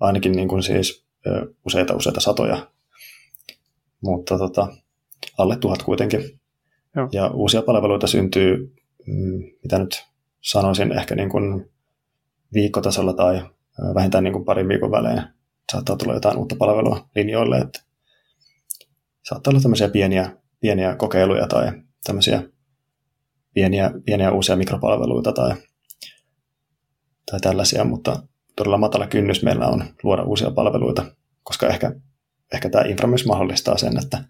ainakin 0.00 0.32
niin 0.32 0.48
kuin 0.48 0.62
siis 0.62 1.06
useita 1.66 1.94
useita 1.94 2.20
satoja, 2.20 2.66
mutta 4.02 4.38
tota, 4.38 4.68
alle 5.38 5.56
tuhat 5.56 5.82
kuitenkin. 5.82 6.41
Ja 7.12 7.28
uusia 7.28 7.62
palveluita 7.62 8.06
syntyy, 8.06 8.74
mm, 9.06 9.42
mitä 9.62 9.78
nyt 9.78 10.04
sanoisin, 10.40 10.92
ehkä 10.92 11.14
niin 11.14 11.30
kuin 11.30 11.70
viikkotasolla 12.54 13.12
tai 13.12 13.42
vähintään 13.94 14.24
niin 14.24 14.32
kuin 14.32 14.44
parin 14.44 14.68
viikon 14.68 14.90
välein 14.90 15.22
saattaa 15.72 15.96
tulla 15.96 16.14
jotain 16.14 16.36
uutta 16.36 16.56
palvelua 16.58 17.08
linjoille. 17.14 17.58
Että 17.58 17.80
saattaa 19.28 19.50
olla 19.50 19.60
tämmöisiä 19.60 19.88
pieniä, 19.88 20.36
pieniä 20.60 20.96
kokeiluja 20.96 21.46
tai 21.46 21.72
tämmöisiä 22.04 22.42
pieniä, 23.54 23.90
pieniä 24.04 24.32
uusia 24.32 24.56
mikropalveluita 24.56 25.32
tai, 25.32 25.54
tai 27.30 27.40
tällaisia, 27.40 27.84
mutta 27.84 28.22
todella 28.56 28.78
matala 28.78 29.06
kynnys 29.06 29.42
meillä 29.42 29.68
on 29.68 29.84
luoda 30.02 30.22
uusia 30.22 30.50
palveluita, 30.50 31.04
koska 31.42 31.68
ehkä, 31.68 31.92
ehkä 32.54 32.70
tämä 32.70 32.84
infra 32.84 33.08
myös 33.08 33.26
mahdollistaa 33.26 33.78
sen, 33.78 33.98
että 34.04 34.24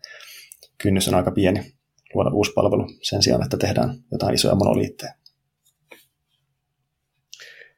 kynnys 0.78 1.08
on 1.08 1.14
aika 1.14 1.30
pieni 1.30 1.72
luoda 2.14 2.30
uusi 2.30 2.52
palvelu 2.52 2.86
sen 3.02 3.22
sijaan, 3.22 3.42
että 3.42 3.56
tehdään 3.56 3.94
jotain 4.12 4.34
isoja 4.34 4.54
monoliittejä. 4.54 5.14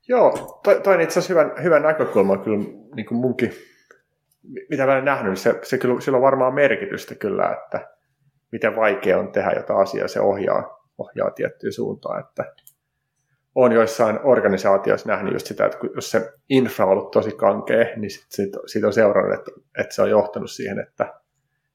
Joo, 0.08 0.60
toi, 0.64 0.80
toi 0.80 0.94
on 0.94 1.00
itse 1.00 1.18
asiassa 1.18 1.40
hyvä, 1.40 1.62
hyvä 1.62 1.80
näkökulma 1.80 2.36
kyllä 2.36 2.64
niin 2.96 3.06
kuin 3.06 3.20
munkin, 3.20 3.52
mitä 4.70 4.86
mä 4.86 4.98
en 4.98 5.04
nähnyt, 5.04 5.30
niin 5.30 5.36
se, 5.36 5.60
se 5.62 5.78
kyllä, 5.78 6.00
sillä 6.00 6.16
on 6.16 6.22
varmaan 6.22 6.54
merkitystä 6.54 7.14
kyllä, 7.14 7.52
että 7.52 7.88
miten 8.52 8.76
vaikea 8.76 9.18
on 9.18 9.32
tehdä 9.32 9.52
jotain 9.56 9.80
asiaa, 9.80 10.08
se 10.08 10.20
ohjaa 10.20 10.84
ohjaa 10.98 11.30
tiettyyn 11.30 11.72
suuntaan. 11.72 12.20
Että 12.20 12.54
on 13.54 13.72
joissain 13.72 14.18
organisaatioissa 14.24 15.08
nähnyt 15.08 15.32
just 15.32 15.46
sitä, 15.46 15.66
että 15.66 15.78
jos 15.94 16.10
se 16.10 16.32
infra 16.48 16.84
on 16.86 16.92
ollut 16.92 17.10
tosi 17.10 17.30
kankea, 17.30 17.84
niin 17.96 18.10
sit, 18.10 18.52
sit, 18.66 18.84
on 18.84 18.92
seurannut, 18.92 19.38
että, 19.38 19.50
että 19.78 19.94
se 19.94 20.02
on 20.02 20.10
johtanut 20.10 20.50
siihen, 20.50 20.78
että 20.78 21.20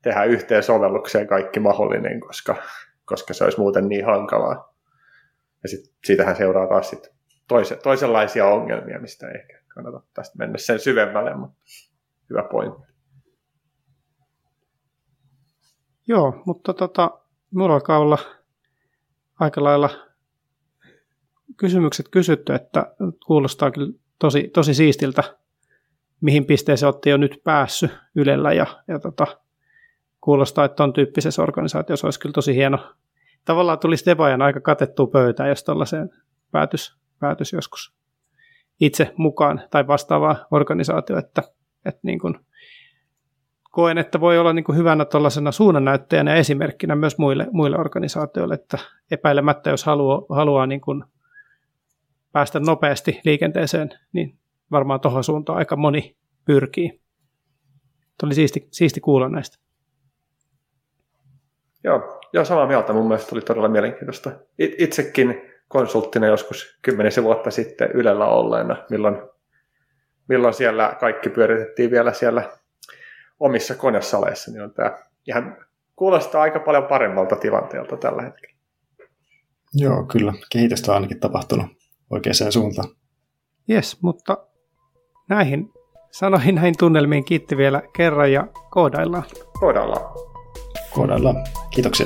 tehdään 0.02 0.30
yhteen 0.30 0.64
sovellukseen 0.64 1.28
kaikki 1.28 1.60
mahdollinen, 1.60 2.20
koska, 2.20 2.56
koska 3.06 3.34
se 3.34 3.44
olisi 3.44 3.60
muuten 3.60 3.90
niin 3.90 4.06
hankalaa. 4.06 4.74
Ja 5.64 5.70
sit, 5.70 5.94
siitähän 6.06 6.36
seuraa 6.36 6.68
taas 6.68 6.90
sit 6.90 7.10
toise, 7.48 7.76
toisenlaisia 7.76 8.46
ongelmia, 8.46 9.00
mistä 9.00 9.28
ei 9.28 9.36
ehkä 9.36 9.60
kannata 9.68 10.02
tästä 10.14 10.38
mennä 10.38 10.58
sen 10.58 10.80
syvemmälle, 10.80 11.36
mutta 11.36 11.58
hyvä 12.30 12.44
pointti. 12.44 12.90
Joo, 16.08 16.42
mutta 16.46 16.74
tota, 16.74 17.20
mulla 17.52 17.74
alkaa 17.74 18.00
olla 18.00 18.18
aika 19.40 19.64
lailla 19.64 19.90
kysymykset 21.58 22.10
kysytty, 22.10 22.54
että 22.54 22.96
kuulostaa 23.26 23.72
kyllä 23.72 23.94
tosi, 24.20 24.48
tosi 24.48 24.74
siistiltä, 24.74 25.24
mihin 26.22 26.46
pisteeseen 26.46 26.88
olette 26.88 27.10
jo 27.10 27.18
nyt 27.18 27.42
päässyt 27.44 27.92
Ylellä 28.16 28.54
ja, 28.54 28.66
ja 28.88 29.00
tota, 29.00 29.28
kuulostaa, 30.22 30.66
että 30.66 30.84
on 30.84 30.94
tyyppisessä 30.94 31.44
organisaatiossa 31.44 32.08
olisi 32.08 32.20
kyllä 32.20 32.34
tosi 32.34 32.56
hieno. 32.56 32.94
Tavallaan 33.46 33.80
tulisi 33.80 34.06
devajan 34.06 34.42
aika 34.42 34.60
katettua 34.60 35.08
pöytään, 35.08 35.50
jos 35.50 35.64
tällaiseen 35.64 36.10
päätys, 36.52 36.98
päätys 37.20 37.54
joskus 37.54 38.00
itse 38.80 39.14
mukaan 39.18 39.62
tai 39.70 39.88
vastaavaa 39.88 40.46
organisaatio, 40.52 41.18
että, 41.18 41.44
että 41.86 42.00
niin 42.04 42.20
kuin 42.20 42.36
koen, 43.72 43.98
että 43.98 44.20
voi 44.20 44.38
olla 44.38 44.54
niin 44.54 44.64
kuin 44.64 44.78
hyvänä 44.78 45.06
tuollaisena 45.06 45.52
suunnannäyttäjänä 45.52 46.32
ja 46.32 46.38
esimerkkinä 46.38 46.96
myös 46.96 47.18
muille, 47.18 47.48
muille 47.52 47.78
organisaatioille, 47.78 48.54
että 48.54 48.78
epäilemättä 49.12 49.70
jos 49.70 49.84
haluaa, 49.84 50.22
haluaa 50.30 50.66
niin 50.68 50.82
kuin 50.82 51.04
päästä 52.32 52.60
nopeasti 52.60 53.22
liikenteeseen, 53.26 53.90
niin 54.14 54.38
varmaan 54.72 55.00
tuohon 55.00 55.24
suuntaan 55.24 55.58
aika 55.58 55.76
moni 55.76 56.18
pyrkii. 56.46 56.90
Tuo 58.20 58.28
oli 58.28 58.36
siisti, 58.36 58.68
siisti 58.72 59.02
kuulla 59.02 59.30
näistä. 59.30 59.69
Joo, 61.84 62.22
joo, 62.34 62.46
samaa 62.46 62.68
mieltä. 62.68 62.94
Mun 62.94 63.08
mielestä 63.08 63.36
oli 63.36 63.42
todella 63.42 63.70
mielenkiintoista. 63.70 64.32
Itsekin 64.58 65.42
konsulttina 65.68 66.28
joskus 66.28 66.80
kymmenisen 66.82 67.24
vuotta 67.24 67.52
sitten 67.52 67.92
Ylellä 67.92 68.26
olleena, 68.26 68.86
milloin, 68.90 69.22
milloin 70.30 70.54
siellä 70.54 70.98
kaikki 71.00 71.30
pyöritettiin 71.30 71.92
vielä 71.92 72.14
siellä 72.14 72.50
omissa 73.40 73.76
konesaleissa, 73.76 74.52
niin 74.52 74.62
on 74.62 74.74
tämä 74.74 74.98
ihan 75.28 75.58
kuulostaa 75.96 76.42
aika 76.42 76.60
paljon 76.60 76.84
paremmalta 76.84 77.36
tilanteelta 77.36 77.98
tällä 77.98 78.22
hetkellä. 78.22 78.56
Joo, 79.74 80.06
kyllä. 80.06 80.34
Kehitystä 80.52 80.92
on 80.92 80.96
ainakin 80.96 81.20
tapahtunut 81.20 81.66
oikeaan 82.10 82.52
suuntaan. 82.52 82.90
Yes, 83.70 84.02
mutta 84.02 84.38
näihin 85.30 85.70
sanoihin, 86.12 86.56
näihin 86.56 86.78
tunnelmiin 86.78 87.26
kiitti 87.26 87.58
vielä 87.58 87.82
kerran 87.96 88.32
ja 88.32 88.48
koodaillaan. 88.70 89.24
Koodaillaan. 89.60 90.29
Koodaillaan. 90.94 91.36
Kiitoksia. 91.72 92.06